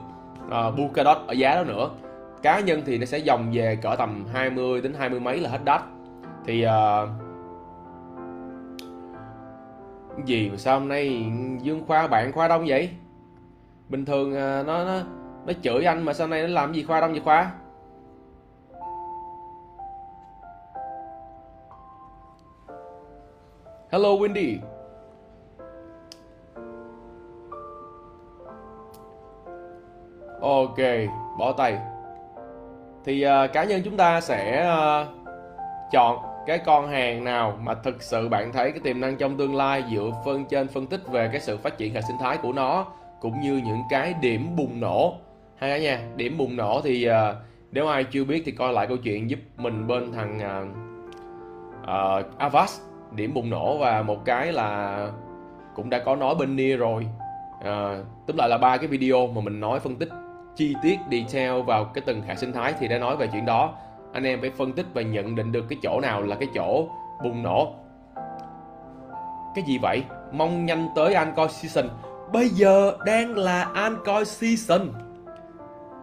à, 0.49 0.67
uh, 0.67 0.77
Bukadot 0.77 1.17
ở 1.27 1.33
giá 1.33 1.55
đó 1.55 1.63
nữa. 1.63 1.89
Cá 2.41 2.59
nhân 2.59 2.81
thì 2.85 2.97
nó 2.97 3.05
sẽ 3.05 3.17
dòng 3.17 3.51
về 3.53 3.77
cỡ 3.81 3.95
tầm 3.97 4.25
20 4.33 4.81
đến 4.81 4.93
20 4.93 5.19
mấy 5.19 5.39
là 5.39 5.49
hết 5.49 5.59
đắt. 5.65 5.81
Thì 6.45 6.65
uh, 6.65 7.09
gì 10.25 10.49
mà 10.49 10.57
sao 10.57 10.79
hôm 10.79 10.89
nay 10.89 11.25
Dương 11.61 11.83
Khoa 11.87 12.07
bạn 12.07 12.31
Khoa 12.31 12.47
Đông 12.47 12.65
vậy? 12.67 12.89
Bình 13.89 14.05
thường 14.05 14.29
uh, 14.29 14.67
nó 14.67 14.85
nó 14.85 14.99
nó 15.45 15.53
chửi 15.61 15.83
anh 15.83 16.05
mà 16.05 16.13
sau 16.13 16.27
này 16.27 16.41
nó 16.41 16.47
làm 16.47 16.73
gì 16.73 16.83
Khoa 16.83 17.01
Đông 17.01 17.11
vậy 17.11 17.21
Khoa? 17.25 17.51
Hello 23.91 24.09
Windy 24.09 24.57
Ok, 30.41 30.77
bỏ 31.37 31.51
tay. 31.51 31.77
Thì 33.05 33.25
uh, 33.25 33.53
cá 33.53 33.63
nhân 33.63 33.81
chúng 33.85 33.97
ta 33.97 34.21
sẽ 34.21 34.71
uh, 35.01 35.07
chọn 35.91 36.17
cái 36.47 36.57
con 36.57 36.87
hàng 36.87 37.23
nào 37.23 37.57
mà 37.61 37.73
thực 37.73 38.01
sự 38.01 38.29
bạn 38.29 38.51
thấy 38.53 38.71
cái 38.71 38.79
tiềm 38.83 39.01
năng 39.01 39.17
trong 39.17 39.37
tương 39.37 39.55
lai 39.55 39.83
dựa 39.91 40.11
phân 40.25 40.45
trên 40.45 40.67
phân 40.67 40.87
tích 40.87 41.01
về 41.07 41.29
cái 41.31 41.41
sự 41.41 41.57
phát 41.57 41.77
triển 41.77 41.93
hệ 41.93 42.01
sinh 42.01 42.17
thái 42.19 42.37
của 42.37 42.53
nó 42.53 42.85
cũng 43.21 43.39
như 43.39 43.61
những 43.65 43.81
cái 43.89 44.13
điểm 44.21 44.55
bùng 44.55 44.79
nổ. 44.79 45.13
Hay 45.57 45.69
cả 45.69 45.77
nha 45.77 45.99
điểm 46.15 46.37
bùng 46.37 46.55
nổ 46.55 46.81
thì 46.83 47.09
uh, 47.09 47.35
nếu 47.71 47.87
ai 47.87 48.03
chưa 48.03 48.23
biết 48.23 48.43
thì 48.45 48.51
coi 48.51 48.73
lại 48.73 48.87
câu 48.87 48.97
chuyện 48.97 49.29
giúp 49.29 49.39
mình 49.57 49.87
bên 49.87 50.11
thằng 50.11 50.39
uh, 50.39 50.67
uh, 51.83 52.37
Avast. 52.37 52.81
Điểm 53.11 53.33
bùng 53.33 53.49
nổ 53.49 53.77
và 53.77 54.01
một 54.01 54.25
cái 54.25 54.51
là 54.51 55.07
cũng 55.75 55.89
đã 55.89 55.99
có 55.99 56.15
nói 56.15 56.35
bên 56.35 56.55
Nia 56.55 56.75
rồi. 56.75 57.07
Uh, 57.59 58.05
tức 58.27 58.35
lại 58.37 58.49
là 58.49 58.57
ba 58.57 58.77
cái 58.77 58.87
video 58.87 59.27
mà 59.27 59.41
mình 59.41 59.59
nói 59.59 59.79
phân 59.79 59.95
tích 59.95 60.09
chi 60.59 60.75
tiết 60.81 60.99
detail 61.11 61.61
vào 61.61 61.85
cái 61.85 62.03
từng 62.05 62.21
hệ 62.21 62.35
sinh 62.35 62.53
thái 62.53 62.73
thì 62.79 62.87
đã 62.87 62.97
nói 62.97 63.17
về 63.17 63.29
chuyện 63.31 63.45
đó. 63.45 63.73
Anh 64.13 64.23
em 64.23 64.41
phải 64.41 64.49
phân 64.49 64.73
tích 64.73 64.85
và 64.93 65.01
nhận 65.01 65.35
định 65.35 65.51
được 65.51 65.65
cái 65.69 65.79
chỗ 65.81 65.99
nào 66.01 66.21
là 66.21 66.35
cái 66.35 66.49
chỗ 66.53 66.89
bùng 67.23 67.43
nổ. 67.43 67.73
Cái 69.55 69.63
gì 69.67 69.77
vậy? 69.81 70.03
Mong 70.31 70.65
nhanh 70.65 70.87
tới 70.95 71.13
Ancoin 71.13 71.49
season. 71.49 71.89
Bây 72.33 72.49
giờ 72.49 72.97
đang 73.05 73.37
là 73.37 73.63
Ancoin 73.73 74.25
season. 74.25 74.87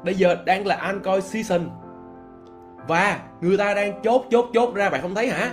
Bây 0.05 0.15
giờ 0.15 0.37
đang 0.47 0.67
là 0.67 0.77
Ancoin 0.77 1.23
season. 1.23 1.71
Và 2.89 3.21
người 3.41 3.57
ta 3.57 3.75
đang 3.75 4.03
chốt 4.03 4.25
chốt 4.31 4.47
chốt 4.55 4.75
ra, 4.75 4.91
bạn 4.91 5.03
không 5.03 5.15
thấy 5.15 5.29
hả? 5.29 5.51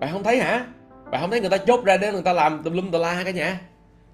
Bạn 0.00 0.12
không 0.12 0.22
thấy 0.22 0.38
hả? 0.38 0.66
Bạn 1.10 1.20
không 1.20 1.30
thấy 1.30 1.40
người 1.40 1.50
ta 1.50 1.56
chốt 1.56 1.84
ra 1.84 1.96
để 1.96 2.12
người 2.12 2.22
ta 2.22 2.32
làm 2.32 2.62
tùm 2.62 2.72
lum 2.72 2.90
tà 2.90 2.98
la 2.98 3.22
cả 3.24 3.30
nhà? 3.30 3.60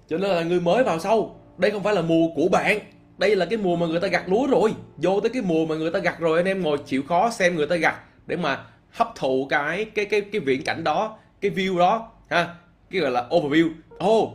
Cho 0.07 0.17
nên 0.17 0.31
là 0.31 0.43
người 0.43 0.59
mới 0.59 0.83
vào 0.83 0.99
sau. 0.99 1.35
Đây 1.57 1.71
không 1.71 1.83
phải 1.83 1.93
là 1.93 2.01
mùa 2.01 2.27
của 2.35 2.47
bạn. 2.51 2.79
Đây 3.17 3.35
là 3.35 3.45
cái 3.45 3.57
mùa 3.57 3.75
mà 3.75 3.85
người 3.85 3.99
ta 3.99 4.07
gặt 4.07 4.23
lúa 4.27 4.47
rồi. 4.47 4.73
Vô 4.97 5.19
tới 5.19 5.29
cái 5.29 5.41
mùa 5.41 5.65
mà 5.65 5.75
người 5.75 5.91
ta 5.91 5.99
gặt 5.99 6.19
rồi 6.19 6.39
anh 6.39 6.45
em 6.45 6.63
ngồi 6.63 6.77
chịu 6.77 7.03
khó 7.09 7.29
xem 7.29 7.55
người 7.55 7.67
ta 7.67 7.75
gặt 7.75 7.95
để 8.27 8.35
mà 8.35 8.63
hấp 8.91 9.15
thụ 9.15 9.47
cái 9.49 9.85
cái 9.85 10.05
cái 10.05 10.21
cái 10.21 10.41
viễn 10.41 10.63
cảnh 10.63 10.83
đó 10.83 11.17
cái 11.41 11.51
view 11.51 11.77
đó 11.77 12.11
ha? 12.29 12.55
Cái 12.91 13.01
gọi 13.01 13.11
là 13.11 13.27
overview. 13.29 13.69
Ô 13.97 14.21
oh, 14.21 14.29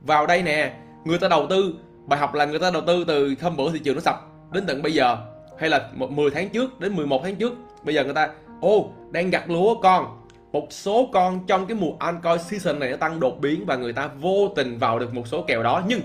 vào 0.00 0.26
đây 0.26 0.42
nè. 0.42 0.72
Người 1.04 1.18
ta 1.18 1.28
đầu 1.28 1.46
tư 1.50 1.74
bài 2.06 2.20
học 2.20 2.34
là 2.34 2.44
người 2.44 2.58
ta 2.58 2.70
đầu 2.70 2.82
tư 2.86 3.04
từ 3.04 3.34
hôm 3.42 3.56
bữa 3.56 3.72
thị 3.72 3.78
trường 3.84 3.94
nó 3.94 4.00
sập 4.00 4.16
đến 4.52 4.64
tận 4.66 4.82
bây 4.82 4.92
giờ. 4.92 5.16
Hay 5.58 5.70
là 5.70 5.90
10 5.94 6.30
tháng 6.30 6.48
trước 6.48 6.80
đến 6.80 6.96
11 6.96 7.20
tháng 7.24 7.36
trước. 7.36 7.52
Bây 7.84 7.94
giờ 7.94 8.04
người 8.04 8.14
ta 8.14 8.28
ô 8.60 8.76
oh, 8.76 9.12
đang 9.12 9.30
gặt 9.30 9.50
lúa 9.50 9.74
con 9.80 10.23
một 10.54 10.72
số 10.72 11.08
con 11.12 11.40
trong 11.46 11.66
cái 11.66 11.76
mùa 11.80 11.92
altcoin 11.98 12.38
season 12.38 12.78
này 12.78 12.90
nó 12.90 12.96
tăng 12.96 13.20
đột 13.20 13.40
biến 13.40 13.66
và 13.66 13.76
người 13.76 13.92
ta 13.92 14.10
vô 14.20 14.48
tình 14.56 14.78
vào 14.78 14.98
được 14.98 15.14
một 15.14 15.28
số 15.28 15.44
kèo 15.46 15.62
đó. 15.62 15.82
Nhưng 15.88 16.00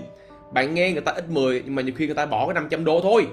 bạn 0.52 0.74
nghe 0.74 0.92
người 0.92 1.00
ta 1.00 1.12
ít 1.12 1.28
10 1.28 1.62
nhưng 1.64 1.74
mà 1.74 1.82
nhiều 1.82 1.94
khi 1.96 2.06
người 2.06 2.14
ta 2.14 2.26
bỏ 2.26 2.46
cái 2.46 2.54
500 2.54 2.84
đô 2.84 3.00
thôi. 3.00 3.26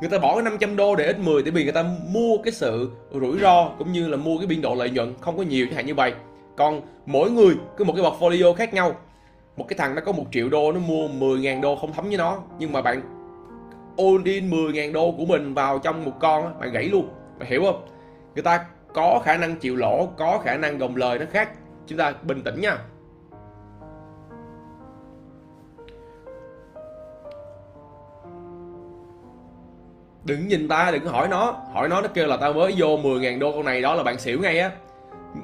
Người 0.00 0.10
ta 0.10 0.18
bỏ 0.18 0.34
cái 0.34 0.42
500 0.42 0.76
đô 0.76 0.96
để 0.96 1.06
ít 1.06 1.18
10 1.18 1.42
tại 1.42 1.50
vì 1.50 1.64
người 1.64 1.72
ta 1.72 1.84
mua 2.12 2.36
cái 2.44 2.52
sự 2.52 2.90
rủi 3.12 3.38
ro 3.38 3.68
cũng 3.78 3.92
như 3.92 4.08
là 4.08 4.16
mua 4.16 4.38
cái 4.38 4.46
biên 4.46 4.60
độ 4.60 4.74
lợi 4.74 4.90
nhuận 4.90 5.14
không 5.20 5.36
có 5.36 5.42
nhiều 5.42 5.66
chẳng 5.66 5.74
hạn 5.74 5.86
như 5.86 5.94
vậy. 5.94 6.12
Còn 6.56 6.80
mỗi 7.06 7.30
người 7.30 7.54
cứ 7.76 7.84
một 7.84 7.92
cái 7.96 8.04
portfolio 8.04 8.54
khác 8.54 8.74
nhau. 8.74 8.96
Một 9.56 9.68
cái 9.68 9.78
thằng 9.78 9.94
nó 9.94 10.00
có 10.00 10.12
một 10.12 10.24
triệu 10.32 10.48
đô, 10.48 10.72
nó 10.72 10.80
mua 10.80 11.08
10.000 11.08 11.60
đô 11.60 11.76
không 11.76 11.92
thấm 11.92 12.08
với 12.08 12.16
nó. 12.16 12.42
Nhưng 12.58 12.72
mà 12.72 12.82
bạn 12.82 13.02
all 13.98 14.24
in 14.24 14.50
10.000 14.50 14.92
đô 14.92 15.14
của 15.18 15.24
mình 15.24 15.54
vào 15.54 15.78
trong 15.78 16.04
một 16.04 16.12
con 16.20 16.58
bạn 16.60 16.72
gãy 16.72 16.84
luôn. 16.84 17.08
Bạn 17.38 17.50
hiểu 17.50 17.62
không? 17.64 17.86
Người 18.34 18.42
ta 18.42 18.64
có 18.98 19.20
khả 19.24 19.36
năng 19.36 19.56
chịu 19.56 19.76
lỗ, 19.76 20.08
có 20.16 20.40
khả 20.44 20.56
năng 20.56 20.78
gồng 20.78 20.96
lời 20.96 21.18
nó 21.18 21.24
khác. 21.30 21.50
Chúng 21.86 21.98
ta 21.98 22.12
bình 22.22 22.42
tĩnh 22.44 22.60
nha. 22.60 22.78
Đừng 30.24 30.48
nhìn 30.48 30.68
ta, 30.68 30.90
đừng 30.90 31.04
có 31.04 31.10
hỏi 31.10 31.28
nó. 31.28 31.54
Hỏi 31.72 31.88
nó 31.88 32.00
nó 32.00 32.08
kêu 32.14 32.26
là 32.26 32.36
tao 32.36 32.52
mới 32.52 32.74
vô 32.76 32.86
10.000 32.86 33.38
đô 33.38 33.52
con 33.52 33.64
này, 33.64 33.82
đó 33.82 33.94
là 33.94 34.02
bạn 34.02 34.18
xỉu 34.18 34.40
ngay 34.40 34.58
á. 34.58 34.70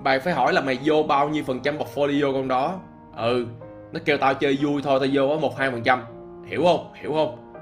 Bạn 0.02 0.20
phải 0.24 0.32
hỏi 0.32 0.52
là 0.52 0.60
mày 0.60 0.78
vô 0.84 1.02
bao 1.02 1.28
nhiêu 1.28 1.44
phần 1.46 1.60
trăm 1.60 1.78
portfolio 1.78 2.32
con 2.32 2.48
đó? 2.48 2.80
Ừ 3.16 3.46
nó 3.92 4.00
kêu 4.04 4.18
tao 4.18 4.34
chơi 4.34 4.58
vui 4.62 4.82
thôi, 4.82 5.00
tao 5.00 5.08
vô 5.12 5.28
có 5.28 5.40
một 5.40 5.58
hai 5.58 5.70
phần 5.70 5.82
trăm. 5.82 6.02
Hiểu 6.46 6.62
không? 6.64 6.92
Hiểu 6.94 7.12
không? 7.12 7.52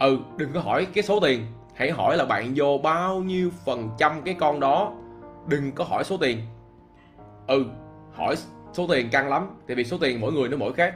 Ừ 0.00 0.18
đừng 0.36 0.52
có 0.54 0.60
hỏi 0.60 0.86
cái 0.94 1.04
số 1.04 1.20
tiền. 1.20 1.46
Hãy 1.74 1.90
hỏi 1.90 2.16
là 2.16 2.24
bạn 2.24 2.52
vô 2.56 2.78
bao 2.82 3.18
nhiêu 3.18 3.50
phần 3.64 3.90
trăm 3.98 4.22
cái 4.24 4.34
con 4.34 4.60
đó 4.60 4.92
đừng 5.46 5.72
có 5.72 5.84
hỏi 5.84 6.04
số 6.04 6.16
tiền. 6.16 6.38
Ừ 7.46 7.64
hỏi 8.12 8.36
số 8.72 8.86
tiền 8.86 9.10
căng 9.10 9.28
lắm 9.28 9.60
tại 9.66 9.76
vì 9.76 9.84
số 9.84 9.98
tiền 10.00 10.20
mỗi 10.20 10.32
người 10.32 10.48
nó 10.48 10.56
mỗi 10.56 10.72
khác. 10.72 10.94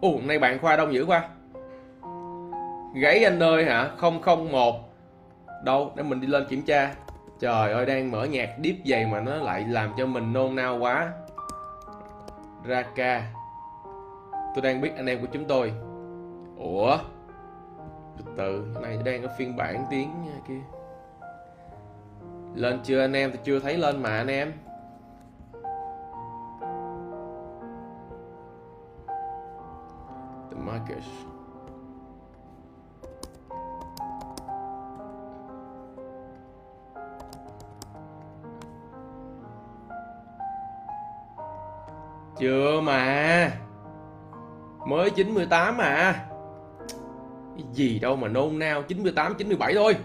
Ồ, 0.00 0.20
nay 0.24 0.38
bạn 0.38 0.58
khoa 0.58 0.76
đông 0.76 0.94
dữ 0.94 1.04
quá. 1.04 1.28
Gãy 2.94 3.24
anh 3.24 3.42
ơi 3.42 3.64
hả? 3.64 3.90
001 4.50 4.74
Đâu 5.64 5.92
để 5.96 6.02
mình 6.02 6.20
đi 6.20 6.26
lên 6.26 6.46
kiểm 6.48 6.62
tra. 6.62 6.94
Trời 7.40 7.72
ơi 7.72 7.86
đang 7.86 8.10
mở 8.10 8.24
nhạc 8.24 8.50
deep 8.64 8.76
vậy 8.86 9.06
mà 9.06 9.20
nó 9.20 9.34
lại 9.34 9.64
làm 9.68 9.92
cho 9.96 10.06
mình 10.06 10.32
nôn 10.32 10.54
nao 10.54 10.78
quá. 10.78 11.12
Raka 12.68 13.22
Tôi 14.54 14.62
đang 14.62 14.80
biết 14.80 14.92
anh 14.96 15.06
em 15.06 15.20
của 15.20 15.26
chúng 15.32 15.44
tôi. 15.44 15.72
Ủa? 16.56 16.98
Từ 18.18 18.24
từ 18.36 18.80
này 18.82 18.98
đang 19.04 19.22
ở 19.22 19.28
phiên 19.38 19.56
bản 19.56 19.84
tiếng 19.90 20.10
kia 20.48 20.60
Lên 22.54 22.80
chưa 22.84 23.00
anh 23.00 23.12
em? 23.12 23.30
Tôi 23.30 23.40
chưa 23.44 23.60
thấy 23.60 23.78
lên 23.78 24.02
mà 24.02 24.16
anh 24.16 24.26
em. 24.26 24.52
The 30.50 30.56
market. 30.56 31.02
Chưa 42.38 42.80
mà. 42.80 43.61
Mới 44.86 45.10
98 45.10 45.76
mà 45.76 45.84
Cái 47.56 47.66
gì 47.72 47.98
đâu 47.98 48.16
mà 48.16 48.28
nôn 48.28 48.58
nao 48.58 48.82
98, 48.82 49.34
97 49.38 49.74
thôi. 49.74 49.96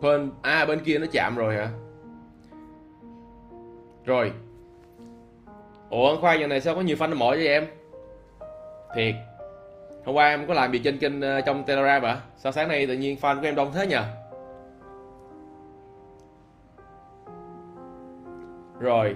Bên 0.00 0.30
à 0.42 0.64
bên 0.66 0.80
kia 0.84 0.98
nó 0.98 1.06
chạm 1.12 1.36
rồi 1.36 1.56
hả? 1.56 1.70
Rồi. 4.04 4.32
Ủa 5.90 6.08
anh 6.08 6.40
giờ 6.40 6.46
này 6.46 6.60
sao 6.60 6.74
có 6.74 6.80
nhiều 6.80 6.96
fan 6.96 7.16
mỏi 7.16 7.36
vậy 7.36 7.48
em? 7.48 7.66
Thiệt 8.94 9.14
hôm 10.06 10.14
qua 10.14 10.28
em 10.28 10.46
có 10.46 10.54
làm 10.54 10.72
gì 10.72 10.78
trên 10.78 10.98
kênh 10.98 11.20
ờ, 11.20 11.40
trong 11.40 11.64
telegram 11.64 12.02
hả 12.02 12.20
sao 12.36 12.52
sáng 12.52 12.68
nay 12.68 12.86
tự 12.86 12.94
nhiên 12.94 13.16
fan 13.20 13.40
của 13.40 13.46
em 13.46 13.54
đông 13.54 13.72
thế 13.74 13.86
nhỉ 13.86 13.96
rồi. 18.80 19.14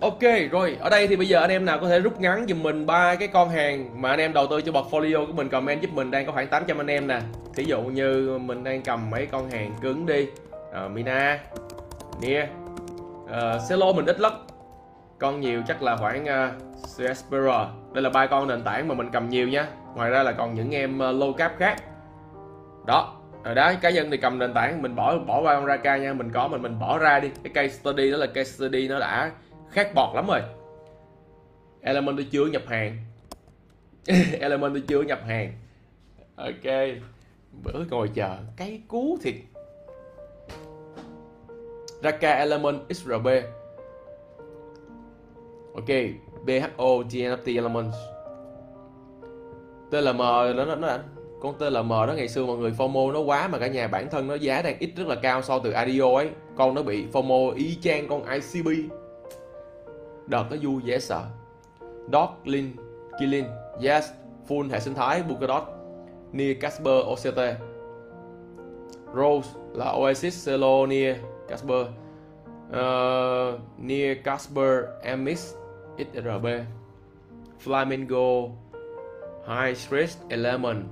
Ok, 0.00 0.20
rồi. 0.50 0.76
Ở 0.80 0.90
đây 0.90 1.06
thì 1.06 1.16
bây 1.16 1.28
giờ 1.28 1.40
anh 1.40 1.50
em 1.50 1.64
nào 1.64 1.78
có 1.80 1.88
thể 1.88 1.98
rút 1.98 2.20
ngắn 2.20 2.46
giùm 2.48 2.62
mình 2.62 2.86
ba 2.86 3.14
cái 3.14 3.28
con 3.28 3.48
hàng 3.48 4.02
mà 4.02 4.10
anh 4.10 4.18
em 4.18 4.32
đầu 4.32 4.46
tư 4.46 4.60
cho 4.60 4.72
portfolio 4.72 5.26
của 5.26 5.32
mình, 5.32 5.48
comment 5.48 5.80
giúp 5.82 5.90
mình 5.94 6.10
đang 6.10 6.26
có 6.26 6.32
khoảng 6.32 6.48
800 6.48 6.80
anh 6.80 6.86
em 6.86 7.06
nè. 7.06 7.20
Thí 7.54 7.64
dụ 7.64 7.82
như 7.82 8.38
mình 8.38 8.64
đang 8.64 8.82
cầm 8.82 9.10
mấy 9.10 9.26
con 9.26 9.50
hàng 9.50 9.74
cứng 9.80 10.06
đi 10.06 10.26
uh, 10.70 10.90
Mina. 10.90 11.40
Nia. 12.20 12.46
Ờ, 13.28 13.56
uh, 13.56 13.68
Celo 13.68 13.92
mình 13.92 14.06
ít 14.06 14.20
lắm. 14.20 14.32
Con 15.18 15.40
nhiều 15.40 15.62
chắc 15.66 15.82
là 15.82 15.96
khoảng 15.96 16.26
ờ, 16.26 16.46
uh, 16.46 16.98
Cespera 16.98 17.68
đây 17.92 18.02
là 18.02 18.10
ba 18.10 18.26
con 18.26 18.48
nền 18.48 18.62
tảng 18.62 18.88
mà 18.88 18.94
mình 18.94 19.10
cầm 19.12 19.28
nhiều 19.28 19.48
nha. 19.48 19.66
Ngoài 19.94 20.10
ra 20.10 20.22
là 20.22 20.32
còn 20.32 20.54
những 20.54 20.74
em 20.74 20.94
uh, 20.94 21.00
low 21.00 21.32
cap 21.32 21.52
khác. 21.58 21.82
Đó 22.86 23.16
rồi 23.44 23.54
đó 23.54 23.72
cá 23.80 23.90
nhân 23.90 24.10
thì 24.10 24.16
cầm 24.16 24.38
nền 24.38 24.54
tảng 24.54 24.82
mình 24.82 24.96
bỏ 24.96 25.18
bỏ 25.18 25.40
qua 25.42 25.54
con 25.54 25.66
Raka 25.66 25.96
nha. 25.96 26.12
Mình 26.12 26.30
có 26.32 26.48
mình 26.48 26.62
mình 26.62 26.78
bỏ 26.78 26.98
ra 26.98 27.20
đi. 27.20 27.30
Cái 27.42 27.52
case 27.52 27.68
study 27.68 28.10
đó 28.10 28.16
là 28.16 28.26
case 28.26 28.50
study 28.50 28.88
nó 28.88 28.98
đã 28.98 29.30
khác 29.70 29.94
bọt 29.94 30.14
lắm 30.14 30.26
rồi. 30.26 30.40
Element 31.82 32.16
tôi 32.16 32.26
chưa 32.30 32.46
nhập 32.46 32.62
hàng. 32.66 32.96
Element 34.40 34.72
tôi 34.74 34.82
chưa 34.88 35.02
nhập 35.02 35.20
hàng. 35.26 35.52
Ok. 36.36 36.64
Bữa 37.64 37.84
ngồi 37.90 38.10
chờ 38.14 38.36
cái 38.56 38.80
cú 38.88 39.18
thiệt. 39.22 39.34
Raka 42.02 42.32
Element 42.32 42.78
XRB 42.88 43.26
Ok 45.74 45.88
BHO 46.44 47.02
GNFT 47.10 47.56
Elements. 47.56 47.96
TLM 49.90 50.18
nó 50.18 50.64
nó, 50.64 50.74
nó 50.74 50.98
con 51.40 51.54
TLM 51.58 51.88
đó 51.88 52.12
ngày 52.16 52.28
xưa 52.28 52.46
mọi 52.46 52.56
người 52.56 52.70
FOMO 52.70 53.12
nó 53.12 53.20
quá 53.20 53.48
mà 53.48 53.58
cả 53.58 53.66
nhà 53.66 53.88
bản 53.88 54.10
thân 54.10 54.28
nó 54.28 54.34
giá 54.34 54.62
đang 54.62 54.78
ít 54.78 54.90
rất 54.96 55.06
là 55.06 55.14
cao 55.14 55.42
so 55.42 55.58
từ 55.58 55.72
IDO 55.86 56.14
ấy. 56.14 56.30
Con 56.56 56.74
nó 56.74 56.82
bị 56.82 57.06
FOMO 57.12 57.54
y 57.54 57.78
chang 57.82 58.08
con 58.08 58.22
ICB 58.24 58.68
đợt 60.26 60.44
nó 60.50 60.56
vui 60.62 60.82
dễ 60.84 60.98
sợ. 60.98 61.22
Dot 62.12 62.30
Lin 62.44 62.72
Kilin 63.20 63.44
Yes 63.82 64.04
Full 64.48 64.70
hệ 64.70 64.80
sinh 64.80 64.94
thái 64.94 65.22
Polkadot 65.22 65.62
Near 66.32 66.56
Casper 66.60 67.04
OCT 67.04 67.38
Rose 69.14 69.48
là 69.72 69.92
Oasis 69.92 70.46
Celo 70.46 70.86
Near 70.86 71.16
Casper. 71.50 71.90
Uh, 72.70 73.58
Near 73.78 74.22
Casper 74.22 74.94
MX 75.02 75.58
XRB 75.98 76.64
Flamingo 77.58 78.54
High 79.42 79.74
Stress 79.74 80.16
Element 80.30 80.86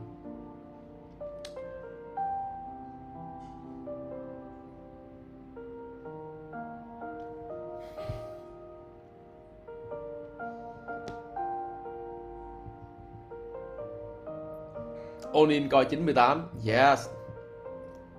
Onin 15.33 15.69
coi 15.69 15.85
98 15.85 16.49
Yes. 16.65 17.09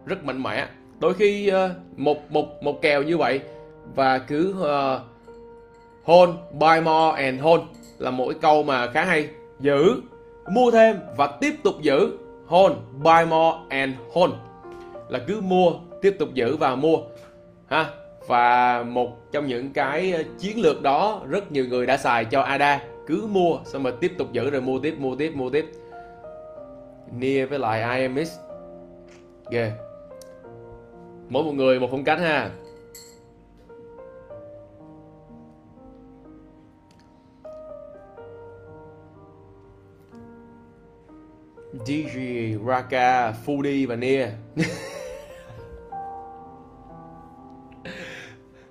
Rất 0.05 0.23
mạnh 0.23 0.43
mẽ. 0.43 0.67
Đôi 0.99 1.13
khi 1.13 1.47
ờ, 1.47 1.69
một 1.95 2.31
một 2.31 2.63
một 2.63 2.81
kèo 2.81 3.03
như 3.03 3.17
vậy 3.17 3.39
và 3.95 4.17
cứ 4.17 4.55
ờ, 4.61 4.95
uh, 4.95 5.01
hold 6.03 6.31
buy 6.53 6.81
more 6.83 7.23
and 7.23 7.41
hold 7.41 7.61
là 7.97 8.11
một 8.11 8.25
cái 8.29 8.39
câu 8.41 8.63
mà 8.63 8.87
khá 8.91 9.05
hay. 9.05 9.27
Giữ 9.59 10.01
mua 10.51 10.71
thêm 10.71 10.99
và 11.17 11.27
tiếp 11.27 11.55
tục 11.63 11.75
giữ. 11.81 12.17
Hold 12.47 12.75
buy 13.03 13.25
more 13.29 13.57
and 13.69 13.93
hold 14.13 14.33
là 15.09 15.19
cứ 15.27 15.41
mua 15.41 15.71
tiếp 16.01 16.15
tục 16.19 16.33
giữ 16.33 16.55
và 16.55 16.75
mua 16.75 16.97
ha. 17.67 17.85
Và 18.27 18.83
một 18.83 19.31
trong 19.31 19.47
những 19.47 19.73
cái 19.73 20.13
ờ, 20.13 20.23
chiến 20.39 20.61
lược 20.61 20.81
đó 20.81 21.21
rất 21.29 21.51
nhiều 21.51 21.65
người 21.65 21.85
đã 21.85 21.97
xài 21.97 22.25
cho 22.25 22.41
ADA. 22.41 22.81
Cứ 23.07 23.27
mua 23.31 23.57
xong 23.65 23.83
rồi 23.83 23.93
tiếp 23.99 24.11
tục 24.17 24.31
giữ 24.31 24.49
rồi 24.49 24.61
mua 24.61 24.79
tiếp 24.79 24.95
mua 24.99 25.15
tiếp 25.15 25.31
mua 25.35 25.49
tiếp. 25.49 25.65
Nia 27.11 27.45
với 27.45 27.59
lại 27.59 28.01
IMX 28.01 28.31
ghê 29.49 29.61
yeah 29.61 29.88
mỗi 31.29 31.43
một 31.43 31.51
người 31.51 31.79
một 31.79 31.87
phong 31.91 32.03
cách 32.03 32.19
ha. 32.19 32.51
DJ, 41.85 42.57
Raka, 42.67 43.33
Fudi 43.45 43.87
và 43.87 43.95
Nia. 43.95 44.27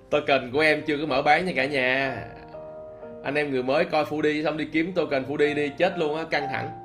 Token 0.09 0.51
của 0.51 0.59
em 0.59 0.81
chưa 0.87 0.97
có 0.97 1.05
mở 1.05 1.21
bán 1.21 1.45
nha 1.45 1.51
cả 1.55 1.65
nhà. 1.65 2.25
Anh 3.23 3.35
em 3.35 3.51
người 3.51 3.63
mới 3.63 3.85
coi 3.85 4.05
Fudi 4.05 4.43
xong 4.43 4.57
đi 4.57 4.65
kiếm 4.71 4.93
token 4.93 5.23
Fudi 5.23 5.55
đi 5.55 5.71
chết 5.77 5.97
luôn 5.97 6.15
á, 6.15 6.23
căng 6.29 6.47
thẳng. 6.51 6.78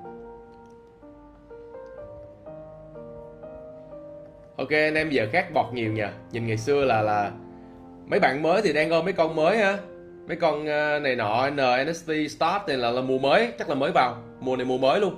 Ok 4.64 4.70
anh 4.70 4.94
em 4.94 5.10
giờ 5.10 5.26
khác 5.32 5.52
bọt 5.54 5.66
nhiều 5.72 5.92
nhờ. 5.92 6.08
Nhìn 6.32 6.46
ngày 6.46 6.56
xưa 6.56 6.84
là 6.84 7.02
là 7.02 7.30
Mấy 8.06 8.20
bạn 8.20 8.42
mới 8.42 8.62
thì 8.62 8.72
đang 8.72 8.90
ôm 8.90 9.04
mấy 9.04 9.12
con 9.12 9.36
mới 9.36 9.58
ha 9.58 9.78
Mấy 10.28 10.36
con 10.36 10.66
ờ, 10.66 11.00
này 11.00 11.16
nọ 11.16 11.50
NST 11.50 12.10
Start 12.30 12.62
này 12.68 12.76
là, 12.76 12.90
là 12.90 13.00
mùa 13.00 13.18
mới 13.18 13.52
Chắc 13.58 13.68
là 13.68 13.74
mới 13.74 13.92
vào. 13.92 14.16
Mùa 14.40 14.56
này 14.56 14.64
mùa 14.64 14.78
mới 14.78 15.00
luôn. 15.00 15.14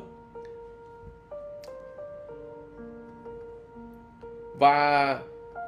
Và 4.59 5.18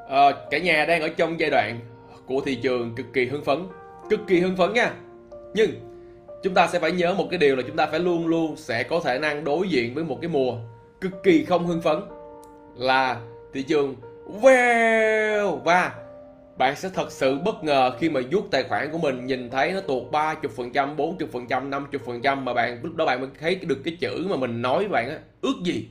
uh, 0.06 0.34
cả 0.50 0.58
nhà 0.58 0.84
đang 0.84 1.02
ở 1.02 1.08
trong 1.08 1.40
giai 1.40 1.50
đoạn 1.50 1.80
của 2.26 2.40
thị 2.40 2.54
trường 2.54 2.94
cực 2.94 3.06
kỳ 3.12 3.26
hưng 3.26 3.44
phấn. 3.44 3.58
Cực 4.10 4.20
kỳ 4.26 4.40
hưng 4.40 4.56
phấn 4.56 4.72
nha. 4.72 4.92
Nhưng 5.54 5.70
chúng 6.42 6.54
ta 6.54 6.66
sẽ 6.66 6.78
phải 6.78 6.92
nhớ 6.92 7.14
một 7.14 7.26
cái 7.30 7.38
điều 7.38 7.56
là 7.56 7.62
chúng 7.66 7.76
ta 7.76 7.86
phải 7.86 8.00
luôn 8.00 8.26
luôn 8.26 8.56
sẽ 8.56 8.82
có 8.82 9.00
khả 9.00 9.18
năng 9.18 9.44
đối 9.44 9.68
diện 9.68 9.94
với 9.94 10.04
một 10.04 10.18
cái 10.22 10.28
mùa 10.28 10.56
cực 11.00 11.12
kỳ 11.22 11.44
không 11.44 11.66
hưng 11.66 11.82
phấn. 11.82 11.96
Là 12.76 13.20
thị 13.52 13.62
trường 13.62 13.96
wow 14.42 15.56
và 15.56 15.94
bạn 16.58 16.76
sẽ 16.76 16.90
thật 16.94 17.12
sự 17.12 17.38
bất 17.44 17.64
ngờ 17.64 17.96
khi 18.00 18.10
mà 18.10 18.20
rút 18.30 18.48
tài 18.50 18.64
khoản 18.64 18.92
của 18.92 18.98
mình 18.98 19.26
nhìn 19.26 19.50
thấy 19.50 19.72
nó 19.72 19.80
tuột 19.80 20.02
30%, 20.12 20.96
40%, 20.96 21.70
50% 21.70 22.36
mà 22.44 22.54
bạn 22.54 22.80
lúc 22.82 22.94
đó 22.96 23.04
bạn 23.04 23.20
mới 23.20 23.30
thấy 23.40 23.54
được 23.54 23.78
cái 23.84 23.96
chữ 24.00 24.26
mà 24.30 24.36
mình 24.36 24.62
nói 24.62 24.78
với 24.78 24.88
bạn 24.88 25.08
á, 25.08 25.18
ước 25.40 25.54
gì? 25.64 25.88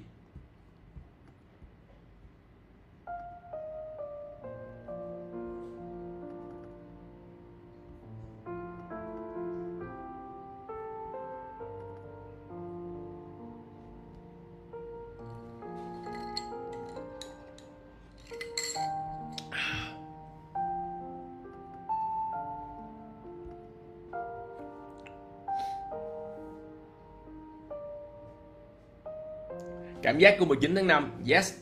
Cảm 30.01 30.19
giác 30.19 30.35
của 30.39 30.45
19 30.45 30.75
tháng 30.75 30.87
5 30.87 31.11
Yes. 31.29 31.53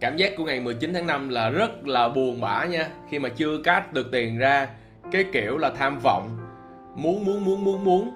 Cảm 0.00 0.16
giác 0.16 0.32
của 0.36 0.44
ngày 0.44 0.60
19 0.60 0.94
tháng 0.94 1.06
5 1.06 1.28
là 1.28 1.50
rất 1.50 1.86
là 1.86 2.08
buồn 2.08 2.40
bã 2.40 2.64
nha. 2.64 2.88
Khi 3.10 3.18
mà 3.18 3.28
chưa 3.28 3.58
cát 3.64 3.92
được 3.92 4.06
tiền 4.12 4.38
ra, 4.38 4.68
Cái 5.12 5.24
kiểu 5.32 5.58
là 5.58 5.70
tham 5.70 5.98
vọng. 6.02 6.38
Muốn 6.96 7.24
muốn 7.24 7.44
muốn 7.44 7.64
muốn 7.64 7.84
muốn. 7.84 8.10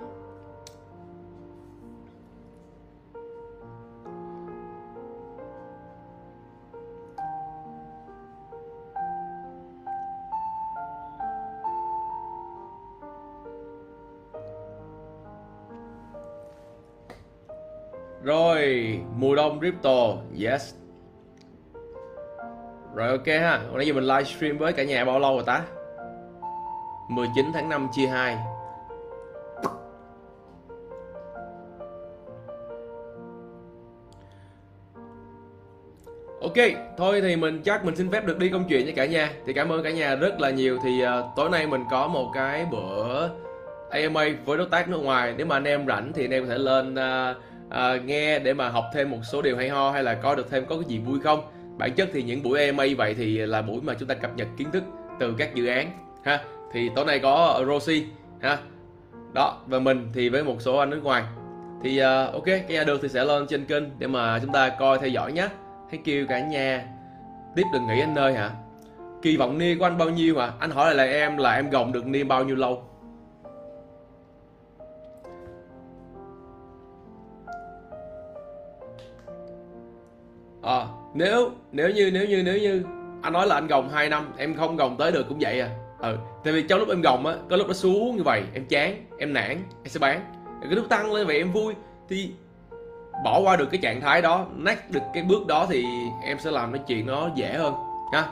Mùa 19.16 19.34
đông 19.34 19.60
crypto, 19.60 20.16
yes. 20.44 20.74
Rồi 22.94 23.08
ok 23.08 23.26
ha, 23.26 23.60
hôm 23.68 23.76
nay 23.76 23.86
giờ 23.86 23.92
mình 23.92 24.04
livestream 24.04 24.58
với 24.58 24.72
cả 24.72 24.84
nhà 24.84 25.04
bao 25.04 25.18
lâu 25.18 25.34
rồi 25.34 25.44
ta? 25.46 25.62
19 27.08 27.46
tháng 27.54 27.68
5 27.68 27.88
chia 27.92 28.06
2 28.06 28.36
Ok, 36.44 36.64
thôi 36.96 37.20
thì 37.20 37.36
mình 37.36 37.62
chắc 37.62 37.84
mình 37.84 37.96
xin 37.96 38.10
phép 38.10 38.26
được 38.26 38.38
đi 38.38 38.48
công 38.48 38.64
chuyện 38.68 38.84
với 38.84 38.92
cả 38.92 39.06
nhà. 39.06 39.30
Thì 39.46 39.52
cảm 39.52 39.72
ơn 39.72 39.82
cả 39.82 39.90
nhà 39.90 40.14
rất 40.14 40.40
là 40.40 40.50
nhiều. 40.50 40.78
Thì 40.82 41.04
uh, 41.04 41.24
tối 41.36 41.50
nay 41.50 41.66
mình 41.66 41.84
có 41.90 42.08
một 42.08 42.30
cái 42.34 42.66
bữa 42.70 43.28
AMA 43.90 44.24
với 44.44 44.58
đối 44.58 44.66
tác 44.70 44.88
nước 44.88 44.98
ngoài. 45.02 45.34
Nếu 45.36 45.46
mà 45.46 45.56
anh 45.56 45.64
em 45.64 45.86
rảnh 45.86 46.12
thì 46.14 46.24
anh 46.24 46.30
em 46.30 46.42
có 46.42 46.48
thể 46.48 46.58
lên 46.58 46.94
uh, 46.94 47.36
à, 47.74 47.96
nghe 48.04 48.38
để 48.38 48.54
mà 48.54 48.68
học 48.68 48.84
thêm 48.94 49.10
một 49.10 49.18
số 49.22 49.42
điều 49.42 49.56
hay 49.56 49.68
ho 49.68 49.90
hay 49.90 50.02
là 50.02 50.14
coi 50.14 50.36
được 50.36 50.50
thêm 50.50 50.66
có 50.66 50.76
cái 50.76 50.84
gì 50.88 50.98
vui 50.98 51.20
không? 51.20 51.40
Bản 51.78 51.92
chất 51.92 52.08
thì 52.12 52.22
những 52.22 52.42
buổi 52.42 52.58
EMA 52.58 52.84
vậy 52.96 53.14
thì 53.14 53.38
là 53.38 53.62
buổi 53.62 53.80
mà 53.82 53.94
chúng 53.98 54.08
ta 54.08 54.14
cập 54.14 54.36
nhật 54.36 54.48
kiến 54.56 54.70
thức 54.72 54.82
từ 55.20 55.34
các 55.38 55.54
dự 55.54 55.66
án 55.66 55.90
ha? 56.24 56.40
Thì 56.72 56.90
tối 56.96 57.04
nay 57.04 57.18
có 57.18 57.64
Rosie 57.66 58.02
ha? 58.40 58.58
Đó 59.32 59.58
và 59.66 59.78
mình 59.78 60.08
thì 60.14 60.28
với 60.28 60.44
một 60.44 60.62
số 60.62 60.76
anh 60.76 60.90
nước 60.90 61.00
ngoài. 61.04 61.22
Thì 61.82 62.00
uh, 62.00 62.32
ok 62.32 62.44
cái 62.44 62.64
nhà 62.68 62.84
được 62.84 62.98
thì 63.02 63.08
sẽ 63.08 63.24
lên 63.24 63.46
trên 63.46 63.64
kênh 63.64 63.84
để 63.98 64.06
mà 64.06 64.38
chúng 64.38 64.52
ta 64.52 64.68
coi 64.68 64.98
theo 64.98 65.08
dõi 65.08 65.32
nhé 65.32 65.48
hãy 65.90 66.00
kêu 66.04 66.26
cả 66.26 66.40
nhà 66.40 66.84
tiếp 67.56 67.64
đừng 67.72 67.86
nghĩ 67.86 68.00
anh 68.00 68.18
ơi 68.18 68.34
hả? 68.34 68.50
Kỳ 69.22 69.36
vọng 69.36 69.58
ni 69.58 69.74
của 69.74 69.84
anh 69.84 69.98
bao 69.98 70.10
nhiêu 70.10 70.38
hả? 70.38 70.50
Anh 70.58 70.70
hỏi 70.70 70.94
lại 70.94 71.06
là 71.06 71.12
em 71.12 71.36
là 71.36 71.54
em 71.54 71.70
gồng 71.70 71.92
được 71.92 72.06
ni 72.06 72.22
bao 72.22 72.44
nhiêu 72.44 72.56
lâu? 72.56 72.82
À, 80.64 80.86
nếu 81.14 81.50
nếu 81.72 81.90
như 81.90 82.10
nếu 82.12 82.26
như 82.26 82.42
nếu 82.42 82.58
như 82.58 82.84
anh 83.22 83.32
nói 83.32 83.46
là 83.46 83.54
anh 83.54 83.66
gồng 83.66 83.88
2 83.88 84.08
năm 84.08 84.32
em 84.36 84.54
không 84.54 84.76
gồng 84.76 84.96
tới 84.96 85.12
được 85.12 85.28
cũng 85.28 85.38
vậy 85.40 85.60
à. 85.60 85.68
Ừ 85.98 86.16
tại 86.44 86.52
vì 86.52 86.62
trong 86.62 86.78
lúc 86.78 86.88
em 86.88 87.02
gồng 87.02 87.26
á 87.26 87.34
có 87.50 87.56
lúc 87.56 87.66
nó 87.66 87.72
xuống 87.72 88.16
như 88.16 88.22
vậy 88.22 88.42
em 88.54 88.64
chán 88.64 89.04
em 89.18 89.32
nản 89.32 89.50
em 89.50 89.86
sẽ 89.86 90.00
bán. 90.00 90.20
Cái 90.62 90.72
lúc 90.72 90.88
tăng 90.88 91.12
lên 91.12 91.26
vậy 91.26 91.38
em 91.38 91.52
vui 91.52 91.74
thì 92.08 92.30
bỏ 93.24 93.40
qua 93.40 93.56
được 93.56 93.68
cái 93.70 93.80
trạng 93.82 94.00
thái 94.00 94.22
đó 94.22 94.46
nát 94.56 94.90
được 94.90 95.00
cái 95.14 95.22
bước 95.22 95.46
đó 95.46 95.66
thì 95.70 95.84
em 96.24 96.38
sẽ 96.38 96.50
làm 96.50 96.72
cái 96.72 96.82
chuyện 96.86 97.06
nó 97.06 97.30
dễ 97.34 97.52
hơn 97.52 97.74
ha. 98.12 98.28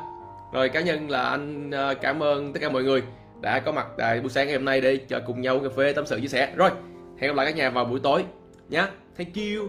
Rồi 0.52 0.68
cá 0.68 0.80
nhân 0.80 1.10
là 1.10 1.22
anh 1.22 1.70
ờ, 1.70 1.94
cảm 1.94 2.22
ơn 2.22 2.52
tất 2.52 2.60
cả 2.62 2.68
mọi 2.68 2.82
người 2.82 3.02
đã 3.40 3.60
có 3.60 3.72
mặt 3.72 3.86
tại 3.98 4.20
buổi 4.20 4.30
sáng 4.30 4.46
ngày 4.46 4.56
hôm 4.56 4.64
nay 4.64 4.80
để 4.80 4.96
chờ 4.96 5.20
cùng 5.26 5.40
nhau 5.40 5.58
cà 5.58 5.68
phê 5.76 5.92
tâm 5.92 6.06
sự 6.06 6.20
chia 6.20 6.28
sẻ. 6.28 6.52
Rồi 6.56 6.70
hẹn 7.18 7.30
gặp 7.30 7.36
lại 7.36 7.46
các 7.46 7.56
nhà 7.56 7.70
vào 7.70 7.84
buổi 7.84 8.00
tối 8.00 8.24
nhé 8.68 8.86
thank 9.16 9.34
you. 9.34 9.68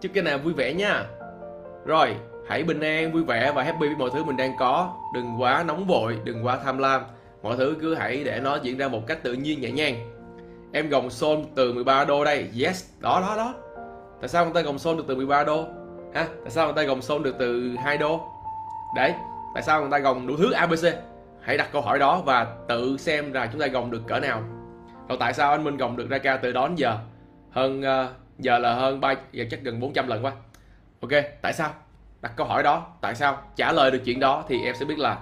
Chúc 0.00 0.12
cái 0.14 0.22
nào 0.24 0.38
vui 0.38 0.52
vẻ 0.52 0.74
nha 0.74 1.04
rồi, 1.88 2.16
hãy 2.48 2.62
bình 2.62 2.80
an, 2.80 3.12
vui 3.12 3.24
vẻ 3.24 3.52
và 3.54 3.62
happy 3.62 3.86
với 3.86 3.96
mọi 3.96 4.10
thứ 4.12 4.24
mình 4.24 4.36
đang 4.36 4.56
có. 4.58 4.96
Đừng 5.14 5.40
quá 5.40 5.64
nóng 5.66 5.86
vội, 5.86 6.18
đừng 6.24 6.46
quá 6.46 6.58
tham 6.64 6.78
lam. 6.78 7.02
Mọi 7.42 7.56
thứ 7.56 7.76
cứ 7.80 7.94
hãy 7.94 8.24
để 8.24 8.40
nó 8.42 8.58
diễn 8.62 8.78
ra 8.78 8.88
một 8.88 9.06
cách 9.06 9.22
tự 9.22 9.32
nhiên 9.32 9.60
nhẹ 9.60 9.70
nhàng. 9.70 10.10
Em 10.72 10.88
gồng 10.88 11.10
xôn 11.10 11.44
từ 11.54 11.72
13 11.72 12.04
đô 12.04 12.24
đây. 12.24 12.50
Yes, 12.64 12.84
đó 13.00 13.20
đó 13.20 13.36
đó. 13.36 13.54
Tại 14.20 14.28
sao 14.28 14.44
người 14.44 14.54
ta 14.54 14.60
gồng 14.60 14.78
xôn 14.78 14.96
được 14.96 15.04
từ 15.08 15.16
13 15.16 15.44
đô? 15.44 15.64
Ha? 16.14 16.26
Tại 16.44 16.50
sao 16.50 16.66
người 16.66 16.74
ta 16.76 16.82
gồng 16.82 17.02
xôn 17.02 17.22
được 17.22 17.34
từ 17.38 17.76
2 17.84 17.98
đô? 17.98 18.20
Đấy, 18.96 19.14
tại 19.54 19.62
sao 19.62 19.80
người 19.80 19.90
ta 19.90 19.98
gồng 19.98 20.26
đủ 20.26 20.36
thứ 20.36 20.52
ABC? 20.52 20.84
Hãy 21.40 21.56
đặt 21.56 21.68
câu 21.72 21.82
hỏi 21.82 21.98
đó 21.98 22.22
và 22.24 22.46
tự 22.68 22.96
xem 22.96 23.32
là 23.32 23.48
chúng 23.52 23.60
ta 23.60 23.66
gồng 23.66 23.90
được 23.90 24.02
cỡ 24.06 24.20
nào. 24.20 24.42
Còn 25.08 25.18
tại 25.18 25.34
sao 25.34 25.50
anh 25.50 25.64
Minh 25.64 25.76
gồng 25.76 25.96
được 25.96 26.10
ra 26.10 26.18
ca 26.18 26.36
từ 26.36 26.52
đó 26.52 26.68
đến 26.68 26.76
giờ? 26.76 26.98
Hơn 27.50 27.80
uh, 27.80 28.10
giờ 28.38 28.58
là 28.58 28.74
hơn 28.74 29.00
ba 29.00 29.14
giờ 29.32 29.44
chắc 29.50 29.60
gần 29.62 29.80
400 29.80 30.08
lần 30.08 30.24
quá 30.24 30.32
ok, 31.00 31.10
tại 31.42 31.52
sao? 31.52 31.70
Đặt 32.20 32.32
câu 32.36 32.46
hỏi 32.46 32.62
đó, 32.62 32.86
tại 33.00 33.14
sao? 33.14 33.42
Trả 33.56 33.72
lời 33.72 33.90
được 33.90 34.02
chuyện 34.04 34.20
đó 34.20 34.44
thì 34.48 34.64
em 34.64 34.74
sẽ 34.74 34.84
biết 34.84 34.98
là 34.98 35.18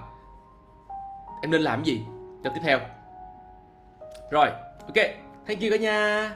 em 1.41 1.51
nên 1.51 1.61
làm 1.61 1.83
gì? 1.83 2.01
Cho 2.43 2.49
tiếp 2.49 2.61
theo. 2.63 2.79
Rồi, 4.31 4.47
ok, 4.85 5.05
thank 5.47 5.61
you 5.61 5.69
cả 5.71 5.77
nhà. 5.77 6.31